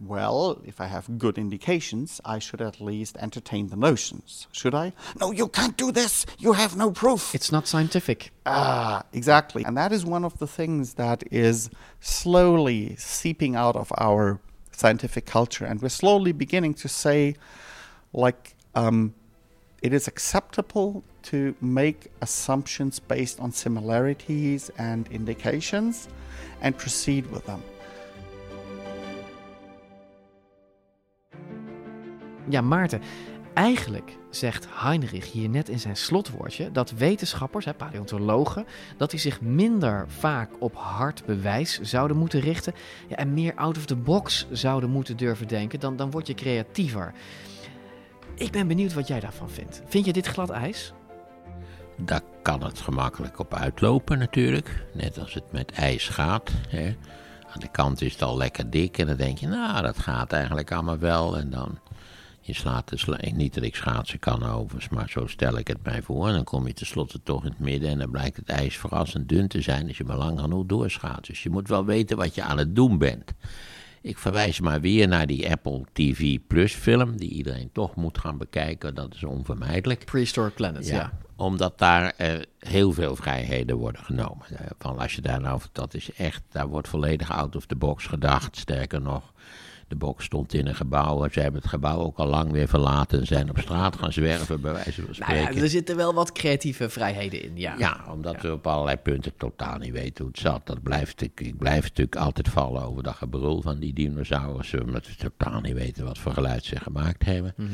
Well, 0.00 0.60
if 0.64 0.80
I 0.80 0.86
have 0.86 1.18
good 1.18 1.38
indications, 1.38 2.20
I 2.24 2.38
should 2.38 2.60
at 2.60 2.80
least 2.80 3.16
entertain 3.18 3.68
the 3.68 3.76
notions, 3.76 4.48
should 4.50 4.74
I? 4.74 4.92
No, 5.20 5.30
you 5.30 5.48
can't 5.48 5.76
do 5.76 5.92
this. 5.92 6.26
You 6.38 6.52
have 6.54 6.76
no 6.76 6.90
proof. 6.90 7.34
it's 7.34 7.52
not 7.52 7.68
scientific. 7.68 8.32
Ah, 8.44 9.04
exactly. 9.12 9.64
And 9.64 9.76
that 9.76 9.92
is 9.92 10.04
one 10.04 10.24
of 10.24 10.38
the 10.38 10.46
things 10.46 10.94
that 10.94 11.22
is 11.30 11.70
slowly 12.00 12.96
seeping 12.96 13.54
out 13.54 13.76
of 13.76 13.92
our 13.98 14.40
scientific 14.72 15.26
culture. 15.26 15.64
And 15.64 15.80
we're 15.80 15.88
slowly 15.88 16.32
beginning 16.32 16.74
to 16.74 16.88
say, 16.88 17.36
like, 18.12 18.56
um, 18.74 19.14
it 19.80 19.92
is 19.92 20.08
acceptable 20.08 21.04
to 21.24 21.54
make 21.60 22.10
assumptions 22.20 22.98
based 22.98 23.38
on 23.38 23.52
similarities 23.52 24.70
and 24.76 25.06
indications 25.08 26.08
and 26.60 26.76
proceed 26.76 27.30
with 27.30 27.46
them. 27.46 27.62
Ja, 32.48 32.60
Maarten, 32.60 33.00
eigenlijk 33.54 34.16
zegt 34.30 34.66
Heinrich 34.70 35.32
hier 35.32 35.48
net 35.48 35.68
in 35.68 35.80
zijn 35.80 35.96
slotwoordje 35.96 36.72
dat 36.72 36.90
wetenschappers, 36.90 37.64
hè, 37.64 37.74
paleontologen, 37.74 38.66
dat 38.96 39.10
die 39.10 39.20
zich 39.20 39.40
minder 39.40 40.04
vaak 40.08 40.50
op 40.58 40.76
hard 40.76 41.24
bewijs 41.26 41.80
zouden 41.80 42.16
moeten 42.16 42.40
richten 42.40 42.74
ja, 43.08 43.16
en 43.16 43.34
meer 43.34 43.54
out 43.54 43.76
of 43.76 43.86
the 43.86 43.96
box 43.96 44.46
zouden 44.50 44.90
moeten 44.90 45.16
durven 45.16 45.48
denken, 45.48 45.80
dan, 45.80 45.96
dan 45.96 46.10
word 46.10 46.26
je 46.26 46.34
creatiever. 46.34 47.12
Ik 48.34 48.52
ben 48.52 48.66
benieuwd 48.66 48.92
wat 48.92 49.08
jij 49.08 49.20
daarvan 49.20 49.50
vindt. 49.50 49.82
Vind 49.86 50.04
je 50.04 50.12
dit 50.12 50.26
glad 50.26 50.50
ijs? 50.50 50.92
Daar 51.96 52.22
kan 52.42 52.62
het 52.62 52.78
gemakkelijk 52.78 53.38
op 53.38 53.54
uitlopen 53.54 54.18
natuurlijk. 54.18 54.84
Net 54.94 55.18
als 55.18 55.34
het 55.34 55.52
met 55.52 55.72
ijs 55.72 56.08
gaat. 56.08 56.50
Hè. 56.68 56.96
Aan 57.46 57.60
de 57.60 57.70
kant 57.70 58.00
is 58.00 58.12
het 58.12 58.22
al 58.22 58.36
lekker 58.36 58.70
dik 58.70 58.98
en 58.98 59.06
dan 59.06 59.16
denk 59.16 59.38
je, 59.38 59.46
nou 59.46 59.82
dat 59.82 59.98
gaat 59.98 60.32
eigenlijk 60.32 60.72
allemaal 60.72 60.98
wel. 60.98 61.36
En 61.36 61.50
dan, 61.50 61.78
je 62.46 62.54
slaat 62.54 62.88
de 62.88 62.96
sla 62.96 63.18
niet 63.32 63.54
dat 63.54 63.64
ik 63.64 63.76
schaatsen 63.76 64.18
kan 64.18 64.42
overigens, 64.42 64.88
maar 64.88 65.08
zo 65.08 65.26
stel 65.26 65.58
ik 65.58 65.68
het 65.68 65.82
mij 65.82 66.02
voor. 66.02 66.28
En 66.28 66.34
dan 66.34 66.44
kom 66.44 66.66
je 66.66 66.72
tenslotte 66.72 67.22
toch 67.22 67.44
in 67.44 67.50
het 67.50 67.58
midden 67.58 67.90
en 67.90 67.98
dan 67.98 68.10
blijkt 68.10 68.36
het 68.36 68.48
ijs 68.48 68.76
verrassend 68.76 69.28
dun 69.28 69.48
te 69.48 69.60
zijn 69.60 69.88
als 69.88 69.96
je 69.96 70.04
maar 70.04 70.16
lang 70.16 70.40
genoeg 70.40 70.66
doorschaat. 70.66 71.26
Dus 71.26 71.42
je 71.42 71.50
moet 71.50 71.68
wel 71.68 71.84
weten 71.84 72.16
wat 72.16 72.34
je 72.34 72.42
aan 72.42 72.58
het 72.58 72.76
doen 72.76 72.98
bent. 72.98 73.32
Ik 74.02 74.18
verwijs 74.18 74.60
maar 74.60 74.80
weer 74.80 75.08
naar 75.08 75.26
die 75.26 75.50
Apple 75.50 75.84
TV 75.92 76.38
Plus 76.46 76.74
film, 76.74 77.16
die 77.16 77.30
iedereen 77.30 77.70
toch 77.72 77.94
moet 77.94 78.18
gaan 78.18 78.38
bekijken. 78.38 78.94
Dat 78.94 79.14
is 79.14 79.24
onvermijdelijk. 79.24 80.04
Prehistoric 80.04 80.54
Planet, 80.54 80.86
ja. 80.86 81.12
Omdat 81.36 81.78
daar 81.78 82.12
eh, 82.16 82.32
heel 82.58 82.92
veel 82.92 83.16
vrijheden 83.16 83.76
worden 83.76 84.04
genomen. 84.04 84.46
Eh, 84.48 84.66
van 84.78 84.98
als 84.98 85.14
je 85.14 85.20
daar 85.20 85.40
nou, 85.40 85.60
dat 85.72 85.94
is 85.94 86.12
echt, 86.12 86.42
daar 86.50 86.68
wordt 86.68 86.88
volledig 86.88 87.30
out 87.30 87.56
of 87.56 87.66
the 87.66 87.76
box 87.76 88.06
gedacht. 88.06 88.56
Sterker 88.56 89.00
nog, 89.00 89.32
de 89.94 90.06
box 90.06 90.24
stond 90.24 90.54
in 90.54 90.66
een 90.66 90.74
gebouw. 90.74 91.28
Ze 91.28 91.40
hebben 91.40 91.60
het 91.60 91.70
gebouw 91.70 91.98
ook 91.98 92.18
al 92.18 92.26
lang 92.26 92.50
weer 92.50 92.68
verlaten 92.68 93.20
en 93.20 93.26
zijn 93.26 93.50
op 93.50 93.58
straat 93.58 93.96
gaan 93.96 94.12
zwerven, 94.12 94.60
bij 94.60 94.72
wijze 94.72 95.02
van 95.02 95.14
spreken. 95.14 95.42
Nou 95.42 95.54
ja, 95.54 95.62
er 95.62 95.68
zitten 95.68 95.96
wel 95.96 96.14
wat 96.14 96.32
creatieve 96.32 96.88
vrijheden 96.88 97.42
in, 97.42 97.52
ja. 97.56 97.74
Ja, 97.78 98.04
omdat 98.10 98.42
we 98.42 98.52
op 98.52 98.66
allerlei 98.66 98.96
punten 98.96 99.32
totaal 99.36 99.78
niet 99.78 99.92
weten 99.92 100.24
hoe 100.24 100.32
het 100.32 100.42
zat. 100.42 100.66
Dat 100.66 100.82
blijft, 100.82 101.22
ik, 101.22 101.40
ik 101.40 101.58
blijf 101.58 101.82
natuurlijk 101.82 102.16
altijd 102.16 102.48
vallen 102.48 102.82
over 102.82 103.02
dat 103.02 103.14
gebrul 103.14 103.62
van 103.62 103.78
die 103.78 103.92
dinosaurussen. 103.92 104.82
Omdat 104.82 105.06
we 105.06 105.14
totaal 105.16 105.60
niet 105.60 105.74
weten 105.74 106.04
wat 106.04 106.18
voor 106.18 106.32
geluid 106.32 106.64
ze 106.64 106.80
gemaakt 106.80 107.24
hebben. 107.24 107.54
Mhm. 107.56 107.70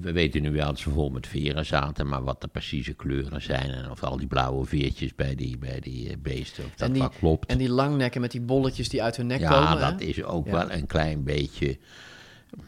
We 0.00 0.12
weten 0.12 0.42
nu 0.42 0.50
wel 0.52 0.66
dat 0.66 0.78
ze 0.78 0.90
vol 0.90 1.10
met 1.10 1.26
veren 1.26 1.66
zaten, 1.66 2.08
maar 2.08 2.22
wat 2.24 2.40
de 2.40 2.48
precieze 2.48 2.92
kleuren 2.92 3.42
zijn 3.42 3.70
en 3.70 3.90
of 3.90 4.02
al 4.02 4.16
die 4.16 4.26
blauwe 4.26 4.64
veertjes 4.66 5.14
bij 5.14 5.34
die, 5.34 5.58
bij 5.58 5.80
die 5.80 6.08
eh, 6.10 6.16
beesten, 6.18 6.64
of 6.64 6.74
dat 6.74 6.94
die, 6.94 7.08
klopt. 7.18 7.46
en 7.50 7.58
die 7.58 7.68
langnekken 7.70 8.20
met 8.20 8.30
die 8.30 8.40
bolletjes 8.40 8.88
die 8.88 9.02
uit 9.02 9.16
hun 9.16 9.26
nek 9.26 9.40
ja, 9.40 9.48
komen. 9.50 9.80
dat 9.80 10.00
hè? 10.00 10.06
is 10.06 10.22
ook 10.22 10.46
Ja. 10.46 10.52
wel 10.52 10.70
een 10.70 10.86
klein 10.86 11.24
beetje, 11.24 11.78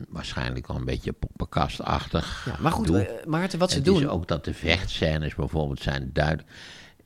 waarschijnlijk 0.08 0.66
wel 0.66 0.76
een 0.76 0.84
beetje 0.84 1.12
poppenkastachtig. 1.12 2.44
Ja, 2.46 2.56
maar 2.60 2.72
goed, 2.72 2.90
eh, 2.90 3.24
Maarten, 3.26 3.58
wat 3.58 3.70
ze 3.70 3.76
het 3.76 3.84
doen- 3.84 4.00
is 4.00 4.06
ook 4.06 4.28
dat 4.28 4.44
de 4.44 4.54
vechtscènes 4.54 5.34
bijvoorbeeld 5.34 5.80
zijn 5.82 6.10
duidelijk. 6.12 6.48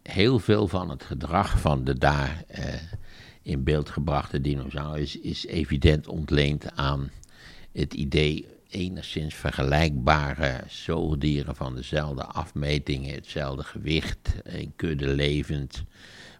Heel 0.03 0.39
veel 0.39 0.69
van 0.69 0.91
het 0.91 1.03
gedrag 1.05 1.61
van 1.61 1.85
de 1.85 1.99
daar 1.99 2.45
eh, 2.49 2.65
in 3.43 3.65
beeld 3.65 3.91
gebrachte 3.91 4.41
dinosaurus 4.41 5.19
is 5.19 5.47
evident 5.47 6.09
ontleend 6.09 6.77
aan 6.77 7.11
het 7.73 7.95
idee 7.95 8.47
enigszins 8.71 9.35
vergelijkbare 9.35 10.61
zoogdieren 10.69 11.57
van 11.57 11.75
dezelfde 11.75 12.25
afmetingen, 12.25 13.15
hetzelfde 13.15 13.63
gewicht, 13.63 14.35
in 14.45 14.73
kudde 14.77 15.09
levend, 15.09 15.85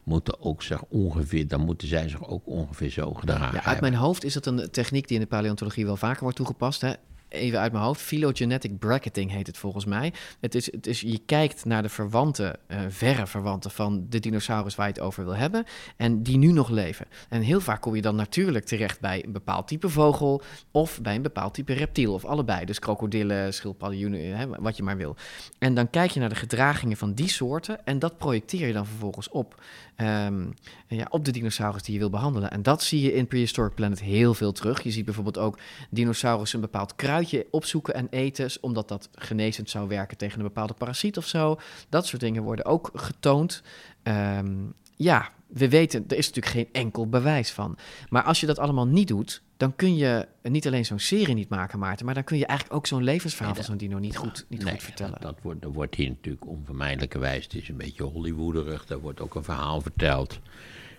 moeten 0.05 0.41
ook 0.41 0.63
zich 0.63 0.83
ongeveer, 0.83 1.49
dan 1.49 1.61
moeten 1.61 1.89
zij 1.89 2.09
zich 2.09 2.29
ook 2.29 2.47
ongeveer 2.47 2.91
zo 2.91 3.15
gedragen 3.15 3.55
Ja, 3.55 3.65
uit 3.65 3.81
mijn 3.81 3.95
hoofd 3.95 4.25
is 4.25 4.33
dat 4.33 4.47
een 4.47 4.71
techniek 4.71 5.09
die 5.09 5.17
in 5.17 5.23
de 5.23 5.29
paleontologie 5.29 5.87
wel 5.87 5.97
vaker 5.97 6.23
wordt 6.23 6.37
toegepast. 6.37 6.81
Hè? 6.81 6.93
Even 7.31 7.59
uit 7.59 7.73
mijn 7.73 7.85
hoofd. 7.85 8.01
Phylogenetic 8.01 8.79
bracketing 8.79 9.31
heet 9.31 9.47
het 9.47 9.59
volgens 9.59 9.85
mij. 9.85 10.13
Het 10.41 10.55
is, 10.55 10.73
het 10.73 10.87
is, 10.87 11.01
je 11.01 11.21
kijkt 11.27 11.65
naar 11.65 11.83
de 11.83 11.89
verwanten, 11.89 12.59
eh, 12.67 12.81
verre 12.89 13.27
verwanten 13.27 13.71
van 13.71 14.07
de 14.09 14.21
dinosaurus 14.21 14.75
waar 14.75 14.87
je 14.87 14.93
het 14.93 15.03
over 15.03 15.25
wil 15.25 15.37
hebben. 15.37 15.65
En 15.97 16.23
die 16.23 16.37
nu 16.37 16.53
nog 16.53 16.69
leven. 16.69 17.07
En 17.29 17.43
heel 17.43 17.61
vaak 17.61 17.81
kom 17.81 17.95
je 17.95 18.03
dan 18.03 18.17
natuurlijk 18.17 18.65
terecht 18.65 19.01
bij 19.01 19.25
een 19.25 19.33
bepaald 19.33 19.69
type 19.69 19.89
vogel. 19.89 20.43
Of 20.71 21.01
bij 21.01 21.15
een 21.15 21.23
bepaald 21.23 21.55
type 21.55 21.73
reptiel. 21.73 22.13
Of 22.13 22.25
allebei. 22.25 22.65
Dus 22.65 22.79
krokodillen, 22.79 23.55
schildpadden, 23.55 24.63
wat 24.63 24.77
je 24.77 24.83
maar 24.83 24.97
wil. 24.97 25.17
En 25.59 25.75
dan 25.75 25.91
kijk 25.91 26.11
je 26.11 26.21
naar 26.21 26.29
de 26.29 26.35
gedragingen 26.35 26.97
van 26.97 27.15
die 27.15 27.29
soorten. 27.29 27.87
En 27.87 27.99
dat 27.99 28.19
projecteer 28.19 28.67
je 28.67 28.73
dan 28.73 28.87
vervolgens 28.87 29.29
op. 29.29 29.63
ehm, 30.01 30.47
ja, 30.89 31.07
op 31.11 31.25
de 31.25 31.31
dinosaurus 31.31 31.83
die 31.83 31.93
je 31.93 31.99
wil 31.99 32.11
behandelen. 32.11 32.51
En 32.51 32.63
dat 32.63 32.83
zie 32.83 33.01
je 33.01 33.15
in 33.15 33.27
Prehistoric 33.27 33.75
Planet 33.75 34.01
heel 34.01 34.35
veel 34.35 34.53
terug. 34.53 34.83
Je 34.83 34.91
ziet 34.91 35.05
bijvoorbeeld 35.05 35.39
ook 35.39 35.59
dinosaurus 35.91 36.53
een 36.53 36.61
bepaald 36.61 36.95
kruidje 36.95 37.47
opzoeken 37.51 37.95
en 37.95 38.07
eten, 38.11 38.51
omdat 38.61 38.89
dat 38.89 39.09
genezend 39.15 39.71
zou 39.71 39.89
werken 39.89 40.17
tegen 40.17 40.39
een 40.39 40.47
bepaalde 40.47 40.75
parasiet 40.75 41.17
of 41.17 41.27
zo. 41.27 41.61
Dat 41.89 42.07
soort 42.07 42.21
dingen 42.21 42.43
worden 42.43 42.65
ook 42.65 42.91
getoond. 42.95 43.63
Ehm, 44.03 44.57
ja, 45.03 45.31
we 45.47 45.69
weten, 45.69 46.05
er 46.09 46.17
is 46.17 46.27
natuurlijk 46.27 46.55
geen 46.55 46.83
enkel 46.83 47.09
bewijs 47.09 47.51
van. 47.51 47.79
Maar 48.09 48.23
als 48.23 48.41
je 48.41 48.47
dat 48.47 48.59
allemaal 48.59 48.87
niet 48.87 49.09
doet, 49.09 49.43
dan 49.57 49.77
kun 49.77 49.97
je 49.97 50.29
niet 50.43 50.67
alleen 50.67 50.85
zo'n 50.85 50.99
serie 50.99 51.35
niet 51.35 51.49
maken, 51.49 51.79
Maarten, 51.79 52.05
maar 52.07 52.15
dan 52.15 52.25
kun 52.25 52.39
je 52.39 52.47
eigenlijk 52.47 52.79
ook 52.79 52.87
zo'n 52.87 53.03
levensverhaal 53.03 53.55
van 53.55 53.65
zo'n 53.65 53.77
dino 53.77 53.99
niet 53.99 54.17
goed, 54.17 54.47
niet 54.49 54.65
Nee, 54.65 54.73
goed 54.73 54.83
vertellen. 54.83 55.13
Dat, 55.13 55.23
dat 55.23 55.39
wordt, 55.43 55.65
er 55.65 55.73
wordt 55.73 55.95
hier 55.95 56.09
natuurlijk 56.09 56.47
onvermijdelijkerwijs, 56.47 57.45
het 57.45 57.55
is 57.55 57.69
een 57.69 57.77
beetje 57.77 58.03
Hollywooderig, 58.03 58.87
daar 58.87 59.01
wordt 59.01 59.21
ook 59.21 59.35
een 59.35 59.45
verhaal 59.45 59.81
verteld. 59.81 60.39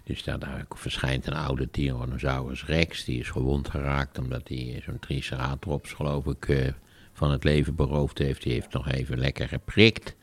Dus 0.04 0.24
daar, 0.24 0.40
daar 0.40 0.66
verschijnt 0.70 1.28
een 1.28 1.34
oude 1.34 1.70
Tyrannosaurus 1.70 2.66
rex, 2.66 3.06
die 3.06 3.20
is 3.20 3.30
gewond 3.30 3.70
geraakt 3.70 4.18
omdat 4.18 4.48
hij 4.48 4.82
zo'n 4.86 5.00
triceratops, 5.00 5.94
geloof 5.94 6.26
ik, 6.26 6.50
eh, 6.50 6.68
van 7.14 7.32
het 7.32 7.44
leven 7.44 7.76
beroofd 7.76 8.18
heeft. 8.18 8.44
Die 8.44 8.54
heeft 8.54 8.74
nog 8.74 8.92
even 8.92 9.20
lekker 9.20 9.48
geprikt. 9.48 10.16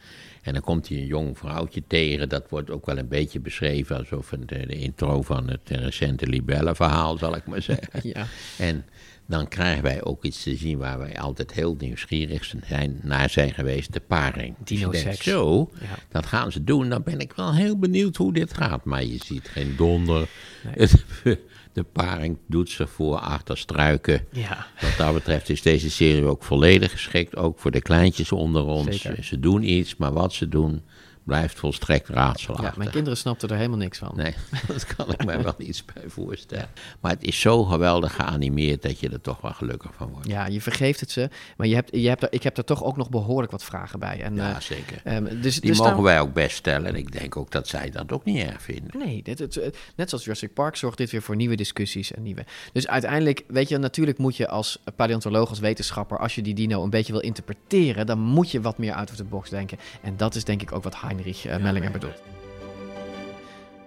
En 0.49 0.55
dan 0.55 0.63
komt 0.63 0.89
hij 0.89 0.97
een 0.99 1.07
jong 1.07 1.39
vrouwtje 1.39 1.83
tegen. 1.87 2.29
Dat 2.29 2.45
wordt 2.49 2.71
ook 2.71 2.87
wel 2.87 2.99
een 2.99 3.09
beetje 3.09 3.41
beschreven 3.41 3.97
alsof 3.97 4.31
het 4.31 4.49
de, 4.49 4.67
de 4.67 4.75
intro 4.79 5.23
van 5.23 5.49
het 5.51 5.61
eh, 5.71 5.79
recente 5.79 6.27
Libelle-verhaal, 6.27 7.19
zal 7.19 7.37
ik 7.37 7.47
maar 7.47 7.63
zeggen. 7.63 8.01
Ja. 8.15 8.27
En 8.59 8.85
dan 9.27 9.49
krijgen 9.49 9.83
wij 9.83 10.03
ook 10.05 10.25
iets 10.25 10.43
te 10.43 10.57
zien 10.57 10.79
waar 10.79 10.99
wij 10.99 11.19
altijd 11.19 11.53
heel 11.53 11.75
nieuwsgierig 11.79 12.53
zijn, 12.67 13.01
naar 13.03 13.31
zijn 13.31 13.55
geweest, 13.55 13.93
de 13.93 14.01
paring. 14.01 14.55
Dus 14.59 14.79
Dinoseks. 14.79 15.03
denkt, 15.05 15.23
Zo, 15.23 15.71
Ja. 15.81 15.87
dat 16.09 16.27
gaan 16.27 16.53
ze 16.53 16.65
doen. 16.65 16.89
Dan 16.89 17.03
ben 17.03 17.19
ik 17.21 17.33
wel 17.33 17.55
heel 17.55 17.79
benieuwd 17.79 18.17
hoe 18.17 18.33
dit 18.33 18.55
gaat. 18.55 18.85
Maar 18.85 19.05
je 19.05 19.19
ziet 19.25 19.49
geen 19.49 19.75
donder. 19.77 20.29
Het- 20.67 21.05
de 21.73 21.83
paring 21.83 22.39
doet 22.47 22.71
zich 22.71 22.91
voor 22.91 23.17
achter 23.19 23.59
struiken. 23.59 24.27
Ja. 24.33 24.67
Wat 24.81 24.97
dat 24.97 25.15
betreft 25.15 25.49
is 25.49 25.63
deze 25.63 25.91
serie 25.91 26.25
ook 26.25 26.43
volledig 26.43 26.91
geschikt. 26.91 27.37
Ook 27.37 27.59
voor 27.59 27.71
de 27.71 27.83
kleintjes 27.83 28.33
onder 28.33 28.65
ons. 28.65 29.01
Zeker. 29.01 29.25
Ze 29.25 29.41
doen 29.41 29.63
iets, 29.63 29.97
maar 29.97 30.13
wat 30.13 30.33
ze 30.33 30.49
doen 30.49 30.83
blijft 31.29 31.59
volstrekt 31.59 32.09
raadselachtig. 32.09 32.69
Ja, 32.71 32.79
mijn 32.79 32.91
kinderen 32.91 33.19
snapten 33.19 33.49
er 33.49 33.57
helemaal 33.57 33.79
niks 33.79 33.99
van. 33.99 34.13
Nee, 34.17 34.35
dat 34.67 34.85
kan 34.97 35.13
ik 35.13 35.25
me 35.25 35.43
wel 35.43 35.55
iets 35.59 35.85
bij 35.85 36.03
voorstellen. 36.07 36.69
Maar 37.01 37.11
het 37.13 37.23
is 37.25 37.41
zo 37.41 37.65
geweldig 37.65 38.15
geanimeerd 38.15 38.83
dat 38.83 39.01
je 39.01 39.09
er 39.09 39.21
toch 39.21 39.41
wel 39.41 39.53
gelukkig 39.53 39.91
van 39.97 40.09
wordt. 40.09 40.27
Ja, 40.29 40.47
je 40.47 40.61
vergeeft 40.61 41.01
het 41.01 41.11
ze. 41.11 41.29
Maar 41.57 41.67
je 41.67 41.75
hebt, 41.75 41.91
je 41.97 42.09
hebt 42.09 42.23
er, 42.23 42.29
ik 42.33 42.43
heb 42.43 42.57
er 42.57 42.65
toch 42.65 42.85
ook 42.85 42.97
nog 42.97 43.11
behoorlijk 43.11 43.53
wat 43.53 43.65
vragen 43.65 43.99
bij. 43.99 44.23
En, 44.23 44.35
Ja, 44.35 44.55
eh, 44.55 44.61
zeker. 44.61 45.01
ehm, 45.05 45.41
dus, 45.41 45.61
Die 45.61 45.71
dus 45.71 45.79
mogen 45.81 46.03
wij 46.03 46.21
ook 46.21 46.33
best 46.33 46.57
stellen. 46.57 46.87
En 46.87 46.97
ik 46.97 47.13
denk 47.13 47.37
ook 47.37 47.51
dat 47.51 47.69
zij 47.69 47.91
dat 47.91 48.13
ook 48.13 48.25
niet 48.25 48.43
erg 48.47 48.63
vinden. 48.63 48.99
Nee, 48.99 49.23
dit, 49.23 49.39
het, 49.39 49.55
het- 49.55 49.77
net 49.97 50.09
zoals 50.09 50.25
Jurassic 50.25 50.55
Park 50.55 50.77
zorgt 50.77 50.99
dit 50.99 51.11
weer 51.11 51.23
voor 51.23 51.37
nieuwe 51.37 51.57
discussies 51.57 52.13
en 52.13 52.23
nieuwe. 52.23 52.45
Dus 52.73 52.87
uiteindelijk, 52.89 53.45
weet 53.49 53.69
je, 53.69 53.79
natuurlijk 53.79 54.19
moet 54.19 54.37
je 54.37 54.49
als 54.49 54.79
paleontoloog, 54.97 55.49
als 55.49 55.59
wetenschapper, 55.59 56.19
als 56.19 56.35
je 56.35 56.43
die 56.43 56.55
dino 56.55 56.83
een 56.83 56.91
beetje 56.91 57.13
wil 57.13 57.21
interpreteren, 57.21 58.07
dan 58.07 58.19
moet 58.19 58.51
je 58.51 58.61
wat 58.61 58.79
meer 58.79 58.93
out 58.95 59.11
of 59.11 59.17
the 59.17 59.25
box 59.25 59.51
denken. 59.51 59.79
En 60.03 60.17
dat 60.17 60.35
is 60.35 60.45
denk 60.45 60.63
ik 60.63 60.73
ook 60.73 60.83
wat 60.83 60.95
Heinrich 61.19 61.47
eh, 61.47 61.63
Mellinger 61.63 61.91
bedoelt. 61.91 62.23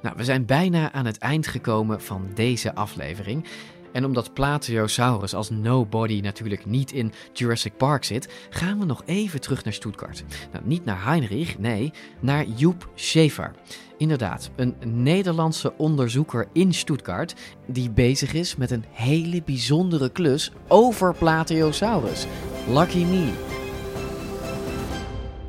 Nou, 0.01 0.15
we 0.17 0.23
zijn 0.23 0.45
bijna 0.45 0.91
aan 0.91 1.05
het 1.05 1.17
eind 1.17 1.47
gekomen 1.47 2.01
van 2.01 2.29
deze 2.33 2.75
aflevering. 2.75 3.45
En 3.91 4.05
omdat 4.05 4.33
Plateosaurus 4.33 5.33
als 5.33 5.49
nobody 5.49 6.19
natuurlijk 6.19 6.65
niet 6.65 6.91
in 6.91 7.13
Jurassic 7.33 7.77
Park 7.77 8.03
zit, 8.03 8.33
gaan 8.49 8.79
we 8.79 8.85
nog 8.85 9.03
even 9.05 9.41
terug 9.41 9.63
naar 9.63 9.73
Stuttgart. 9.73 10.23
Nou, 10.51 10.65
niet 10.65 10.85
naar 10.85 11.05
Heinrich, 11.05 11.59
nee, 11.59 11.93
naar 12.19 12.45
Joep 12.45 12.89
Schaefer. 12.95 13.51
Inderdaad, 13.97 14.51
een 14.55 14.75
Nederlandse 14.85 15.73
onderzoeker 15.77 16.47
in 16.53 16.73
Stuttgart 16.73 17.35
die 17.67 17.89
bezig 17.89 18.33
is 18.33 18.55
met 18.55 18.71
een 18.71 18.85
hele 18.91 19.41
bijzondere 19.43 20.09
klus 20.09 20.51
over 20.67 21.13
Plateosaurus. 21.15 22.25
Lucky 22.67 23.03
me. 23.03 23.60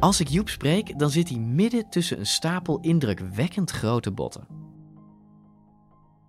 Als 0.03 0.21
ik 0.21 0.29
Joep 0.29 0.49
spreek, 0.49 0.99
dan 0.99 1.11
zit 1.11 1.29
hij 1.29 1.39
midden 1.39 1.89
tussen 1.91 2.19
een 2.19 2.27
stapel 2.27 2.81
indrukwekkend 2.81 3.71
grote 3.71 4.11
botten. 4.11 4.47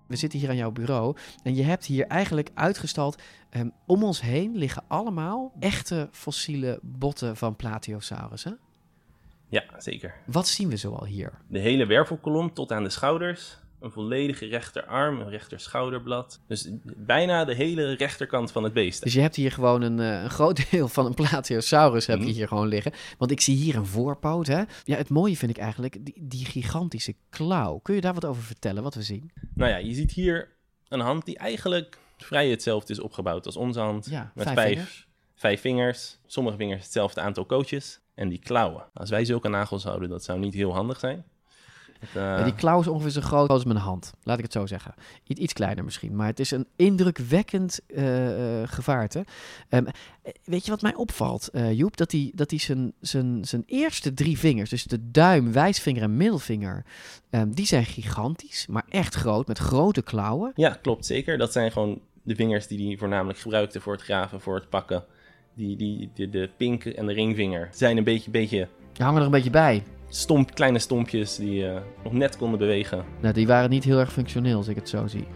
We 0.08 0.16
zitten 0.16 0.40
hier 0.40 0.50
aan 0.50 0.56
jouw 0.56 0.72
bureau 0.72 1.18
en 1.44 1.56
je 1.56 1.64
hebt 1.64 1.86
hier 1.86 2.08
eigenlijk 2.08 2.50
uitgestald. 2.54 3.22
ehm, 3.50 3.70
om 3.86 4.04
ons 4.04 4.22
heen 4.22 4.56
liggen 4.56 4.84
allemaal 4.88 5.54
echte 5.60 6.10
fossiele 6.12 6.80
botten 6.82 7.38
van 7.38 7.56
Plateosaurus. 7.56 8.44
Hè? 8.44 8.52
Ja, 9.48 9.64
zeker. 9.78 10.16
Wat 10.26 10.48
zien 10.48 10.70
we 10.70 10.78
zoal 10.78 11.06
hier? 11.06 11.32
De 11.48 11.60
hele 11.60 11.86
wervelkolom 11.86 12.54
tot 12.54 12.72
aan 12.72 12.84
de 12.84 12.90
schouders, 12.90 13.60
een 13.84 13.92
volledige 13.92 14.46
rechterarm, 14.46 15.22
een 15.22 15.30
rechter 15.30 15.60
schouderblad. 15.60 16.40
Dus 16.48 16.70
bijna 16.98 17.46
de 17.46 17.54
hele 17.56 17.94
rechterkant 17.94 18.52
van 18.52 18.64
het 18.64 18.74
beest. 18.74 19.04
Dus 19.04 19.14
je 19.14 19.22
hebt 19.22 19.36
hier 19.36 19.52
gewoon 19.52 19.82
een, 19.82 20.00
eh, 20.00 20.22
een 20.24 20.30
groot 20.30 20.66
deel 20.72 20.88
van 20.88 21.06
een 21.06 21.14
Plateosaurus 21.14 22.06
heb 22.08 22.18
je 22.20 22.24
Mhm. 22.26 22.34
hier 22.34 22.48
gewoon 22.48 22.68
liggen. 22.68 22.92
Want 23.18 23.32
ik 23.32 23.42
zie 23.42 23.56
hier 23.56 23.76
een 23.76 23.86
voorpoot, 23.86 24.48
hè. 24.48 24.62
Ja, 24.84 24.98
het 24.98 25.10
mooie 25.10 25.38
vind 25.38 25.52
ik 25.52 25.58
eigenlijk 25.58 26.06
die, 26.06 26.16
die 26.22 26.46
gigantische 26.46 27.16
klauw. 27.30 27.78
Kun 27.80 27.96
je 27.96 28.02
daar 28.02 28.14
wat 28.14 28.26
over 28.26 28.44
vertellen, 28.44 28.84
wat 28.84 28.96
we 28.96 29.02
zien? 29.02 29.32
Nou 29.54 29.70
ja, 29.72 29.78
je 29.78 29.94
ziet 29.94 30.12
hier 30.12 30.52
een 30.88 31.00
hand 31.00 31.26
die 31.26 31.38
eigenlijk 31.38 31.98
vrij 32.18 32.50
hetzelfde 32.50 32.94
is 32.94 33.00
opgebouwd 33.00 33.46
als 33.46 33.56
onze 33.58 33.80
hand. 33.80 34.08
Ja, 34.10 34.32
met 34.36 34.44
vijf 34.44 34.56
vijf, 34.58 34.70
vingers. 34.74 35.08
vijf 35.36 35.62
vingers. 35.62 36.18
Sommige 36.26 36.58
vingers 36.58 36.84
hetzelfde 36.84 37.22
aantal 37.22 37.46
kootjes. 37.46 38.02
En 38.16 38.30
die 38.30 38.40
klauwen. 38.40 38.86
Als 38.94 39.10
wij 39.10 39.26
zulke 39.26 39.50
nagels 39.50 39.84
houden, 39.84 40.10
dat 40.10 40.24
zou 40.24 40.40
niet 40.40 40.54
heel 40.54 40.74
handig 40.74 41.00
zijn. 41.00 41.24
Eh, 42.16 42.43
die 42.43 42.56
klauw 42.56 42.80
is 42.80 42.88
ongeveer 42.88 43.10
zo 43.12 43.22
groot 43.22 43.49
als 43.49 43.64
mijn 43.66 43.78
hand, 43.78 44.12
laat 44.24 44.38
ik 44.38 44.43
het 44.43 44.54
zo 44.54 44.66
zeggen. 44.66 44.93
I- 45.28 45.34
iets 45.34 45.54
kleiner 45.54 45.84
misschien, 45.84 46.16
maar 46.16 46.28
het 46.28 46.39
is 46.39 46.51
een 46.51 46.68
indrukwekkend 46.76 47.80
eh, 47.88 48.04
gevaarte. 48.66 49.26
Ehm, 49.70 49.86
eh, 49.86 50.34
weet 50.43 50.66
je 50.66 50.72
wat 50.72 50.82
mij 50.82 50.95
opvalt, 50.95 51.49
Joep? 51.72 51.97
Dat 51.97 52.12
hij 52.12 52.32
dat 52.36 52.49
hij 52.49 52.60
zijn, 52.60 52.93
zijn, 52.99 53.45
zijn 53.45 53.64
eerste 53.66 54.14
drie 54.14 54.38
vingers, 54.39 54.70
dus 54.70 54.84
de 54.84 55.12
duim, 55.12 55.51
wijsvinger 55.51 56.01
en 56.04 56.18
middelvinger, 56.18 56.86
ehm, 57.30 57.51
die 57.51 57.66
zijn 57.66 57.86
gigantisch, 57.86 58.68
maar 58.68 58.86
echt 58.89 59.16
groot, 59.16 59.47
met 59.47 59.58
grote 59.58 60.01
klauwen. 60.01 60.51
Ja, 60.56 60.78
klopt 60.82 61.06
zeker. 61.06 61.38
Dat 61.38 61.51
zijn 61.51 61.72
gewoon 61.72 61.99
de 62.24 62.36
vingers 62.36 62.68
die 62.68 62.88
hij 62.88 62.97
voornamelijk 62.97 63.39
gebruikte 63.39 63.80
voor 63.82 63.93
het 63.93 64.01
graven, 64.01 64.41
voor 64.41 64.56
het 64.56 64.70
pakken. 64.70 65.04
Die, 65.56 65.76
die, 65.76 66.10
de, 66.14 66.30
de 66.30 66.49
pink 66.58 66.86
en 66.86 67.06
de 67.06 67.14
ringvinger 67.14 67.70
zijn 67.72 67.97
een 67.97 68.04
beetje, 68.04 68.32
beetje 68.32 68.68
Die 68.93 69.04
hangen 69.06 69.20
er 69.20 69.26
een 69.26 69.32
beetje 69.32 69.49
bij. 69.49 69.84
Stomp, 70.16 70.53
kleine 70.53 70.80
stompjes 70.80 71.36
die 71.36 71.68
eh, 71.68 71.82
nog 72.03 72.14
net 72.14 72.38
konden 72.38 72.59
bewegen. 72.59 73.05
Nou, 73.22 73.34
die 73.34 73.47
waren 73.47 73.70
niet 73.70 73.84
heel 73.84 73.99
erg 73.99 74.14
functioneel, 74.14 74.57
als 74.57 74.68
ik 74.68 74.76
het 74.76 74.89
zo 74.89 75.07
zie. 75.07 75.28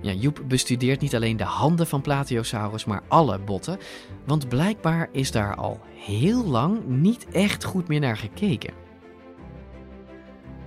Ja, 0.00 0.12
Joep 0.12 0.40
bestudeert 0.48 1.00
niet 1.00 1.14
alleen 1.14 1.36
de 1.36 1.44
handen 1.44 1.86
van 1.86 2.00
Plateosaurus, 2.00 2.84
maar 2.84 3.02
alle 3.08 3.38
botten. 3.38 3.78
Want 4.24 4.48
blijkbaar 4.48 5.08
is 5.12 5.30
daar 5.30 5.54
al 5.54 5.80
heel 5.94 6.44
lang 6.44 6.86
niet 6.86 7.26
echt 7.32 7.64
goed 7.64 7.88
meer 7.88 8.00
naar 8.00 8.16
gekeken. 8.16 8.74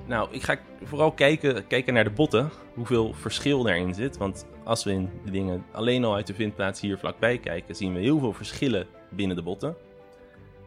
Nou, 0.07 0.28
ik 0.32 0.43
ga 0.43 0.59
vooral 0.84 1.12
kijken, 1.12 1.68
kijken 1.68 1.93
naar 1.93 2.03
de 2.03 2.09
botten, 2.09 2.49
hoeveel 2.74 3.14
verschil 3.14 3.64
daarin 3.64 3.93
zit. 3.93 4.18
Want 4.18 4.45
als 4.64 4.84
we 4.84 4.91
in 4.91 5.09
de 5.26 5.32
dingen 5.32 5.66
alleen 5.72 6.03
al 6.03 6.16
uit 6.16 6.28
de 6.28 6.34
vindplaats 6.34 6.82
hier 6.82 6.97
vlakbij 6.97 7.38
kijken, 7.38 7.76
zien 7.76 7.93
we 7.93 7.99
heel 7.99 8.20
veel 8.20 8.34
verschillen 8.34 8.88
binnen 9.09 9.36
de 9.36 9.43
botten. 9.43 9.76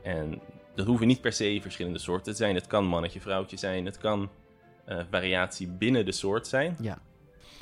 En 0.03 0.41
dat 0.75 0.87
hoeven 0.87 1.07
niet 1.07 1.21
per 1.21 1.33
se 1.33 1.59
verschillende 1.63 1.99
soorten 1.99 2.33
te 2.33 2.39
zijn. 2.39 2.55
Het 2.55 2.67
kan 2.67 2.85
mannetje, 2.85 3.21
vrouwtje 3.21 3.57
zijn. 3.57 3.85
Het 3.85 3.99
kan 3.99 4.31
eh, 4.85 4.99
variatie 5.11 5.69
binnen 5.69 6.05
de 6.05 6.13
soort 6.13 6.47
zijn. 6.47 6.77
Ja. 6.81 6.99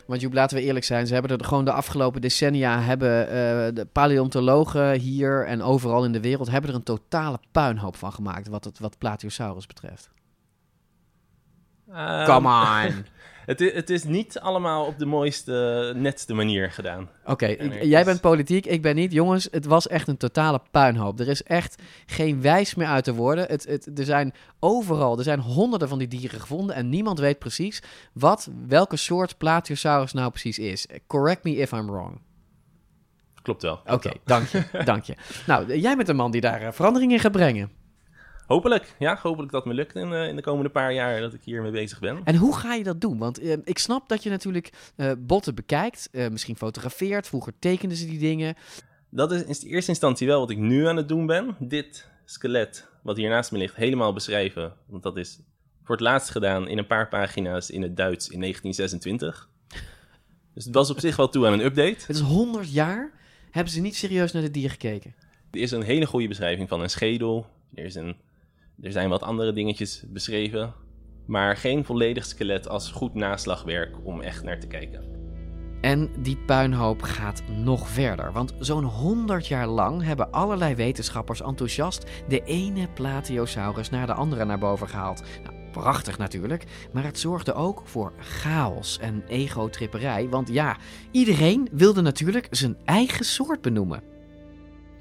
Want 0.07 0.21
Joep, 0.21 0.33
laten 0.33 0.57
we 0.57 0.63
eerlijk 0.63 0.85
zijn, 0.85 1.07
ze 1.07 1.13
hebben 1.13 1.39
er 1.39 1.45
gewoon 1.45 1.65
de 1.65 1.73
afgelopen 1.73 2.21
decennia 2.21 2.81
hebben 2.81 3.29
eh, 3.29 3.75
de 3.75 3.87
paleontologen 3.93 4.99
hier 4.99 5.47
en 5.47 5.63
overal 5.63 6.05
in 6.05 6.13
de 6.13 6.21
wereld 6.21 6.51
hebben 6.51 6.71
er 6.71 6.77
een 6.77 6.83
totale 6.83 7.39
puinhoop 7.53 7.97
van 7.97 8.13
gemaakt 8.13 8.49
wat 8.49 8.65
het 8.65 8.79
wat 8.79 8.99
Plateosaurus 8.99 9.67
betreft. 9.67 10.11
Ehm, 11.93 12.25
Come 12.25 12.49
on. 12.49 12.93
het, 13.47 13.61
is, 13.61 13.73
het 13.73 13.91
is 13.91 14.05
niet 14.05 14.39
allemaal 14.41 14.85
op 14.87 14.99
de 14.99 15.07
mooiste, 15.07 15.93
netste 15.97 16.35
manier 16.35 16.71
gedaan. 16.71 17.09
Oké, 17.25 17.47
jij 17.47 18.01
is- 18.01 18.05
bent 18.07 18.21
politiek, 18.21 18.67
ik 18.67 18.83
ben 18.83 18.95
niet. 18.95 19.13
Jongens, 19.13 19.49
het 19.51 19.65
was 19.65 19.89
echt 19.89 20.09
een 20.09 20.17
totale 20.17 20.61
puinhoop. 20.71 21.21
Er 21.21 21.29
is 21.29 21.43
echt 21.43 21.83
geen 22.07 22.41
wijs 22.43 22.75
meer 22.75 22.87
uit 22.87 23.05
te 23.05 23.15
worden. 23.15 23.47
Het, 23.49 23.65
het, 23.67 23.99
er 23.99 24.05
zijn 24.05 24.35
overal, 24.61 25.19
er 25.19 25.25
zijn 25.25 25.41
honderden 25.41 25.89
van 25.89 25.99
die 25.99 26.09
dieren 26.09 26.41
gevonden 26.41 26.77
en 26.77 26.89
niemand 26.89 27.19
weet 27.19 27.39
precies 27.39 27.83
wat, 28.13 28.51
welke 28.67 28.97
soort 28.97 29.39
Plateosaurus 29.39 30.13
nou 30.13 30.31
precies 30.31 30.59
is. 30.59 30.87
Correct 31.07 31.45
me 31.45 31.57
if 31.57 31.73
I'm 31.73 31.87
wrong. 31.91 32.21
Klopt 33.43 33.63
wel. 33.63 33.81
Oké, 33.87 34.11
dank 34.25 34.47
je, 34.49 34.63
dank 34.85 35.05
je. 35.05 35.15
Nou, 35.47 35.77
jij 35.79 35.97
bent 35.97 36.09
een 36.09 36.17
man 36.17 36.31
die 36.31 36.41
daar 36.41 36.63
eh, 36.63 36.73
verandering 36.73 37.13
in 37.13 37.19
gaat 37.19 37.33
brengen. 37.33 37.71
Hopelijk, 38.47 38.95
ja, 38.99 39.19
hopelijk 39.23 39.53
dat 39.53 39.65
me 39.65 39.75
lukt 39.75 39.95
in, 39.95 40.13
eh, 40.13 40.29
in 40.29 40.37
de 40.37 40.43
komende 40.43 40.71
paar 40.71 40.93
jaar 40.93 41.21
dat 41.21 41.35
ik 41.35 41.41
hiermee 41.45 41.71
bezig 41.71 42.01
ben. 42.01 42.21
En 42.25 42.37
hoe 42.37 42.57
ga 42.57 42.75
je 42.75 42.85
dat 42.85 43.01
doen? 43.01 43.19
Want 43.19 43.39
eh, 43.39 43.57
ik 43.65 43.79
snap 43.79 44.09
dat 44.09 44.23
je 44.23 44.31
natuurlijk 44.31 44.73
eh, 44.97 45.13
botten 45.19 45.55
bekijkt, 45.55 46.09
eh, 46.13 46.29
misschien 46.29 46.57
fotografeert. 46.57 47.27
Vroeger 47.27 47.53
tekenden 47.59 47.97
ze 47.97 48.07
die 48.07 48.19
dingen. 48.19 48.55
Dat 49.11 49.33
is 49.33 49.65
in 49.65 49.71
eerste 49.71 49.91
instantie 49.91 50.27
wel 50.27 50.41
wat 50.41 50.51
ik 50.51 50.59
nu 50.59 50.87
aan 50.87 50.97
het 50.97 51.09
doen 51.09 51.27
ben. 51.27 51.57
Dit 51.59 52.09
skelet, 52.25 52.89
wat 53.03 53.17
hier 53.17 53.29
naast 53.29 53.53
me 53.53 53.59
ligt, 53.59 53.77
helemaal 53.77 54.13
beschrijven. 54.13 54.73
Want 54.87 55.03
dat 55.03 55.17
is 55.17 55.41
voor 55.85 55.95
het 55.95 56.05
laatst 56.05 56.31
gedaan 56.31 56.69
in 56.69 56.79
een 56.79 56.87
paar 56.87 57.09
pagina's 57.09 57.71
in 57.71 57.83
het 57.83 57.97
Duits 57.97 58.29
in 58.29 58.41
1926. 58.41 59.49
Dus 60.55 60.65
het 60.65 60.75
was 60.75 60.91
op 60.91 61.01
zich 61.01 61.17
wel 61.17 61.29
toe 61.29 61.47
aan 61.47 61.53
een 61.53 61.65
update. 61.65 62.07
Het 62.07 62.17
is 62.17 62.21
100 62.21 62.73
jaar. 62.73 63.13
Hebben 63.51 63.73
ze 63.73 63.81
niet 63.81 63.97
serieus 63.97 64.33
naar 64.33 64.43
de 64.43 64.51
dier 64.51 64.71
gekeken? 64.71 65.15
Er 65.51 65.61
is 65.61 65.71
een 65.71 65.83
hele 65.83 66.07
goede 66.07 66.29
beschrijving 66.29 66.69
van 66.69 66.81
een 66.81 66.91
schedel. 66.91 67.47
Er, 67.75 67.85
is 67.85 67.95
een, 67.95 68.17
er 68.81 68.93
zijn 68.93 69.09
wat 69.09 69.23
andere 69.23 69.53
dingetjes 69.53 70.05
beschreven. 70.09 70.75
Maar 71.27 71.57
geen 71.57 71.85
volledig 71.85 72.25
skelet 72.25 72.69
als 72.69 72.91
goed 72.91 73.15
naslagwerk 73.15 73.97
om 74.05 74.21
echt 74.21 74.45
naar 74.45 74.61
te 74.61 74.67
kijken. 74.67 75.21
En 75.81 76.11
die 76.19 76.37
puinhoop 76.37 77.03
gaat 77.03 77.43
nog 77.49 77.89
verder. 77.89 78.33
Want 78.33 78.55
zo'n 78.59 78.85
100 78.85 79.47
jaar 79.47 79.67
lang 79.67 80.03
hebben 80.03 80.31
allerlei 80.31 80.75
wetenschappers 80.75 81.43
enthousiast 81.43 82.11
de 82.29 82.45
ene 82.45 82.89
Plateosaurus 82.89 83.91
naar 83.91 84.07
de 84.07 84.15
andere 84.15 84.45
naar 84.45 84.59
boven 84.59 84.89
gehaald. 84.89 85.23
Nou, 85.43 85.55
prachtig 85.73 86.19
natuurlijk, 86.19 86.65
maar 86.93 87.05
het 87.05 87.19
zorgde 87.19 87.55
ook 87.55 87.83
voor 87.85 88.13
chaos 88.19 88.99
en 88.99 89.23
egotripperij. 89.27 90.29
Want 90.29 90.49
ja, 90.49 90.77
iedereen 91.11 91.69
wilde 91.73 92.01
natuurlijk 92.01 92.47
zijn 92.51 92.77
eigen 92.85 93.25
soort 93.25 93.63
benoemen. 93.63 94.12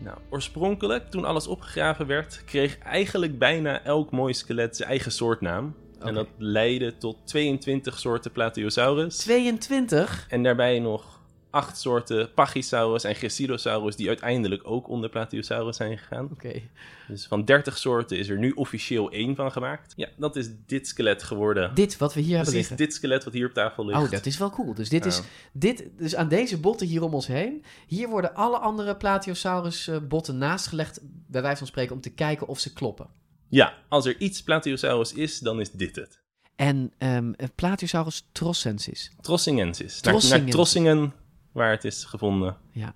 Nou, 0.03 0.17
oorspronkelijk, 0.29 1.09
toen 1.09 1.25
alles 1.25 1.47
opgegraven 1.47 2.07
werd, 2.07 2.41
kreeg 2.45 2.77
eigenlijk 2.77 3.39
bijna 3.39 3.83
elk 3.83 4.11
mooi 4.11 4.33
skelet 4.33 4.75
zijn 4.75 4.89
eigen 4.89 5.11
soortnaam. 5.11 5.75
En 5.99 6.13
dat 6.13 6.27
leidde 6.37 6.97
tot 6.97 7.17
22 7.23 7.99
soorten 7.99 8.31
Plateosaurus. 8.31 9.17
22? 9.17 10.25
En 10.29 10.43
daarbij 10.43 10.79
nog 10.79 11.20
acht 11.51 11.77
soorten 11.77 12.33
Pachysaurus 12.33 13.03
en 13.03 13.15
Gracillosaurus 13.15 13.95
die 13.95 14.07
uiteindelijk 14.07 14.61
ook 14.65 14.87
onder 14.87 15.09
Plateosaurus 15.09 15.75
zijn 15.77 15.97
gegaan. 15.97 16.29
Oké. 16.31 16.61
Dus 17.07 17.25
van 17.25 17.45
30 17.45 17.77
soorten 17.77 18.17
is 18.17 18.29
er 18.29 18.37
nu 18.37 18.51
officieel 18.51 19.11
één 19.11 19.35
van 19.35 19.51
gemaakt. 19.51 19.93
Ja, 19.95 20.07
dat 20.17 20.35
is 20.35 20.49
dit 20.65 20.87
skelet 20.87 21.23
geworden. 21.23 21.75
Dit 21.75 21.97
wat 21.97 22.13
we 22.13 22.21
hier 22.21 22.35
hebben 22.35 22.53
liggen. 22.53 22.77
dit 22.77 22.93
skelet 22.93 23.23
wat 23.23 23.33
hier 23.33 23.47
op 23.47 23.53
tafel 23.53 23.85
ligt. 23.85 23.99
Oh, 23.99 24.11
dat 24.11 24.25
is 24.25 24.37
wel 24.37 24.49
cool. 24.49 24.73
Dus, 24.73 24.89
dit 24.89 25.05
is, 25.05 25.21
dit, 25.51 25.85
dus 25.97 26.15
aan 26.15 26.27
deze 26.27 26.59
botten 26.59 26.87
hier 26.87 27.03
om 27.03 27.13
ons 27.13 27.27
heen, 27.27 27.63
hier 27.87 28.09
worden 28.09 28.35
alle 28.35 28.57
andere 28.57 28.95
Plateosaurus 28.95 29.87
eh, 29.87 29.97
botten 30.07 30.37
naastgelegd, 30.37 30.99
bij 31.27 31.41
wijze 31.41 31.57
van 31.57 31.67
spreken, 31.67 31.95
om 31.95 32.01
te 32.01 32.13
kijken 32.13 32.47
of 32.47 32.59
ze 32.59 32.73
kloppen. 32.73 33.07
Ja, 33.47 33.73
als 33.89 34.05
er 34.05 34.19
iets 34.19 34.43
Plateosaurus 34.43 35.13
is, 35.13 35.39
dan 35.39 35.59
is 35.59 35.71
dit 35.71 35.95
het. 35.95 36.21
En 36.55 36.91
ehm 36.97 37.31
Plateosaurus 37.55 38.27
trossensis. 38.31 39.11
Trossingensis. 39.21 40.01
Naar, 40.01 40.13
naar 40.29 40.43
Trossingen, 40.43 41.13
waar 41.51 41.71
het 41.71 41.83
is 41.83 42.03
gevonden. 42.03 42.57
Ja. 42.71 42.93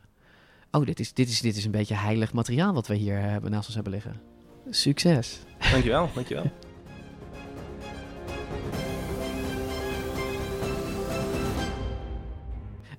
Oh, 0.72 0.86
dit 0.86 0.99
is, 0.99 1.14
dit, 1.14 1.30
is, 1.30 1.41
dit 1.41 1.56
is 1.56 1.66
een 1.66 1.72
beetje 1.72 1.95
heilig 1.95 2.34
materiaal 2.34 2.74
wat 2.74 2.88
we 2.88 2.95
hier 2.95 3.18
eh, 3.18 3.24
hebben, 3.24 3.51
naast 3.51 3.66
ons 3.66 3.76
hebben 3.76 3.93
liggen. 3.93 4.22
Succes. 4.70 5.39
Dankjewel, 5.72 6.10
dankjewel. 6.14 6.51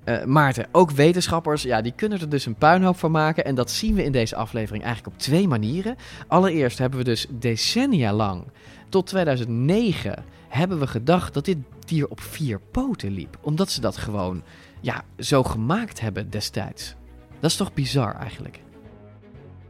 Eh, 0.07 0.25
Maarten, 0.25 0.67
ook 0.73 0.91
wetenschappers, 0.91 1.63
ja, 1.63 1.81
die 1.81 1.93
kunnen 1.93 2.21
er 2.21 2.29
dus 2.29 2.47
een 2.47 2.55
puinhoop 2.55 2.97
van 2.97 3.11
maken. 3.11 3.45
En 3.45 3.55
dat 3.55 3.71
zien 3.71 3.95
we 3.95 4.05
in 4.05 4.13
deze 4.13 4.37
aflevering 4.37 4.85
eigenlijk 4.85 5.15
op 5.15 5.21
twee 5.21 5.49
manieren. 5.49 5.97
Allereerst 6.27 6.79
hebben 6.79 6.99
we 6.99 7.05
dus 7.05 7.27
decennia 7.31 8.13
lang, 8.13 8.45
tot 8.89 9.07
2009, 9.07 10.25
hebben 10.49 10.79
we 10.79 10.87
gedacht 10.87 11.35
dat 11.35 11.45
dit 11.45 11.59
dier 11.87 12.09
op 12.09 12.21
vier 12.21 12.61
poten 12.71 13.11
liep. 13.11 13.39
Omdat 13.41 13.71
ze 13.71 13.81
dat 13.81 13.97
gewoon, 13.97 14.43
ja, 14.81 15.05
zo 15.19 15.43
gemaakt 15.43 16.01
hebben 16.01 16.31
destijds. 16.31 16.95
Dat 17.41 17.51
is 17.51 17.57
toch 17.57 17.75
bizar 17.75 18.15
eigenlijk? 18.15 18.61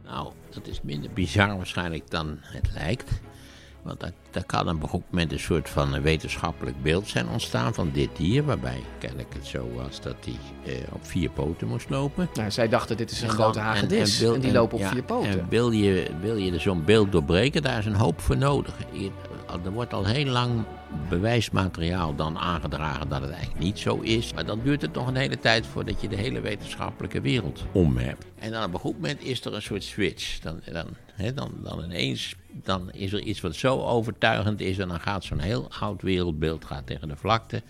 Nou, 0.03 0.33
dat 0.49 0.67
is 0.67 0.81
minder 0.81 1.11
bizar 1.11 1.57
waarschijnlijk 1.57 2.09
dan 2.09 2.37
het 2.41 2.69
lijkt. 2.73 3.21
Want 3.87 3.99
daar, 3.99 4.11
daar 4.31 4.43
kan 4.45 4.69
op 4.69 4.83
een 4.83 4.89
goed 4.89 5.03
moment 5.09 5.31
een 5.31 5.39
soort 5.39 5.69
van 5.69 6.01
wetenschappelijk 6.01 6.81
beeld 6.81 7.07
zijn 7.07 7.27
ontstaan 7.29 7.73
van 7.73 7.89
dit 7.93 8.09
dier. 8.17 8.45
Waarbij 8.45 8.81
kennelijk 8.99 9.33
het 9.33 9.45
zo 9.45 9.71
was 9.75 10.01
dat 10.01 10.15
hij 10.25 10.73
eh, 10.73 10.81
op 10.93 11.05
vier 11.05 11.29
poten 11.29 11.67
moest 11.67 11.89
lopen. 11.89 12.29
Nou, 12.33 12.51
zij 12.51 12.69
dachten 12.69 12.97
dit 12.97 13.11
is 13.11 13.21
een 13.21 13.27
En 13.27 13.33
grote 13.33 13.59
hagedis. 13.59 14.21
En, 14.21 14.29
wil- 14.31 14.39
die 14.41 14.51
lopen 14.51 14.75
op 14.77 14.83
ja, 14.83 14.89
vier 14.89 15.03
poten. 15.03 15.29
En 15.29 15.45
wil 15.49 15.71
je, 15.71 16.07
wil 16.21 16.35
je 16.35 16.59
zo'n 16.59 16.83
beeld 16.85 17.11
doorbreken, 17.11 17.61
daar 17.61 17.79
is 17.79 17.85
een 17.85 17.95
hoop 17.95 18.21
voor 18.21 18.37
nodig. 18.37 18.73
Je- 18.91 19.11
er 19.63 19.71
wordt 19.71 19.93
al 19.93 20.05
heel 20.05 20.25
lang 20.25 20.63
bewijsmateriaal 21.09 22.15
dan 22.15 22.37
aangedragen 22.37 23.09
dat 23.09 23.21
het 23.21 23.29
eigenlijk 23.31 23.59
niet 23.63 23.79
zo 23.79 23.99
is. 23.99 24.33
Maar 24.33 24.45
dan 24.45 24.59
duurt 24.63 24.81
het 24.81 24.93
nog 24.93 25.07
een 25.07 25.15
hele 25.15 25.39
tijd 25.39 25.65
voordat 25.65 26.01
je 26.01 26.07
de 26.07 26.15
hele 26.15 26.41
wetenschappelijke 26.41 27.21
wereld 27.21 27.63
om 27.71 27.97
hebt. 27.97 28.25
En 28.39 28.51
dan 28.51 28.63
op 28.63 28.73
een 28.73 28.79
goed 28.79 28.93
moment 28.93 29.21
is 29.23 29.45
er 29.45 29.53
een 29.53 29.61
soort 29.61 29.83
switch. 29.83 30.39
Dan, 30.39 30.59
dan, 30.71 30.85
hè, 31.13 31.33
dan, 31.33 31.51
dan 31.63 31.83
ineens 31.83 32.35
dan 32.63 32.91
is 32.91 33.13
er 33.13 33.21
iets 33.21 33.41
wat 33.41 33.55
zo 33.55 33.81
overtuigend 33.81 34.59
is 34.59 34.77
en 34.77 34.87
dan 34.87 34.99
gaat 34.99 35.23
zo'n 35.23 35.39
heel 35.39 35.67
oud 35.79 36.01
wereldbeeld 36.01 36.65
gaat 36.65 36.85
tegen 36.85 37.07
de 37.07 37.15
vlakte 37.15 37.61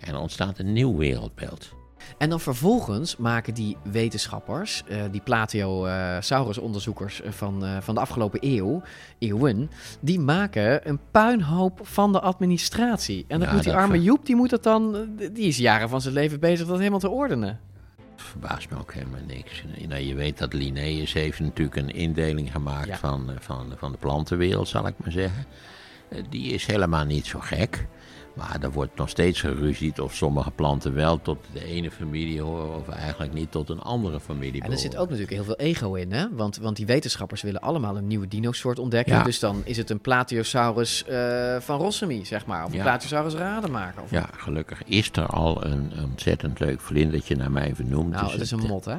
en 0.00 0.14
er 0.14 0.20
ontstaat 0.20 0.58
een 0.58 0.72
nieuw 0.72 0.96
wereldbeeld. 0.96 1.74
En 2.18 2.30
dan 2.30 2.40
vervolgens 2.40 3.16
maken 3.16 3.54
die 3.54 3.76
wetenschappers, 3.82 4.82
uh, 4.88 5.02
die 5.10 5.20
Plateosaurus-onderzoekers 5.20 7.20
van, 7.24 7.64
uh, 7.64 7.76
van 7.80 7.94
de 7.94 8.00
afgelopen 8.00 8.38
eeuw, 8.42 8.82
eeuwen, 9.18 9.70
die 10.00 10.20
maken 10.20 10.88
een 10.88 11.00
puinhoop 11.10 11.80
van 11.82 12.12
de 12.12 12.20
administratie. 12.20 13.24
En 13.28 13.38
dan 13.38 13.48
Ja, 13.48 13.54
moet 13.54 13.64
die 13.64 13.74
arme 13.74 14.02
Joep, 14.02 14.26
die 14.26 14.36
moet 14.36 14.50
dat 14.50 14.62
dan, 14.62 14.96
eh, 14.96 15.28
die 15.32 15.46
is 15.46 15.58
jaren 15.58 15.88
van 15.88 16.00
zijn 16.00 16.14
leven 16.14 16.40
bezig 16.40 16.66
dat 16.66 16.78
helemaal 16.78 16.98
te 16.98 17.08
ordenen. 17.08 17.60
Verbaast 18.38 18.70
me 18.70 18.78
ook 18.78 18.92
helemaal 18.94 19.20
niks. 19.26 19.64
Nou, 19.88 20.02
je 20.02 20.14
weet 20.14 20.38
dat 20.38 20.52
Linnaeus 20.52 21.12
heeft 21.12 21.40
natuurlijk 21.40 21.76
een 21.76 21.90
indeling 21.90 22.52
gemaakt 22.52 22.98
van, 22.98 23.30
eh, 23.30 23.36
van, 23.40 23.72
van 23.76 23.92
de 23.92 23.98
plantenwereld, 23.98 24.68
zal 24.68 24.86
ik 24.86 24.94
maar 24.96 25.12
zeggen. 25.12 25.46
Eh, 26.08 26.18
Die 26.30 26.52
is 26.52 26.66
helemaal 26.66 27.04
niet 27.04 27.26
zo 27.26 27.38
gek. 27.40 27.86
Maar 28.34 28.56
er 28.60 28.72
wordt 28.72 28.96
nog 28.96 29.08
steeds 29.08 29.40
geruzied 29.40 30.00
of 30.00 30.14
sommige 30.14 30.50
planten 30.50 30.94
wel 30.94 31.20
tot 31.22 31.38
de 31.52 31.64
ene 31.64 31.90
familie 31.90 32.40
horen 32.40 32.74
of 32.76 32.88
eigenlijk 32.88 33.32
niet 33.32 33.50
tot 33.50 33.68
een 33.68 33.80
andere 33.80 34.20
familie 34.20 34.62
En 34.62 34.70
er 34.70 34.78
zit 34.78 34.96
ook 34.96 35.04
natuurlijk 35.08 35.32
heel 35.34 35.44
veel 35.44 35.56
ego 35.56 35.94
in, 35.94 36.12
hè? 36.12 36.26
Want, 36.32 36.56
want 36.56 36.76
die 36.76 36.86
wetenschappers 36.86 37.42
willen 37.42 37.60
allemaal 37.60 37.96
een 37.96 38.06
nieuwe 38.06 38.28
dinosoort 38.28 38.78
ontdekken. 38.78 39.14
Ja. 39.14 39.22
Dus 39.22 39.38
dan 39.38 39.62
is 39.64 39.76
het 39.76 39.90
een 39.90 40.00
Plateosaurus 40.00 41.04
eh, 41.04 41.56
van 41.60 41.78
Rossumi, 41.80 42.24
zeg 42.24 42.46
maar. 42.46 42.64
Of 42.64 42.70
een 42.70 42.76
Ja. 42.76 42.82
Plateosaurus 42.82 43.34
rademaker. 43.34 44.02
Of 44.02 44.10
Ja, 44.10 44.28
gelukkig 44.36 44.82
is 44.84 45.10
er 45.12 45.26
al 45.26 45.64
een 45.64 45.92
ontzettend 46.04 46.58
leuk 46.60 46.80
vlindertje 46.80 47.36
naar 47.36 47.50
mij 47.52 47.74
vernoemd. 47.74 48.10
Nou, 48.10 48.22
Dus 48.24 48.32
het 48.32 48.42
is 48.42 48.50
een 48.50 48.66
mot, 48.66 48.84
hè? 48.84 48.96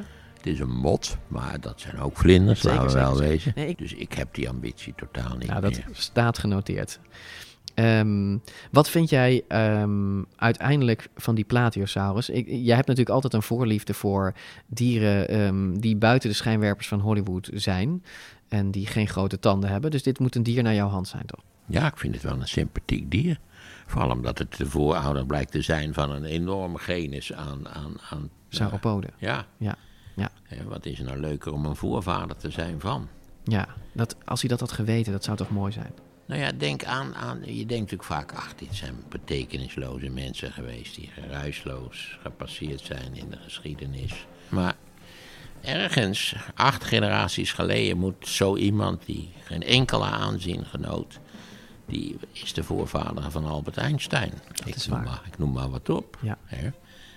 Is 0.48 0.60
een 0.60 0.76
mot, 0.76 1.16
maar 1.28 1.60
dat 1.60 1.80
zijn 1.80 1.98
ook 2.00 2.16
vlinders, 2.16 2.60
Zeker, 2.60 2.76
laten 2.78 2.92
we 2.96 3.00
wel 3.02 3.14
zeker, 3.14 3.28
wezen. 3.30 3.52
Nee, 3.54 3.68
ik- 3.68 3.78
Dus 3.78 3.92
ik 3.94 4.12
heb 4.12 4.34
die 4.34 4.48
ambitie 4.48 4.94
totaal 4.96 5.36
niet 5.36 5.48
Nou, 5.48 5.60
dat 5.60 5.70
meer. 5.70 5.84
staat 5.92 6.38
genoteerd. 6.38 7.00
Ehm, 7.74 8.36
wat 8.70 8.90
vind 8.90 9.10
jij 9.10 9.44
ehm, 9.48 10.22
uiteindelijk 10.36 11.08
van 11.16 11.34
die 11.34 11.44
Plateosaurus? 11.44 12.28
Ik, 12.28 12.46
jij 12.48 12.74
hebt 12.74 12.86
natuurlijk 12.88 13.14
altijd 13.14 13.32
een 13.34 13.42
voorliefde 13.42 13.94
voor 13.94 14.34
dieren 14.66 15.28
ehm, 15.28 15.78
die 15.78 15.96
buiten 15.96 16.28
de 16.28 16.34
schijnwerpers 16.34 16.88
van 16.88 17.00
Hollywood 17.00 17.50
zijn. 17.54 18.04
En 18.48 18.70
die 18.70 18.86
geen 18.86 19.08
grote 19.08 19.38
tanden 19.38 19.70
hebben. 19.70 19.90
Dus 19.90 20.02
dit 20.02 20.18
moet 20.18 20.34
een 20.34 20.42
dier 20.42 20.62
naar 20.62 20.74
jouw 20.74 20.88
hand 20.88 21.08
zijn, 21.08 21.26
toch? 21.26 21.40
Ja, 21.66 21.86
ik 21.86 21.96
vind 21.98 22.14
het 22.14 22.22
wel 22.22 22.32
een 22.40 22.48
sympathiek 22.48 23.10
dier. 23.10 23.38
Vooral 23.86 24.10
omdat 24.10 24.38
het 24.38 24.56
de 24.56 24.66
voorouder 24.66 25.26
blijkt 25.26 25.50
te 25.52 25.62
zijn 25.62 25.94
van 25.94 26.10
een 26.10 26.24
enorme 26.24 26.78
genus 26.78 27.32
aan... 27.32 27.68
aan, 27.68 27.96
aan 28.10 28.30
Sauropoden. 28.48 29.10
Ja. 29.18 29.46
Ja. 29.56 29.76
Ja. 30.18 30.30
Wat 30.64 30.86
is 30.86 30.98
er 30.98 31.04
nou 31.04 31.18
leuker 31.20 31.52
om 31.52 31.64
een 31.64 31.76
voorvader 31.76 32.36
te 32.36 32.50
zijn 32.50 32.80
van? 32.80 33.08
Ja, 33.44 33.68
dat, 33.92 34.16
als 34.24 34.40
hij 34.40 34.50
dat 34.50 34.60
had 34.60 34.72
geweten, 34.72 35.12
dat 35.12 35.24
zou 35.24 35.36
toch 35.36 35.50
mooi 35.50 35.72
zijn? 35.72 35.92
Nou 36.26 36.40
ja, 36.40 36.52
denk 36.52 36.84
aan, 36.84 37.14
aan, 37.14 37.38
je 37.38 37.66
denkt 37.66 37.70
natuurlijk 37.90 38.04
vaak, 38.04 38.32
ach, 38.32 38.54
dit 38.54 38.74
zijn 38.74 38.94
betekenisloze 39.08 40.08
mensen 40.08 40.52
geweest 40.52 40.94
die 40.94 41.10
geruisloos 41.14 42.18
gepasseerd 42.22 42.80
zijn 42.80 43.14
in 43.16 43.30
de 43.30 43.36
geschiedenis. 43.36 44.26
Maar 44.48 44.74
ergens, 45.60 46.34
acht 46.54 46.84
generaties 46.84 47.52
geleden, 47.52 47.98
moet 47.98 48.28
zo 48.28 48.56
iemand 48.56 49.06
die 49.06 49.28
geen 49.44 49.62
enkele 49.62 50.04
aanzien 50.04 50.64
genoot, 50.64 51.18
die 51.86 52.16
is 52.32 52.52
de 52.52 52.64
voorvader 52.64 53.30
van 53.30 53.44
Albert 53.44 53.76
Einstein. 53.76 54.32
ik, 54.64 54.74
is 54.74 54.86
noem 54.86 54.96
waar. 54.96 55.06
Maar, 55.06 55.22
ik 55.26 55.38
noem 55.38 55.52
maar 55.52 55.70
wat 55.70 55.88
op. 55.88 56.18
Ja. 56.20 56.38
Hè. 56.44 56.70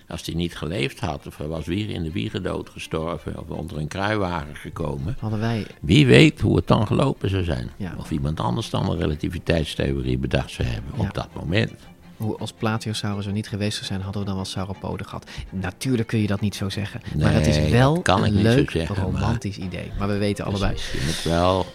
Als 0.08 0.26
hij 0.26 0.34
niet 0.34 0.56
geleefd 0.56 1.00
had, 1.00 1.26
of 1.26 1.36
hij 1.36 1.46
was 1.46 1.66
weer 1.66 1.90
in 1.90 2.02
de 2.02 2.12
wiegendood 2.12 2.68
gestorven, 2.70 3.38
of 3.38 3.48
onder 3.48 3.76
een 3.78 3.88
kruiwagen 3.88 4.56
gekomen, 4.56 5.16
Hadden 5.20 5.38
wij... 5.40 5.66
wie 5.80 6.06
weet 6.06 6.40
hoe 6.40 6.56
het 6.56 6.66
dan 6.66 6.86
gelopen 6.86 7.30
zou 7.30 7.44
zijn. 7.44 7.70
Ja. 7.76 7.94
Of 7.98 8.10
iemand 8.10 8.40
anders 8.40 8.70
dan 8.70 8.90
een 8.90 8.98
relativiteitstheorie 8.98 10.18
bedacht 10.18 10.50
zou 10.50 10.68
hebben 10.68 10.92
Ja. 10.96 11.02
op 11.02 11.14
dat 11.14 11.28
moment. 11.34 11.72
Hoe 12.16 12.36
als 12.38 12.52
Plateosaurus 12.52 13.26
er 13.26 13.32
niet 13.32 13.48
geweest 13.48 13.74
zou 13.74 13.86
zijn, 13.86 14.00
hadden 14.00 14.20
we 14.22 14.26
dan 14.26 14.36
wel 14.36 14.44
sauropoden 14.44 15.06
gehad. 15.06 15.30
Natuurlijk 15.50 16.08
kun 16.08 16.18
je 16.18 16.26
dat 16.26 16.40
niet 16.40 16.54
zo 16.54 16.68
zeggen. 16.68 17.00
maar 17.18 17.26
Nee, 17.30 17.34
het 17.34 17.46
is 17.46 17.70
wel 17.70 17.94
dat 17.94 18.02
kan 18.02 18.24
ik 18.24 18.34
een 18.34 18.42
leuk, 18.42 18.70
zeggen, 18.70 18.96
maar- 18.96 19.20
romantisch 19.20 19.58
idee. 19.58 19.90
Maar 19.98 20.08
we 20.08 20.16
weten 20.18 20.44
allebei. 20.44 20.72
Precies, 20.72 20.92
Je 21.00 21.06
moet 21.06 21.22
wel... 21.34 21.66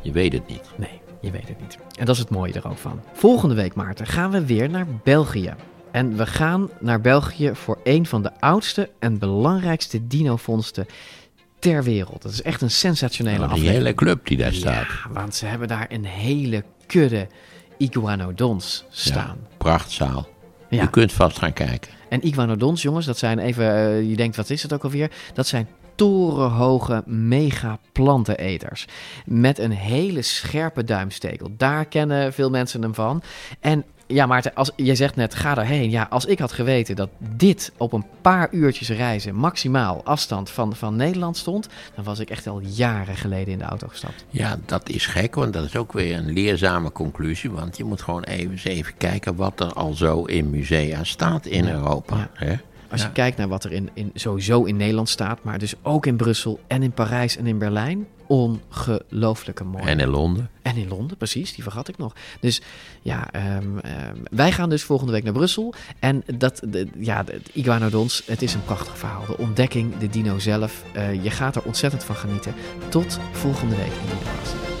Je 0.00 0.12
weet 0.12 0.32
het 0.32 0.46
niet. 0.48 0.70
Nee, 0.76 1.00
je 1.20 1.30
weet 1.30 1.48
het 1.48 1.60
niet. 1.60 1.78
En 1.98 2.04
dat 2.06 2.14
is 2.14 2.20
het 2.20 2.30
mooie 2.30 2.52
er 2.52 2.68
ook 2.68 2.78
van. 2.78 3.00
Volgende 3.12 3.54
week, 3.54 3.74
Maarten, 3.74 4.06
gaan 4.06 4.30
we 4.30 4.44
weer 4.46 4.70
naar 4.70 4.86
België. 5.04 5.54
En 5.92 6.16
we 6.16 6.26
gaan 6.26 6.68
naar 6.80 7.00
België 7.00 7.50
voor 7.54 7.78
een 7.84 8.06
van 8.06 8.22
de 8.22 8.30
oudste 8.40 8.90
en 8.98 9.18
belangrijkste 9.18 10.06
dinovondsten 10.06 10.86
ter 11.58 11.84
wereld. 11.84 12.22
Dat 12.22 12.32
is 12.32 12.42
echt 12.42 12.60
een 12.60 12.70
sensationele 12.70 13.36
Nou, 13.38 13.48
die 13.48 13.56
aflevering. 13.56 13.84
hele 13.84 13.94
club 13.94 14.26
die 14.26 14.36
daar 14.36 14.52
staat. 14.52 14.86
Ja, 14.86 15.10
want 15.12 15.34
ze 15.34 15.46
hebben 15.46 15.68
daar 15.68 15.86
een 15.88 16.04
hele 16.04 16.64
kudde 16.86 17.26
iguanodons 17.78 18.84
staan. 18.90 19.36
Ja, 19.40 19.56
prachtzaal. 19.56 20.28
Ja. 20.68 20.82
Je 20.82 20.90
kunt 20.90 21.12
vast 21.12 21.38
gaan 21.38 21.52
kijken. 21.52 21.90
En 22.08 22.26
iguanodons, 22.26 22.82
jongens, 22.82 23.06
dat 23.06 23.18
zijn 23.18 23.38
even, 23.38 23.74
eh, 23.74 24.08
je 24.08 24.16
denkt, 24.16 24.36
wat 24.36 24.50
is 24.50 24.62
het 24.62 24.72
ook 24.72 24.84
alweer? 24.84 25.10
Dat 25.34 25.46
zijn 25.46 25.68
torenhoge 25.94 27.02
mega 27.06 27.78
planteneters. 27.92 28.86
Met 29.24 29.58
een 29.58 29.70
hele 29.70 30.22
scherpe 30.22 30.84
duimstekel. 30.84 31.48
Daar 31.56 31.84
kennen 31.84 32.32
veel 32.32 32.50
mensen 32.50 32.82
hem 32.82 32.94
van. 32.94 33.22
En 33.60 33.84
ja, 34.12 34.26
Maarten, 34.26 34.54
als, 34.54 34.70
je 34.76 34.94
zegt 34.94 35.16
net, 35.16 35.34
ga 35.34 35.54
daarheen. 35.54 35.90
Ja, 35.90 36.06
als 36.10 36.24
ik 36.24 36.38
had 36.38 36.52
geweten 36.52 36.96
dat 36.96 37.08
dit 37.18 37.72
op 37.76 37.92
een 37.92 38.04
paar 38.20 38.48
uurtjes 38.50 38.88
reizen, 38.88 39.34
maximaal 39.34 40.04
afstand 40.04 40.50
van, 40.50 40.76
van 40.76 40.96
Nederland 40.96 41.36
stond, 41.36 41.68
dan 41.94 42.04
was 42.04 42.18
ik 42.18 42.30
echt 42.30 42.46
al 42.46 42.60
jaren 42.60 43.16
geleden 43.16 43.52
in 43.52 43.58
de 43.58 43.64
auto 43.64 43.88
gestapt. 43.88 44.24
Ja, 44.28 44.58
dat 44.66 44.88
is 44.88 45.06
gek, 45.06 45.34
want 45.34 45.52
dat 45.52 45.64
is 45.64 45.76
ook 45.76 45.92
weer 45.92 46.16
een 46.16 46.32
leerzame 46.32 46.92
conclusie. 46.92 47.50
Want 47.50 47.76
je 47.76 47.84
moet 47.84 48.02
gewoon 48.02 48.22
even, 48.22 48.50
eens 48.50 48.64
even 48.64 48.96
kijken 48.96 49.36
wat 49.36 49.60
er 49.60 49.72
al 49.72 49.92
zo 49.92 50.24
in 50.24 50.50
musea 50.50 51.04
staat 51.04 51.46
in 51.46 51.68
Europa. 51.68 52.16
ja. 52.16 52.46
Hè? 52.46 52.54
Als 52.92 53.00
Ja. 53.00 53.06
je 53.06 53.12
kijkt 53.12 53.36
naar 53.36 53.48
wat 53.48 53.64
er 53.64 53.72
in, 53.72 53.90
in, 53.94 54.10
sowieso 54.14 54.64
in 54.64 54.76
Nederland 54.76 55.08
staat, 55.08 55.42
maar 55.44 55.58
dus 55.58 55.74
ook 55.82 56.06
in 56.06 56.16
Brussel 56.16 56.60
en 56.66 56.82
in 56.82 56.92
Parijs 56.92 57.36
en 57.36 57.46
in 57.46 57.58
Berlijn. 57.58 58.06
Ongelooflijke 58.26 59.64
mooi. 59.64 59.84
En 59.84 60.00
in 60.00 60.08
Londen. 60.08 60.50
En 60.62 60.76
in 60.76 60.88
Londen, 60.88 61.16
precies, 61.16 61.54
die 61.54 61.62
vergat 61.62 61.88
ik 61.88 61.98
nog. 61.98 62.12
Dus 62.40 62.60
ja, 63.02 63.30
ehm, 63.32 63.78
ehm, 63.78 64.16
wij 64.30 64.52
gaan 64.52 64.68
dus 64.68 64.82
volgende 64.82 65.12
week 65.12 65.24
naar 65.24 65.32
Brussel. 65.32 65.74
En 65.98 66.22
dat, 66.36 66.62
de, 66.68 66.86
ja, 66.98 67.22
de, 67.22 67.40
Iguanodons, 67.52 68.22
het 68.26 68.42
is 68.42 68.54
een 68.54 68.64
prachtig 68.64 68.98
verhaal. 68.98 69.26
De 69.26 69.38
ontdekking, 69.38 69.96
de 69.98 70.08
dino 70.08 70.38
zelf. 70.38 70.82
eh, 70.92 71.22
je 71.24 71.30
gaat 71.30 71.56
er 71.56 71.62
ontzettend 71.62 72.04
van 72.04 72.16
genieten. 72.16 72.54
Tot 72.88 73.18
volgende 73.32 73.76
week 73.76 73.86
in 73.86 74.08
de. 74.08 74.71